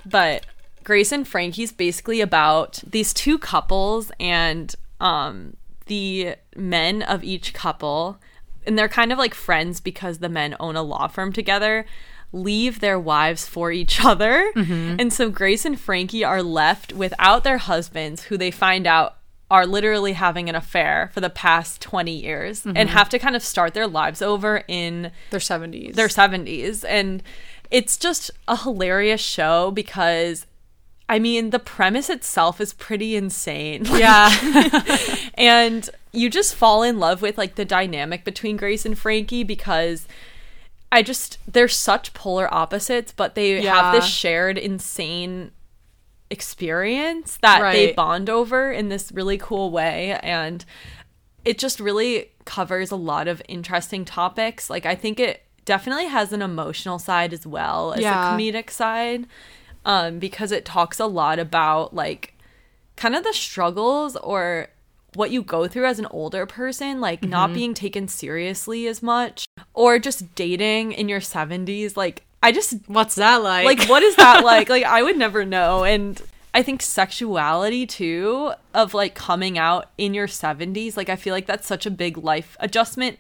But 0.05 0.45
Grace 0.85 1.12
and 1.12 1.27
Frankie's 1.27 1.73
basically 1.73 2.21
about 2.21 2.81
these 2.87 3.12
two 3.15 3.39
couples 3.39 4.11
and 4.21 4.75
um, 5.01 5.57
the 5.87 6.35
men 6.55 7.03
of 7.03 7.25
each 7.25 7.55
couple. 7.55 8.19
And 8.67 8.79
they're 8.79 8.89
kind 8.89 9.12
of 9.12 9.19
like 9.19 9.35
friends 9.35 9.81
because 9.81 10.19
the 10.19 10.29
men 10.29 10.57
own 10.61 10.77
a 10.77 10.83
law 10.83 11.07
firm 11.09 11.33
together. 11.33 11.87
Leave 12.33 12.81
their 12.81 12.99
wives 12.99 13.47
for 13.47 13.71
each 13.71 14.05
other. 14.05 14.53
And 15.01 15.12
so 15.12 15.31
Grace 15.31 15.65
and 15.65 15.79
Frankie 15.79 16.25
are 16.25 16.43
left 16.43 16.93
without 16.93 17.45
their 17.45 17.59
husbands, 17.59 18.25
who 18.25 18.37
they 18.37 18.51
find 18.51 18.87
out 18.87 19.15
are 19.51 19.67
literally 19.67 20.13
having 20.15 20.49
an 20.49 20.55
affair 20.57 21.11
for 21.15 21.21
the 21.21 21.31
past 21.31 21.81
20 21.81 22.11
years 22.11 22.65
and 22.67 22.77
mm-hmm. 22.77 22.89
have 22.89 23.09
to 23.09 23.19
kind 23.19 23.37
of 23.37 23.43
start 23.43 23.75
their 23.75 23.87
lives 23.87 24.21
over 24.21 24.65
in 24.67 25.13
Their 25.31 25.41
seventies. 25.41 25.95
their 25.95 26.09
70s 26.09 26.85
and 26.89 27.23
it's 27.71 27.97
just 27.97 28.31
a 28.49 28.57
hilarious 28.57 29.21
show 29.21 29.71
because 29.71 30.47
I 31.09 31.21
mean 31.21 31.51
the 31.51 31.61
premise 31.61 32.11
itself 32.11 32.61
is 32.61 32.73
pretty 32.73 33.15
insane. 33.15 33.85
Yeah. 33.87 34.31
and 35.35 35.89
you 36.13 36.29
just 36.31 36.55
fall 36.57 36.83
in 36.83 36.99
love 36.99 37.23
with 37.23 37.39
like 37.39 37.55
the 37.55 37.65
dynamic 37.65 38.25
between 38.25 38.57
Grace 38.57 38.85
and 38.85 38.99
Frankie 38.99 39.45
because 39.45 40.09
I 40.91 41.03
just 41.03 41.39
they're 41.47 41.69
such 41.69 42.15
polar 42.15 42.53
opposites, 42.53 43.13
but 43.13 43.35
they 43.37 43.63
Yeah. 43.63 43.75
have 43.75 43.95
this 43.95 44.07
shared 44.07 44.59
insane 44.59 45.53
experience 46.31 47.39
that 47.43 47.73
they 47.73 47.93
bond 47.93 48.29
over 48.31 48.71
in 48.73 48.89
this 48.89 49.12
really 49.12 49.39
cool 49.39 49.71
way 49.71 50.19
and 50.23 50.65
it 51.45 51.59
just 51.59 51.79
really 51.79 52.31
covers 52.45 52.91
a 52.91 52.97
lot 52.97 53.29
of 53.29 53.41
interesting 53.49 54.05
topics. 54.05 54.69
Like 54.69 54.85
I 54.87 54.95
think 54.95 55.21
it 55.21 55.43
definitely 55.65 56.07
has 56.07 56.33
an 56.33 56.43
emotional 56.43 56.99
side 56.99 57.33
as 57.33 57.47
well 57.47 57.93
as 57.93 58.01
Yeah. 58.01 58.35
a 58.35 58.37
comedic 58.39 58.71
side. 58.71 59.27
Um, 59.85 60.19
because 60.19 60.51
it 60.51 60.65
talks 60.65 60.99
a 60.99 61.07
lot 61.07 61.39
about 61.39 61.95
like 61.95 62.35
kind 62.97 63.15
of 63.15 63.23
the 63.23 63.33
struggles 63.33 64.17
or 64.17 64.67
what 65.15 65.31
you 65.31 65.43
go 65.43 65.69
through 65.69 65.87
as 65.87 66.01
an 66.01 66.07
older 66.11 66.45
person, 66.45 67.01
like 67.01 67.23
not 67.23 67.55
being 67.55 67.73
taken 67.73 68.09
seriously 68.09 68.87
as 68.89 69.01
much, 69.03 69.47
or 69.75 69.99
just 70.01 70.35
dating 70.35 70.91
in 70.93 71.09
your 71.09 71.21
70s. 71.21 71.97
Like, 71.97 72.26
I 72.42 72.53
just, 72.53 72.75
What's 72.87 73.16
that 73.16 73.42
like? 73.42 73.64
like, 73.64 73.88
what 73.88 74.03
is 74.03 74.16
that 74.16 74.44
like? 74.44 74.68
Like, 74.68 74.85
I 74.85 75.03
would 75.03 75.16
never 75.16 75.44
know. 75.44 75.85
And 75.85 76.20
I 76.55 76.62
think 76.62 76.83
sexuality 76.83 77.87
too, 77.87 78.53
of 78.75 78.94
like 78.94 79.14
coming 79.14 79.59
out 79.59 79.90
in 79.99 80.14
your 80.14 80.27
70s, 80.27 80.96
like, 80.96 81.09
I 81.09 81.16
feel 81.16 81.35
like 81.35 81.46
that's 81.46 81.66
such 81.66 81.87
a 81.87 81.90
big 81.90 82.16
life 82.18 82.57
adjustment 82.61 83.18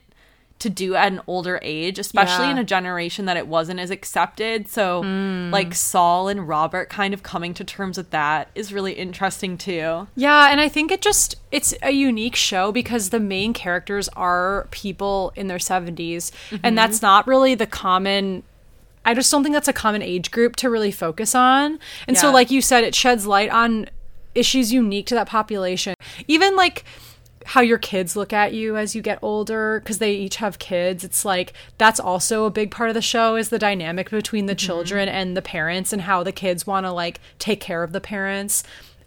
to 0.58 0.70
do 0.70 0.94
at 0.94 1.12
an 1.12 1.20
older 1.26 1.58
age, 1.62 1.98
especially 1.98 2.46
Yeah. 2.46 2.52
in 2.52 2.58
a 2.58 2.64
generation 2.64 3.26
that 3.26 3.36
it 3.36 3.46
wasn't 3.46 3.78
as 3.78 3.90
accepted. 3.90 4.68
So, 4.68 5.02
hmm. 5.02 5.50
like, 5.50 5.74
Saul 5.74 6.28
and 6.28 6.48
Robert 6.48 6.88
kind 6.88 7.12
of 7.12 7.22
coming 7.22 7.52
to 7.54 7.64
terms 7.64 7.98
with 7.98 8.10
that 8.10 8.48
is 8.54 8.72
really 8.72 8.94
interesting 8.94 9.58
too. 9.58 10.08
Yeah, 10.16 10.50
and 10.50 10.60
I 10.60 10.68
think 10.68 10.90
it 10.90 11.02
just 11.02 11.36
it's 11.52 11.74
a 11.82 11.90
unique 11.90 12.36
show 12.36 12.72
because 12.72 13.10
the 13.10 13.20
main 13.20 13.52
characters 13.52 14.08
are 14.16 14.66
people 14.70 15.32
in 15.36 15.46
their 15.46 15.58
70s 15.58 16.32
and 16.50 16.62
mm-hmm. 16.62 16.74
that's 16.74 17.02
not 17.02 17.26
really 17.26 17.54
the 17.54 17.66
common 17.66 18.42
I 19.06 19.14
just 19.14 19.30
don't 19.30 19.42
think 19.42 19.54
that's 19.54 19.68
a 19.68 19.72
common 19.72 20.02
age 20.02 20.30
group 20.30 20.56
to 20.56 20.68
really 20.68 20.90
focus 20.90 21.34
on. 21.34 21.78
And 22.06 22.18
so 22.18 22.30
like 22.30 22.50
you 22.50 22.60
said 22.60 22.84
it 22.84 22.94
sheds 22.94 23.26
light 23.26 23.50
on 23.50 23.88
issues 24.34 24.72
unique 24.72 25.06
to 25.06 25.14
that 25.14 25.28
population. 25.28 25.94
Even 26.28 26.56
like 26.56 26.84
how 27.46 27.60
your 27.60 27.78
kids 27.78 28.16
look 28.16 28.32
at 28.32 28.52
you 28.52 28.76
as 28.76 28.96
you 28.96 29.00
get 29.00 29.20
older 29.22 29.78
because 29.80 29.98
they 29.98 30.12
each 30.12 30.36
have 30.36 30.58
kids 30.58 31.04
it's 31.04 31.24
like 31.24 31.52
that's 31.78 32.00
also 32.00 32.44
a 32.44 32.50
big 32.50 32.72
part 32.72 32.90
of 32.90 32.94
the 32.94 33.00
show 33.00 33.36
is 33.36 33.50
the 33.50 33.58
dynamic 33.58 34.10
between 34.10 34.46
the 34.46 34.52
Mm-hmm. 34.52 34.66
children 34.66 35.08
and 35.08 35.36
the 35.36 35.42
parents 35.42 35.92
and 35.92 36.02
how 36.02 36.24
the 36.24 36.32
kids 36.32 36.66
want 36.66 36.84
to 36.86 36.90
like 36.90 37.20
take 37.38 37.60
care 37.60 37.84
of 37.84 37.92
the 37.92 38.00
parents 38.00 38.64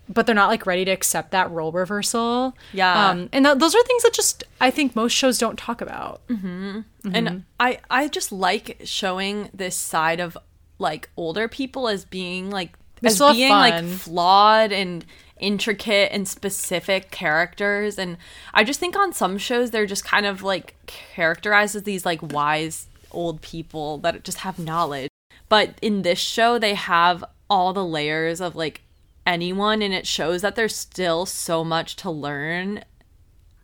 but 0.10 0.26
they're 0.26 0.36
not 0.36 0.50
like 0.50 0.65
ready 0.65 0.84
to 0.86 0.91
accept 0.91 1.32
that 1.32 1.50
role 1.52 1.72
reversal 1.72 2.56
Yeah. 2.74 3.10
um, 3.12 3.30
and 3.32 3.45
th- 3.45 3.58
those 3.60 3.76
are 3.76 3.84
things 3.84 4.04
that 4.04 4.13
just 4.13 4.43
i 4.60 4.72
think 4.72 4.95
most 4.95 5.13
shows 5.13 5.38
don't 5.38 5.58
talk 5.58 5.82
about 5.82 6.26
Mm-hmm. 6.28 6.82
And 7.15 7.43
I 7.60 7.80
I 7.89 8.08
just 8.10 8.32
like 8.32 8.82
showing 8.84 9.50
this 9.54 9.76
side 9.78 10.19
of 10.19 10.38
like 10.80 11.10
older 11.15 11.48
people 11.48 11.88
as 11.88 12.04
being 12.06 12.50
like 12.50 12.74
as 13.04 13.19
being 13.19 13.50
like 13.52 13.86
flawed 13.86 14.72
and 14.74 15.06
intricate 15.39 16.12
and 16.12 16.28
specific 16.28 17.10
characters 17.12 17.98
and 17.98 18.17
I 18.54 18.65
just 18.65 18.80
think 18.82 18.98
on 18.98 19.13
some 19.13 19.38
shows 19.38 19.72
they're 19.72 19.86
just 19.86 20.04
kind 20.04 20.26
of 20.26 20.43
like 20.43 20.76
characterized 20.88 21.76
as 21.78 21.84
these 21.84 22.06
like 22.06 22.22
wise 22.34 22.88
old 23.12 23.41
people 23.41 23.98
that 24.00 24.24
just 24.24 24.39
have 24.39 24.60
knowledge. 24.60 25.10
But 25.48 25.76
in 25.82 26.02
this 26.02 26.19
show 26.19 26.60
they 26.60 26.74
have 26.74 27.24
all 27.50 27.72
the 27.74 27.86
layers 27.86 28.41
of 28.41 28.56
like 28.58 28.82
anyone 29.30 29.82
and 29.82 29.94
it 29.94 30.06
shows 30.08 30.42
that 30.42 30.56
there's 30.56 30.76
still 30.76 31.26
so 31.26 31.63
much 31.63 31.96
to 31.98 32.10
learn 32.12 32.84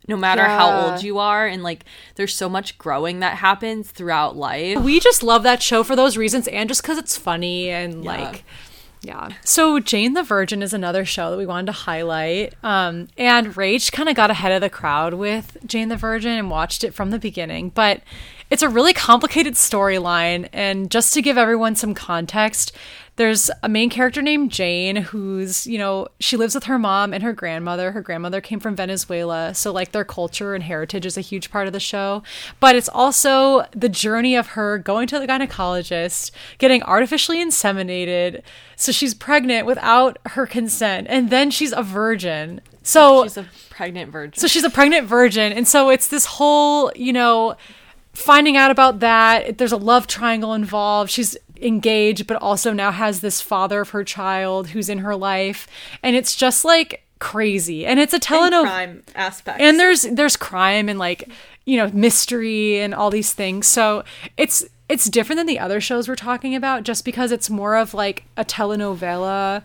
no 0.08 0.16
matter 0.16 0.44
how 0.44 0.70
old 0.70 1.02
you 1.02 1.18
are 1.18 1.46
and 1.48 1.64
like 1.64 1.84
there's 2.14 2.34
so 2.34 2.48
much 2.48 2.78
growing 2.78 3.18
that 3.20 3.38
happens 3.38 3.90
throughout 3.90 4.36
life. 4.36 4.78
We 4.80 5.00
just 5.00 5.22
love 5.24 5.42
that 5.42 5.62
show 5.62 5.82
for 5.82 5.96
those 5.96 6.16
reasons 6.16 6.46
and 6.46 6.68
just 6.68 6.82
because 6.82 6.96
it's 6.96 7.18
funny 7.18 7.70
and 7.70 8.04
Yeah. 8.04 8.10
like 8.12 8.44
yeah. 9.02 9.28
So 9.44 9.78
jane 9.80 10.14
the 10.14 10.22
virgin 10.22 10.62
is 10.62 10.72
another 10.72 11.04
show 11.04 11.30
that 11.32 11.36
we 11.36 11.46
wanted 11.46 11.66
to 11.66 11.72
highlight 11.72 12.54
um, 12.62 13.08
and 13.18 13.48
rach 13.54 13.90
kind 13.92 14.08
of 14.08 14.14
got 14.14 14.30
ahead 14.30 14.52
of 14.52 14.60
the 14.60 14.70
crowd 14.70 15.14
with 15.14 15.56
jane 15.66 15.88
the 15.88 15.96
virgin 15.96 16.32
and 16.32 16.50
watched 16.50 16.82
it 16.84 16.94
from 16.94 17.10
the 17.10 17.18
beginning 17.18 17.70
but 17.70 18.00
it's 18.48 18.62
a 18.62 18.68
really 18.68 18.92
complicated 18.94 19.54
storyline 19.54 20.48
and 20.52 20.88
just 20.90 21.12
to 21.14 21.20
give 21.22 21.36
everyone 21.36 21.74
some 21.74 21.94
context 21.94 22.72
there's 23.16 23.50
a 23.62 23.68
main 23.68 23.90
character 23.90 24.22
named 24.22 24.50
Jane 24.50 24.96
who's, 24.96 25.66
you 25.66 25.78
know, 25.78 26.08
she 26.20 26.36
lives 26.36 26.54
with 26.54 26.64
her 26.64 26.78
mom 26.78 27.12
and 27.12 27.22
her 27.22 27.32
grandmother. 27.32 27.92
Her 27.92 28.02
grandmother 28.02 28.40
came 28.40 28.60
from 28.60 28.76
Venezuela, 28.76 29.54
so 29.54 29.72
like 29.72 29.92
their 29.92 30.04
culture 30.04 30.54
and 30.54 30.62
heritage 30.62 31.06
is 31.06 31.16
a 31.16 31.22
huge 31.22 31.50
part 31.50 31.66
of 31.66 31.72
the 31.72 31.80
show. 31.80 32.22
But 32.60 32.76
it's 32.76 32.88
also 32.88 33.66
the 33.72 33.88
journey 33.88 34.36
of 34.36 34.48
her 34.48 34.78
going 34.78 35.06
to 35.08 35.18
the 35.18 35.26
gynecologist, 35.26 36.30
getting 36.58 36.82
artificially 36.82 37.38
inseminated, 37.38 38.42
so 38.76 38.92
she's 38.92 39.14
pregnant 39.14 39.66
without 39.66 40.18
her 40.26 40.46
consent, 40.46 41.06
and 41.08 41.30
then 41.30 41.50
she's 41.50 41.72
a 41.72 41.82
virgin. 41.82 42.60
So 42.82 43.24
she's 43.24 43.36
a 43.38 43.46
pregnant 43.70 44.12
virgin 44.12 44.38
so 44.38 44.46
she's 44.46 44.64
a 44.64 44.70
pregnant 44.70 45.06
virgin. 45.06 45.52
And 45.52 45.66
so 45.66 45.90
it's 45.90 46.08
this 46.08 46.26
whole, 46.26 46.92
you 46.94 47.12
know, 47.12 47.56
finding 48.12 48.56
out 48.56 48.70
about 48.70 49.00
that. 49.00 49.58
There's 49.58 49.72
a 49.72 49.76
love 49.76 50.06
triangle 50.06 50.54
involved. 50.54 51.10
She's 51.10 51.36
engaged, 51.60 52.26
but 52.26 52.40
also 52.42 52.72
now 52.72 52.90
has 52.90 53.20
this 53.20 53.40
father 53.40 53.82
of 53.82 53.90
her 53.90 54.04
child 54.04 54.68
who's 54.68 54.88
in 54.88 54.98
her 54.98 55.16
life. 55.16 55.66
And 56.02 56.16
it's 56.16 56.34
just 56.34 56.64
like 56.64 57.04
crazy. 57.18 57.86
And 57.86 57.98
it's 57.98 58.14
a 58.14 58.20
telenovela. 58.20 58.62
crime 58.62 59.02
aspects 59.14 59.62
And 59.62 59.78
there's 59.78 60.02
there's 60.02 60.36
crime 60.36 60.88
and 60.88 60.98
like, 60.98 61.28
you 61.64 61.76
know, 61.76 61.88
mystery 61.92 62.78
and 62.78 62.94
all 62.94 63.10
these 63.10 63.32
things. 63.32 63.66
So 63.66 64.04
it's 64.36 64.64
it's 64.88 65.06
different 65.10 65.38
than 65.38 65.46
the 65.46 65.58
other 65.58 65.80
shows 65.80 66.08
we're 66.08 66.14
talking 66.14 66.54
about 66.54 66.84
just 66.84 67.04
because 67.04 67.32
it's 67.32 67.50
more 67.50 67.76
of 67.76 67.94
like 67.94 68.24
a 68.36 68.44
telenovela 68.44 69.62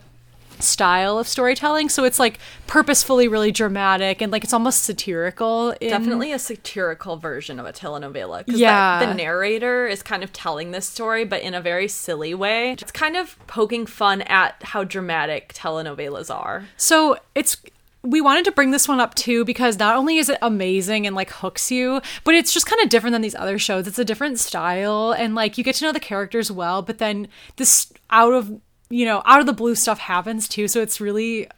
style 0.62 1.18
of 1.18 1.26
storytelling. 1.28 1.88
So 1.88 2.04
it's 2.04 2.18
like 2.18 2.38
purposefully 2.66 3.28
really 3.28 3.52
dramatic 3.52 4.20
and 4.22 4.30
like 4.32 4.44
it's 4.44 4.52
almost 4.52 4.82
satirical. 4.84 5.70
In, 5.80 5.90
definitely 5.90 6.32
a 6.32 6.38
satirical 6.38 7.16
version 7.16 7.58
of 7.60 7.66
a 7.66 7.72
telenovela 7.72 8.44
because 8.44 8.60
Yeah. 8.60 9.04
the 9.04 9.14
narrator 9.14 9.86
is 9.86 10.02
kind 10.02 10.22
of 10.22 10.32
telling 10.32 10.70
this 10.70 10.86
story 10.86 11.24
but 11.24 11.42
in 11.42 11.54
a 11.54 11.60
very 11.60 11.88
silly 11.88 12.34
way 12.34 12.72
it's 12.72 12.92
kind 12.92 13.16
of 13.16 13.36
poking 13.46 13.86
fun 13.86 14.22
at 14.22 14.54
how 14.62 14.84
dramatic 14.84 15.52
telenovelas 15.54 16.34
are 16.34 16.64
So 16.76 17.16
it's 17.34 17.56
we 18.04 18.20
wanted 18.20 18.44
to 18.44 18.50
bring 18.52 18.72
this 18.72 18.88
one 18.88 18.98
up 18.98 19.14
too 19.14 19.44
because 19.44 19.78
not 19.78 19.96
only 19.96 20.16
is 20.18 20.28
it 20.28 20.36
amazing 20.42 21.06
and 21.06 21.14
like 21.14 21.30
hooks 21.30 21.70
you, 21.70 22.00
but 22.24 22.34
it's 22.34 22.52
just 22.52 22.66
kind 22.66 22.82
of 22.82 22.88
different 22.88 23.12
than 23.12 23.22
these 23.22 23.36
other 23.36 23.60
shows. 23.60 23.86
It's 23.86 23.98
a 23.98 24.04
different 24.04 24.40
style 24.40 25.12
and 25.16 25.36
like 25.36 25.56
you 25.56 25.62
get 25.62 25.76
to 25.76 25.84
know 25.84 25.92
the 25.92 26.00
characters 26.00 26.50
well, 26.50 26.82
but 26.82 26.98
then 26.98 27.28
this 27.58 27.92
out 28.10 28.32
of 28.32 28.60
you 28.92 29.04
know 29.04 29.22
out 29.24 29.40
of 29.40 29.46
the 29.46 29.52
blue 29.52 29.74
stuff 29.74 29.98
happens 29.98 30.48
too. 30.48 30.68
So 30.68 30.80
it's 30.82 31.00
really 31.00 31.48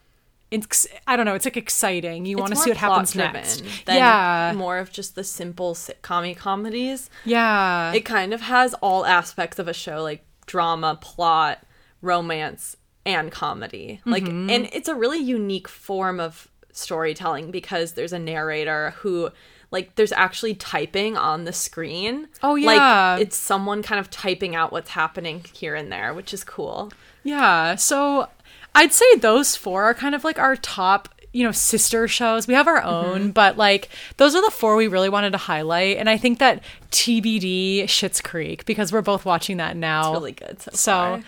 it's 0.51 0.87
I 1.07 1.16
don't 1.16 1.26
know, 1.26 1.35
it's 1.35 1.45
like 1.45 1.57
exciting. 1.57 2.26
You 2.26 2.37
want 2.37 2.51
to 2.53 2.57
see 2.57 2.70
what 2.70 2.76
happens 2.76 3.14
next. 3.16 3.64
Yeah. 3.89 4.53
more 4.57 4.78
of 4.78 4.93
just 4.93 5.14
the 5.16 5.24
simple 5.24 5.74
sitcom 5.74 6.37
comedies. 6.37 7.11
Yeah. 7.24 7.93
It 7.93 8.05
kind 8.05 8.32
of 8.32 8.43
has 8.43 8.72
all 8.74 9.05
aspects 9.05 9.59
of 9.59 9.66
a 9.66 9.72
show, 9.72 10.03
like 10.03 10.24
drama, 10.47 10.97
plot, 11.01 11.66
romance, 12.03 12.76
and 13.05 13.32
comedy. 13.32 14.01
Like, 14.05 14.22
Mm-hmm. 14.24 14.51
and 14.51 14.68
it's 14.72 14.89
a 14.89 14.95
really 14.95 15.18
unique 15.18 15.66
form 15.68 16.20
of 16.20 16.49
storytelling 16.72 17.51
because 17.51 17.93
there's 17.95 18.12
a 18.12 18.18
narrator 18.18 18.91
who. 18.99 19.30
Like 19.70 19.97
there's 19.97 20.12
actually 20.12 20.55
typing 20.55 21.16
on 21.16 21.47
the 21.47 21.53
screen. 21.53 22.28
Oh, 22.45 22.55
yeah. 22.55 23.14
Like 23.16 23.22
it's 23.22 23.37
someone 23.37 23.82
kind 23.82 23.99
of 23.99 24.09
typing 24.09 24.55
out 24.55 24.70
what's 24.70 24.91
happening 24.91 25.43
here 25.53 25.74
and 25.74 25.91
there, 25.91 26.14
which 26.14 26.32
is 26.32 26.45
cool. 26.45 26.93
Yeah. 27.25 27.75
So 27.77 28.29
I'd 28.75 28.93
say 28.93 29.16
those 29.16 29.57
four 29.57 29.83
are 29.85 29.95
kind 29.95 30.14
of 30.14 30.22
like 30.25 30.39
our 30.39 30.55
top, 30.57 31.09
you 31.33 31.43
know, 31.43 31.53
sister 31.53 32.07
shows. 32.07 32.47
We 32.47 32.55
have 32.55 32.68
our 32.68 32.83
own, 32.83 33.20
Mm-hmm. 33.20 33.31
but 33.31 33.57
like 33.57 33.89
those 34.18 34.35
are 34.35 34.43
the 34.45 34.51
four 34.51 34.77
we 34.77 34.87
really 34.87 35.09
wanted 35.09 35.31
to 35.33 35.39
highlight. 35.39 35.97
And 35.97 36.09
I 36.11 36.16
think 36.16 36.39
that 36.39 36.62
TBD 36.91 37.85
Schitt's 37.85 38.20
Creek 38.20 38.64
because 38.66 38.93
we're 38.93 39.03
both 39.03 39.25
watching 39.25 39.57
that 39.59 39.77
now. 39.77 40.12
Really 40.12 40.33
good 40.33 40.61
so, 40.62 40.70
So 40.72 41.22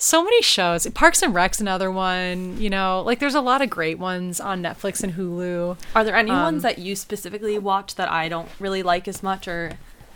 so 0.00 0.22
many 0.22 0.40
shows. 0.42 0.86
Parks 0.90 1.22
and 1.22 1.34
Rec's 1.34 1.60
another 1.60 1.90
one, 1.90 2.60
you 2.60 2.70
know, 2.70 3.02
like 3.04 3.18
there's 3.18 3.34
a 3.34 3.40
lot 3.40 3.62
of 3.62 3.68
great 3.68 3.98
ones 3.98 4.40
on 4.40 4.62
Netflix 4.62 5.02
and 5.02 5.14
Hulu. 5.14 5.76
Are 5.96 6.04
there 6.04 6.14
any 6.14 6.30
Um, 6.30 6.38
ones 6.42 6.62
that 6.62 6.78
you 6.78 6.94
specifically 6.94 7.58
watch 7.58 7.96
that 7.96 8.08
I 8.10 8.28
don't 8.28 8.48
really 8.60 8.84
like 8.84 9.08
as 9.08 9.22
much 9.24 9.48
or 9.48 9.72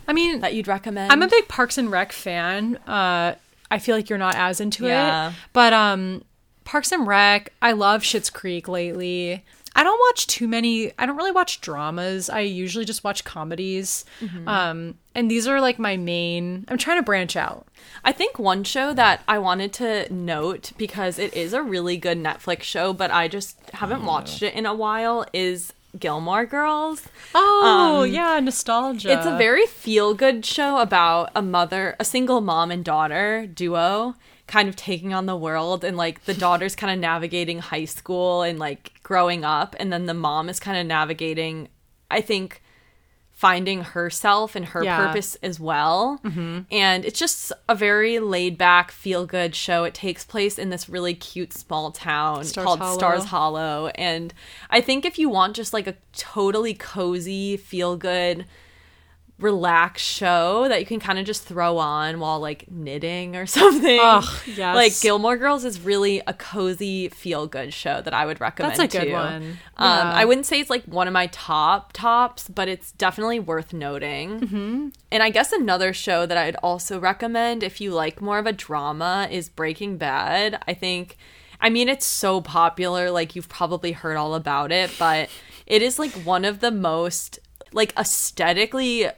I 0.06 0.12
mean, 0.12 0.40
that 0.40 0.54
you'd 0.54 0.68
recommend? 0.68 1.10
I'm 1.12 1.22
a 1.22 1.26
big 1.28 1.48
Parks 1.48 1.78
and 1.78 1.90
Rec 1.90 2.12
fan. 2.12 2.76
Uh, 2.86 3.34
I 3.72 3.78
feel 3.78 3.96
like 3.96 4.08
you're 4.08 4.18
not 4.18 4.36
as 4.36 4.60
into 4.60 4.86
Yeah. 4.86 5.30
it, 5.30 5.34
but 5.52 5.72
um, 5.72 6.22
Parks 6.64 6.92
and 6.92 7.06
Rec. 7.06 7.52
I 7.60 7.72
love 7.72 8.02
Schitt's 8.02 8.30
Creek 8.30 8.68
lately. 8.68 9.44
I 9.74 9.82
don't 9.82 9.98
watch 10.10 10.26
too 10.26 10.46
many. 10.46 10.92
I 10.98 11.06
don't 11.06 11.16
really 11.16 11.32
watch 11.32 11.62
dramas. 11.62 12.28
I 12.28 12.40
usually 12.40 12.84
just 12.84 13.02
watch 13.04 13.24
comedies. 13.24 14.04
Mm-hmm. 14.20 14.46
Um, 14.46 14.94
and 15.14 15.30
these 15.30 15.48
are 15.48 15.62
like 15.62 15.78
my 15.78 15.96
main. 15.96 16.66
I'm 16.68 16.76
trying 16.76 16.98
to 16.98 17.02
branch 17.02 17.36
out. 17.36 17.66
I 18.04 18.12
think 18.12 18.38
one 18.38 18.64
show 18.64 18.92
that 18.92 19.22
I 19.26 19.38
wanted 19.38 19.72
to 19.74 20.12
note 20.12 20.72
because 20.76 21.18
it 21.18 21.32
is 21.34 21.54
a 21.54 21.62
really 21.62 21.96
good 21.96 22.18
Netflix 22.18 22.64
show, 22.64 22.92
but 22.92 23.10
I 23.10 23.28
just 23.28 23.58
haven't 23.72 24.04
watched 24.04 24.42
it 24.42 24.52
in 24.54 24.66
a 24.66 24.74
while 24.74 25.24
is 25.32 25.72
Gilmore 25.98 26.46
Girls. 26.46 27.08
Oh 27.34 28.02
um, 28.02 28.10
yeah, 28.10 28.38
nostalgia. 28.40 29.12
It's 29.12 29.26
a 29.26 29.36
very 29.36 29.66
feel 29.66 30.14
good 30.14 30.44
show 30.44 30.78
about 30.78 31.30
a 31.34 31.42
mother, 31.42 31.96
a 32.00 32.04
single 32.04 32.40
mom 32.40 32.70
and 32.70 32.84
daughter 32.84 33.46
duo 33.46 34.14
kind 34.46 34.68
of 34.68 34.76
taking 34.76 35.14
on 35.14 35.26
the 35.26 35.36
world 35.36 35.84
and 35.84 35.96
like 35.96 36.24
the 36.24 36.34
daughter's 36.46 36.74
kind 36.76 36.92
of 36.92 36.98
navigating 36.98 37.58
high 37.58 37.84
school 37.84 38.42
and 38.42 38.58
like 38.58 38.92
growing 39.02 39.44
up 39.44 39.74
and 39.78 39.92
then 39.92 40.06
the 40.06 40.14
mom 40.14 40.48
is 40.48 40.60
kind 40.60 40.78
of 40.78 40.86
navigating 40.86 41.68
I 42.10 42.20
think 42.20 42.62
finding 43.42 43.82
herself 43.82 44.54
and 44.54 44.66
her 44.66 44.84
Yeah. 44.84 45.04
purpose 45.04 45.34
as 45.42 45.58
well. 45.58 46.20
Mm-hmm. 46.22 46.60
And 46.70 47.04
it's 47.04 47.18
just 47.18 47.50
a 47.68 47.74
very 47.74 48.20
laid 48.20 48.56
back, 48.56 48.92
feel 48.92 49.26
good 49.26 49.56
show. 49.56 49.82
It 49.82 49.94
takes 49.94 50.24
place 50.24 50.60
in 50.60 50.70
this 50.70 50.88
really 50.88 51.12
cute 51.12 51.52
small 51.52 51.90
town 51.90 52.44
Stars 52.44 52.64
called 52.64 52.78
Hollow. 52.78 52.98
Stars 52.98 53.24
Hollow. 53.24 53.88
And 53.96 54.32
I 54.70 54.80
think 54.80 55.04
if 55.04 55.18
you 55.18 55.28
want 55.28 55.56
just 55.56 55.72
like 55.72 55.88
a 55.88 55.96
totally 56.12 56.72
cozy, 56.72 57.56
feel 57.56 57.96
good, 57.96 58.46
relaxed 59.42 60.06
show 60.06 60.68
that 60.68 60.80
you 60.80 60.86
can 60.86 61.00
kind 61.00 61.18
of 61.18 61.26
just 61.26 61.44
throw 61.44 61.78
on 61.78 62.20
while 62.20 62.40
like 62.40 62.70
knitting 62.70 63.36
or 63.36 63.46
something. 63.58 63.98
Ugh, 64.00 64.24
yes. 64.46 64.74
Like 64.74 65.00
Gilmore 65.00 65.36
Girls 65.36 65.64
is 65.64 65.80
really 65.80 66.22
a 66.26 66.32
cozy, 66.32 67.08
feel 67.08 67.46
good 67.46 67.74
show 67.74 68.00
that 68.00 68.14
I 68.14 68.24
would 68.24 68.40
recommend. 68.40 68.78
That's 68.78 68.94
a 68.94 68.98
good 68.98 69.06
too. 69.08 69.12
one. 69.12 69.58
Um, 69.76 70.08
Yeah. 70.08 70.12
I 70.14 70.24
wouldn't 70.24 70.46
say 70.46 70.60
it's 70.60 70.70
like 70.70 70.84
one 70.84 71.06
of 71.06 71.12
my 71.12 71.26
top 71.28 71.92
tops, 71.92 72.48
but 72.48 72.68
it's 72.68 72.92
definitely 72.92 73.40
worth 73.40 73.72
noting. 73.72 74.40
Mm-hmm. 74.40 74.88
And 75.10 75.22
I 75.22 75.30
guess 75.30 75.52
another 75.52 75.92
show 75.92 76.24
that 76.26 76.38
I'd 76.38 76.56
also 76.56 76.98
recommend 76.98 77.62
if 77.62 77.80
you 77.80 77.90
like 77.92 78.20
more 78.22 78.38
of 78.38 78.46
a 78.46 78.52
drama 78.52 79.28
is 79.30 79.48
Breaking 79.48 79.96
Bad. 79.96 80.62
I 80.66 80.74
think, 80.74 81.16
I 81.60 81.68
mean, 81.68 81.88
it's 81.88 82.06
so 82.06 82.40
popular, 82.40 83.10
like 83.10 83.34
you've 83.36 83.48
probably 83.48 83.92
heard 83.92 84.16
all 84.16 84.34
about 84.34 84.72
it, 84.72 84.92
but 84.98 85.28
it 85.66 85.82
is 85.82 85.98
like 85.98 86.12
one 86.12 86.44
of 86.44 86.60
the 86.60 86.70
most 86.70 87.38
like 87.72 87.92
aesthetically 87.98 89.08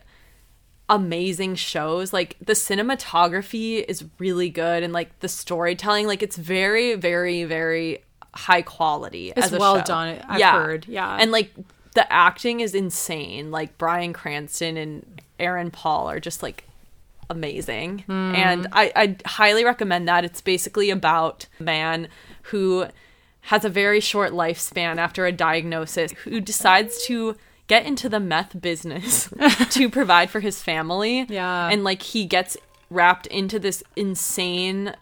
amazing 0.89 1.55
shows. 1.55 2.13
Like 2.13 2.37
the 2.41 2.53
cinematography 2.53 3.85
is 3.87 4.05
really 4.19 4.51
good 4.51 4.83
and 4.83 4.93
like 4.93 5.19
the 5.21 5.29
storytelling, 5.29 6.07
like 6.07 6.23
it's 6.23 6.37
very, 6.37 6.95
very, 6.95 7.45
very 7.45 8.03
high 8.35 8.63
quality. 8.63 9.33
It's 9.37 9.47
as 9.47 9.53
a 9.53 9.59
well 9.59 9.79
show. 9.79 9.85
done, 9.85 10.23
I've 10.29 10.41
heard, 10.41 10.87
yeah. 10.89 11.17
And 11.19 11.33
like 11.33 11.53
the 11.95 12.11
acting 12.13 12.61
is 12.61 12.75
insane. 12.75 13.51
Like 13.51 13.79
Bryan 13.79 14.13
Cranston 14.13 14.77
and 14.77 15.23
Aaron 15.39 15.71
Paul 15.71 16.11
are 16.11 16.21
just 16.21 16.43
like 16.43 16.65
amazing. 17.31 18.01
Hmm. 18.01 18.35
And 18.35 18.69
I, 18.73 18.93
I 18.95 19.17
highly 19.27 19.65
recommend 19.65 20.09
that. 20.09 20.25
It's 20.25 20.41
basically 20.41 20.91
about 20.91 21.47
a 21.59 21.63
man 21.63 22.09
who 22.43 22.87
has 23.43 23.65
a 23.65 23.69
very 23.69 24.01
short 24.01 24.33
lifespan 24.33 24.97
after 24.97 25.27
a 25.27 25.33
diagnosis 25.33 26.13
who 26.13 26.41
decides 26.41 27.05
to 27.07 27.37
get 27.67 27.87
into 27.87 28.09
the 28.09 28.21
meth 28.21 28.61
business 28.61 29.29
to 29.71 29.89
provide 29.89 30.31
for 30.31 30.41
his 30.41 30.63
family. 30.63 31.27
Yeah. 31.29 31.69
And 31.69 31.85
like 31.85 32.03
he 32.03 32.25
gets 32.27 32.57
wrapped 32.91 33.27
into 33.29 33.59
this 33.59 33.83
insane 33.97 34.95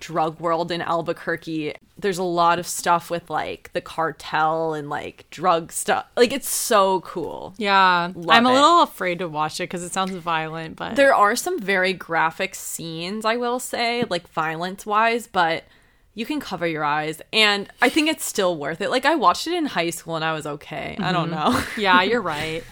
drug 0.00 0.40
world 0.40 0.72
in 0.72 0.80
Albuquerque. 0.80 1.74
There's 1.98 2.16
a 2.18 2.22
lot 2.22 2.58
of 2.58 2.66
stuff 2.66 3.10
with 3.10 3.28
like 3.28 3.70
the 3.74 3.82
cartel 3.82 4.72
and 4.72 4.88
like 4.88 5.26
drug 5.30 5.70
stuff. 5.72 6.06
Like 6.16 6.32
it's 6.32 6.48
so 6.48 7.00
cool. 7.02 7.54
yeah. 7.58 8.10
Love 8.14 8.36
I'm 8.36 8.46
a 8.46 8.50
it. 8.50 8.54
little 8.54 8.82
afraid 8.82 9.18
to 9.18 9.28
watch 9.28 9.60
it 9.60 9.64
because 9.64 9.82
it 9.82 9.92
sounds 9.92 10.12
violent, 10.12 10.76
but 10.76 10.96
There 10.96 11.14
are 11.14 11.36
some 11.36 11.60
very 11.60 11.92
graphic 11.92 12.54
scenes, 12.54 13.24
I 13.26 13.36
will 13.36 13.60
say, 13.60 14.04
like 14.08 14.26
violence 14.28 14.86
wise, 14.86 15.26
but 15.26 15.64
you 16.14 16.26
can 16.26 16.40
cover 16.40 16.66
your 16.66 16.84
eyes. 16.84 17.22
And 17.32 17.68
I 17.80 17.88
think 17.88 18.08
it's 18.08 18.24
still 18.24 18.56
worth 18.56 18.80
it. 18.80 18.90
Like 18.90 19.04
I 19.04 19.14
watched 19.14 19.46
it 19.46 19.54
in 19.54 19.66
high 19.66 19.90
school 19.90 20.16
and 20.16 20.24
I 20.24 20.32
was 20.32 20.46
okay. 20.46 20.96
I 20.98 21.12
don't 21.12 21.30
mm-hmm. 21.30 21.52
know. 21.52 21.64
yeah, 21.82 22.02
you're 22.02 22.20
right. 22.22 22.62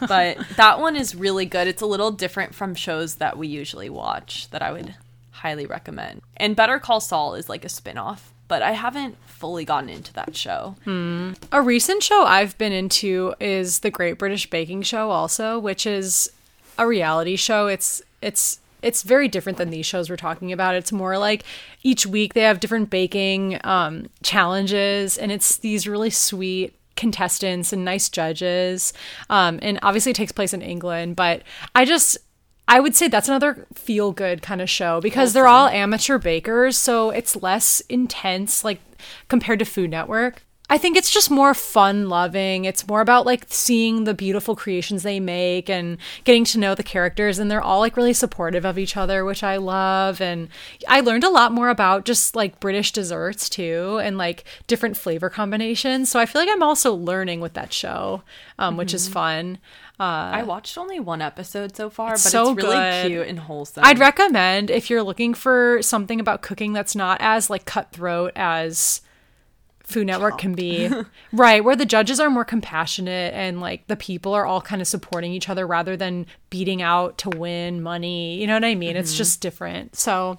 but 0.00 0.38
that 0.56 0.80
one 0.80 0.96
is 0.96 1.14
really 1.14 1.46
good. 1.46 1.68
It's 1.68 1.82
a 1.82 1.86
little 1.86 2.10
different 2.10 2.54
from 2.54 2.74
shows 2.74 3.16
that 3.16 3.38
we 3.38 3.48
usually 3.48 3.90
watch 3.90 4.50
that 4.50 4.62
I 4.62 4.72
would 4.72 4.94
highly 5.30 5.66
recommend. 5.66 6.22
And 6.36 6.56
Better 6.56 6.78
Call 6.78 7.00
Saul 7.00 7.34
is 7.34 7.48
like 7.48 7.64
a 7.64 7.68
spin-off, 7.68 8.32
but 8.48 8.62
I 8.62 8.72
haven't 8.72 9.16
fully 9.26 9.64
gotten 9.64 9.88
into 9.88 10.12
that 10.14 10.34
show. 10.34 10.74
Hmm. 10.84 11.32
A 11.52 11.62
recent 11.62 12.02
show 12.02 12.24
I've 12.24 12.58
been 12.58 12.72
into 12.72 13.34
is 13.38 13.80
the 13.80 13.90
Great 13.90 14.18
British 14.18 14.50
Baking 14.50 14.82
Show 14.82 15.10
also, 15.10 15.58
which 15.58 15.86
is 15.86 16.30
a 16.76 16.86
reality 16.86 17.36
show. 17.36 17.68
It's 17.68 18.02
it's 18.20 18.58
it's 18.82 19.02
very 19.02 19.28
different 19.28 19.58
than 19.58 19.70
these 19.70 19.86
shows 19.86 20.08
we're 20.08 20.16
talking 20.16 20.52
about. 20.52 20.74
It's 20.74 20.92
more 20.92 21.18
like 21.18 21.44
each 21.82 22.06
week 22.06 22.34
they 22.34 22.42
have 22.42 22.60
different 22.60 22.90
baking 22.90 23.60
um, 23.64 24.08
challenges, 24.22 25.18
and 25.18 25.32
it's 25.32 25.56
these 25.56 25.86
really 25.86 26.10
sweet 26.10 26.74
contestants 26.96 27.72
and 27.72 27.84
nice 27.84 28.08
judges. 28.08 28.92
Um, 29.30 29.58
and 29.62 29.78
obviously, 29.82 30.10
it 30.10 30.16
takes 30.16 30.32
place 30.32 30.52
in 30.52 30.62
England, 30.62 31.16
but 31.16 31.42
I 31.74 31.84
just 31.84 32.18
I 32.68 32.80
would 32.80 32.94
say 32.94 33.08
that's 33.08 33.28
another 33.28 33.66
feel 33.72 34.12
good 34.12 34.42
kind 34.42 34.60
of 34.60 34.68
show 34.68 35.00
because 35.00 35.32
they're 35.32 35.46
all 35.46 35.68
amateur 35.68 36.18
bakers, 36.18 36.76
so 36.76 37.10
it's 37.10 37.34
less 37.42 37.80
intense 37.88 38.62
like 38.62 38.80
compared 39.28 39.58
to 39.60 39.64
Food 39.64 39.90
Network. 39.90 40.44
I 40.70 40.76
think 40.76 40.96
it's 40.96 41.10
just 41.10 41.30
more 41.30 41.54
fun 41.54 42.10
loving. 42.10 42.66
It's 42.66 42.86
more 42.86 43.00
about 43.00 43.24
like 43.24 43.46
seeing 43.48 44.04
the 44.04 44.12
beautiful 44.12 44.54
creations 44.54 45.02
they 45.02 45.18
make 45.18 45.70
and 45.70 45.96
getting 46.24 46.44
to 46.46 46.58
know 46.58 46.74
the 46.74 46.82
characters 46.82 47.38
and 47.38 47.50
they're 47.50 47.62
all 47.62 47.80
like 47.80 47.96
really 47.96 48.12
supportive 48.12 48.66
of 48.66 48.78
each 48.78 48.96
other, 48.96 49.24
which 49.24 49.42
I 49.42 49.56
love. 49.56 50.20
And 50.20 50.48
I 50.86 51.00
learned 51.00 51.24
a 51.24 51.30
lot 51.30 51.52
more 51.52 51.70
about 51.70 52.04
just 52.04 52.36
like 52.36 52.60
British 52.60 52.92
desserts 52.92 53.48
too 53.48 53.98
and 54.02 54.18
like 54.18 54.44
different 54.66 54.98
flavor 54.98 55.30
combinations. 55.30 56.10
So 56.10 56.20
I 56.20 56.26
feel 56.26 56.42
like 56.42 56.50
I'm 56.50 56.62
also 56.62 56.92
learning 56.94 57.40
with 57.40 57.54
that 57.54 57.72
show, 57.72 58.22
um, 58.58 58.76
which 58.76 58.92
is 58.92 59.08
fun. 59.08 59.58
I 60.00 60.42
watched 60.44 60.78
only 60.78 61.00
one 61.00 61.22
episode 61.22 61.74
so 61.74 61.90
far, 61.90 62.10
but 62.10 62.18
so 62.20 62.52
it's 62.52 62.62
really 62.62 62.76
good. 62.76 63.06
cute 63.06 63.26
and 63.26 63.38
wholesome. 63.40 63.84
I'd 63.84 63.98
recommend 63.98 64.70
if 64.70 64.90
you're 64.90 65.02
looking 65.02 65.34
for 65.34 65.82
something 65.82 66.20
about 66.20 66.42
cooking 66.42 66.72
that's 66.72 66.94
not 66.94 67.18
as 67.20 67.50
like 67.50 67.64
cutthroat 67.64 68.32
as 68.36 69.00
Food 69.88 70.06
Network 70.06 70.36
can 70.36 70.52
be. 70.52 70.90
right, 71.32 71.64
where 71.64 71.74
the 71.74 71.86
judges 71.86 72.20
are 72.20 72.28
more 72.28 72.44
compassionate 72.44 73.32
and 73.32 73.58
like 73.58 73.86
the 73.86 73.96
people 73.96 74.34
are 74.34 74.44
all 74.44 74.60
kind 74.60 74.82
of 74.82 74.86
supporting 74.86 75.32
each 75.32 75.48
other 75.48 75.66
rather 75.66 75.96
than 75.96 76.26
beating 76.50 76.82
out 76.82 77.16
to 77.18 77.30
win 77.30 77.82
money. 77.82 78.38
You 78.38 78.46
know 78.46 78.54
what 78.54 78.64
I 78.64 78.74
mean? 78.74 78.96
It's 78.96 79.16
just 79.16 79.40
different. 79.40 79.96
So 79.96 80.38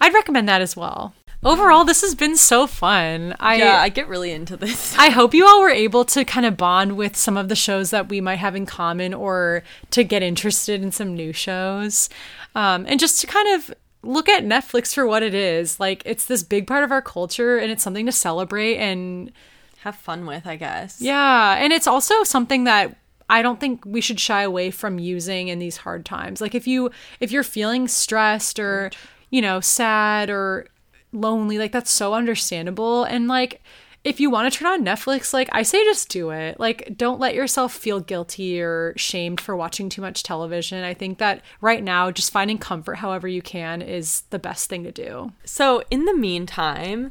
I'd 0.00 0.14
recommend 0.14 0.48
that 0.48 0.62
as 0.62 0.76
well. 0.76 1.14
Overall, 1.44 1.84
this 1.84 2.00
has 2.00 2.14
been 2.14 2.36
so 2.36 2.66
fun. 2.66 3.36
I 3.38 3.56
yeah, 3.56 3.82
I 3.82 3.90
get 3.90 4.08
really 4.08 4.32
into 4.32 4.56
this. 4.56 4.96
I 4.98 5.10
hope 5.10 5.34
you 5.34 5.46
all 5.46 5.60
were 5.60 5.68
able 5.68 6.06
to 6.06 6.24
kind 6.24 6.46
of 6.46 6.56
bond 6.56 6.96
with 6.96 7.16
some 7.16 7.36
of 7.36 7.50
the 7.50 7.54
shows 7.54 7.90
that 7.90 8.08
we 8.08 8.22
might 8.22 8.36
have 8.38 8.56
in 8.56 8.64
common 8.64 9.12
or 9.12 9.62
to 9.90 10.04
get 10.04 10.22
interested 10.22 10.82
in 10.82 10.90
some 10.90 11.14
new 11.14 11.34
shows. 11.34 12.08
Um, 12.54 12.86
and 12.88 12.98
just 12.98 13.20
to 13.20 13.26
kind 13.26 13.54
of 13.54 13.74
look 14.06 14.28
at 14.28 14.44
Netflix 14.44 14.94
for 14.94 15.06
what 15.06 15.22
it 15.22 15.34
is. 15.34 15.80
Like, 15.80 16.02
it's 16.04 16.24
this 16.24 16.42
big 16.42 16.66
part 16.66 16.84
of 16.84 16.92
our 16.92 17.02
culture 17.02 17.58
and 17.58 17.70
it's 17.70 17.82
something 17.82 18.06
to 18.06 18.12
celebrate 18.12 18.76
and 18.76 19.32
have 19.80 19.96
fun 19.96 20.26
with, 20.26 20.46
I 20.46 20.56
guess. 20.56 21.00
Yeah, 21.00 21.56
and 21.56 21.72
it's 21.72 21.86
also 21.86 22.24
something 22.24 22.64
that 22.64 22.96
I 23.28 23.42
don't 23.42 23.58
think 23.58 23.84
we 23.84 24.00
should 24.00 24.20
shy 24.20 24.42
away 24.42 24.70
from 24.70 24.98
using 24.98 25.48
in 25.48 25.58
these 25.58 25.78
hard 25.78 26.04
times. 26.04 26.40
Like 26.40 26.54
if 26.54 26.66
you 26.66 26.90
if 27.20 27.32
you're 27.32 27.42
feeling 27.42 27.88
stressed 27.88 28.58
or, 28.58 28.90
you 29.30 29.42
know, 29.42 29.60
sad 29.60 30.30
or 30.30 30.68
lonely, 31.12 31.58
like 31.58 31.72
that's 31.72 31.90
so 31.90 32.14
understandable 32.14 33.04
and 33.04 33.26
like 33.26 33.62
if 34.06 34.20
you 34.20 34.30
want 34.30 34.50
to 34.50 34.56
turn 34.56 34.68
on 34.68 34.84
Netflix, 34.84 35.32
like 35.32 35.48
I 35.50 35.64
say 35.64 35.82
just 35.82 36.08
do 36.08 36.30
it. 36.30 36.60
Like 36.60 36.96
don't 36.96 37.18
let 37.18 37.34
yourself 37.34 37.74
feel 37.74 37.98
guilty 37.98 38.62
or 38.62 38.94
shamed 38.96 39.40
for 39.40 39.56
watching 39.56 39.88
too 39.88 40.00
much 40.00 40.22
television. 40.22 40.84
I 40.84 40.94
think 40.94 41.18
that 41.18 41.42
right 41.60 41.82
now 41.82 42.12
just 42.12 42.30
finding 42.30 42.56
comfort 42.56 42.98
however 42.98 43.26
you 43.26 43.42
can 43.42 43.82
is 43.82 44.22
the 44.30 44.38
best 44.38 44.70
thing 44.70 44.84
to 44.84 44.92
do. 44.92 45.32
So, 45.44 45.82
in 45.90 46.04
the 46.04 46.14
meantime, 46.14 47.10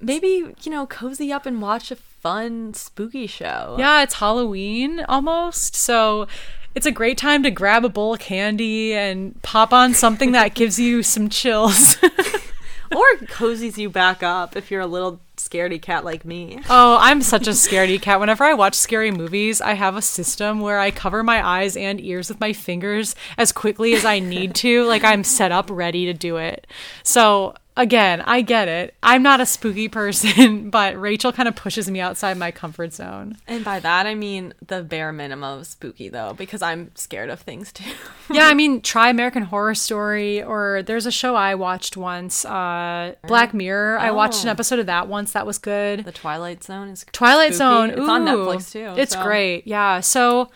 maybe, 0.00 0.54
you 0.62 0.70
know, 0.70 0.86
cozy 0.86 1.32
up 1.32 1.44
and 1.44 1.60
watch 1.60 1.90
a 1.90 1.96
fun 1.96 2.72
spooky 2.72 3.26
show. 3.26 3.74
Yeah, 3.76 4.04
it's 4.04 4.14
Halloween 4.14 5.04
almost. 5.08 5.74
So 5.74 6.28
it's 6.76 6.86
a 6.86 6.92
great 6.92 7.18
time 7.18 7.42
to 7.42 7.50
grab 7.50 7.84
a 7.84 7.88
bowl 7.88 8.14
of 8.14 8.20
candy 8.20 8.94
and 8.94 9.42
pop 9.42 9.72
on 9.72 9.92
something 9.92 10.30
that 10.32 10.54
gives 10.54 10.78
you 10.78 11.02
some 11.02 11.28
chills. 11.28 11.96
or 12.94 13.26
cozies 13.26 13.78
you 13.78 13.90
back 13.90 14.22
up 14.22 14.56
if 14.56 14.70
you're 14.70 14.80
a 14.80 14.86
little 14.86 15.20
scaredy 15.36 15.80
cat 15.80 16.04
like 16.04 16.24
me. 16.24 16.60
Oh, 16.68 16.98
I'm 17.00 17.22
such 17.22 17.46
a 17.46 17.50
scaredy 17.50 18.00
cat. 18.00 18.20
Whenever 18.20 18.44
I 18.44 18.54
watch 18.54 18.74
scary 18.74 19.10
movies, 19.10 19.60
I 19.60 19.74
have 19.74 19.96
a 19.96 20.02
system 20.02 20.60
where 20.60 20.78
I 20.78 20.90
cover 20.90 21.22
my 21.22 21.46
eyes 21.46 21.76
and 21.76 22.00
ears 22.00 22.28
with 22.28 22.40
my 22.40 22.52
fingers 22.52 23.14
as 23.36 23.52
quickly 23.52 23.94
as 23.94 24.04
I 24.04 24.18
need 24.18 24.54
to. 24.56 24.84
Like 24.84 25.04
I'm 25.04 25.24
set 25.24 25.52
up 25.52 25.68
ready 25.70 26.06
to 26.06 26.14
do 26.14 26.36
it. 26.36 26.66
So 27.02 27.54
again, 27.76 28.20
I 28.22 28.42
get 28.42 28.68
it. 28.68 28.94
I'm 29.02 29.22
not 29.22 29.40
a 29.40 29.46
spooky 29.46 29.88
person, 29.88 30.70
but 30.70 31.00
Rachel 31.00 31.32
kind 31.32 31.48
of 31.48 31.56
pushes 31.56 31.90
me 31.90 32.00
outside 32.00 32.36
my 32.36 32.50
comfort 32.50 32.92
zone. 32.92 33.36
And 33.46 33.64
by 33.64 33.80
that, 33.80 34.06
I 34.06 34.14
mean 34.14 34.54
the 34.66 34.82
bare 34.82 35.12
minimum 35.12 35.60
of 35.60 35.66
spooky, 35.66 36.08
though, 36.08 36.34
because 36.34 36.62
I'm 36.62 36.90
scared 36.94 37.30
of 37.30 37.40
things 37.40 37.72
too. 37.72 37.90
yeah, 38.30 38.46
I 38.46 38.54
mean, 38.54 38.80
try 38.82 39.08
American 39.10 39.42
Horror 39.44 39.74
Story, 39.74 40.42
or 40.42 40.82
there's 40.82 41.06
a 41.06 41.10
show 41.12 41.34
I 41.34 41.54
watched 41.54 41.96
once, 41.96 42.44
uh, 42.44 43.14
Black 43.26 43.54
Mirror. 43.54 43.98
I 43.98 44.10
watched 44.10 44.42
an 44.42 44.48
Oh. 44.48 44.52
episode 44.52 44.78
of 44.78 44.86
that 44.86 45.08
once. 45.08 45.32
That 45.32 45.46
was 45.46 45.58
good. 45.58 46.04
the 46.04 46.12
Twilight 46.12 46.62
Zone 46.64 46.88
is 46.88 47.04
Twilight 47.12 47.54
spooky. 47.54 47.58
Zone. 47.58 47.90
It's 47.90 48.00
on 48.08 48.24
Netflix 48.26 48.72
too. 48.72 48.94
It's 49.00 49.14
so- 49.14 49.22
great. 49.22 49.66
Yeah. 49.66 50.00
So 50.00 50.50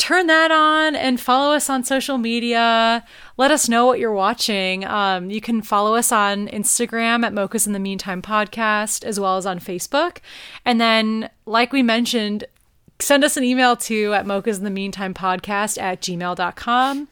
turn 0.00 0.28
that 0.28 0.50
on 0.50 0.96
and 0.96 1.20
follow 1.20 1.54
us 1.54 1.68
on 1.68 1.84
social 1.84 2.16
media. 2.16 3.04
Let 3.36 3.50
us 3.50 3.68
know 3.68 3.84
what 3.84 3.98
you're 3.98 4.14
watching. 4.14 4.82
Um, 4.86 5.30
you 5.30 5.42
can 5.42 5.60
follow 5.60 5.94
us 5.94 6.10
on 6.10 6.48
Instagram 6.48 7.22
at 7.22 7.34
Mocha's 7.34 7.66
in 7.66 7.74
the 7.74 7.78
Meantime 7.78 8.22
podcast, 8.22 9.04
as 9.04 9.20
well 9.20 9.36
as 9.36 9.44
on 9.44 9.60
Facebook. 9.60 10.18
And 10.64 10.80
then, 10.80 11.28
like 11.44 11.70
we 11.70 11.82
mentioned, 11.82 12.44
send 12.98 13.24
us 13.24 13.36
an 13.36 13.44
email 13.44 13.76
to 13.76 14.14
at 14.14 14.24
Mocha's 14.26 14.56
in 14.56 14.64
the 14.64 14.70
Meantime 14.70 15.12
podcast 15.12 15.78
at 15.78 16.00
gmail.com. 16.00 17.08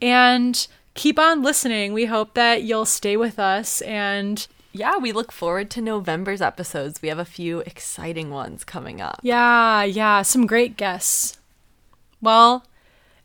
And 0.00 0.66
keep 0.94 1.18
on 1.18 1.42
listening. 1.42 1.92
We 1.92 2.06
hope 2.06 2.32
that 2.34 2.62
you'll 2.62 2.86
stay 2.86 3.18
with 3.18 3.38
us 3.38 3.82
and 3.82 4.46
Yeah, 4.72 4.96
we 4.96 5.12
look 5.12 5.30
forward 5.30 5.70
to 5.72 5.82
November's 5.82 6.40
episodes. 6.40 7.02
We 7.02 7.10
have 7.10 7.18
a 7.18 7.26
few 7.26 7.60
exciting 7.60 8.30
ones 8.30 8.64
coming 8.64 9.02
up. 9.02 9.20
Yeah, 9.22 9.82
yeah, 9.82 10.22
some 10.22 10.46
great 10.46 10.78
guests. 10.78 11.36
Well, 12.20 12.64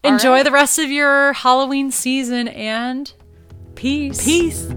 enjoy 0.03 0.29
right. 0.29 0.43
the 0.43 0.51
rest 0.51 0.79
of 0.79 0.89
your 0.89 1.33
Halloween 1.33 1.91
season 1.91 2.47
and 2.47 3.11
peace. 3.75 4.23
Peace. 4.23 4.67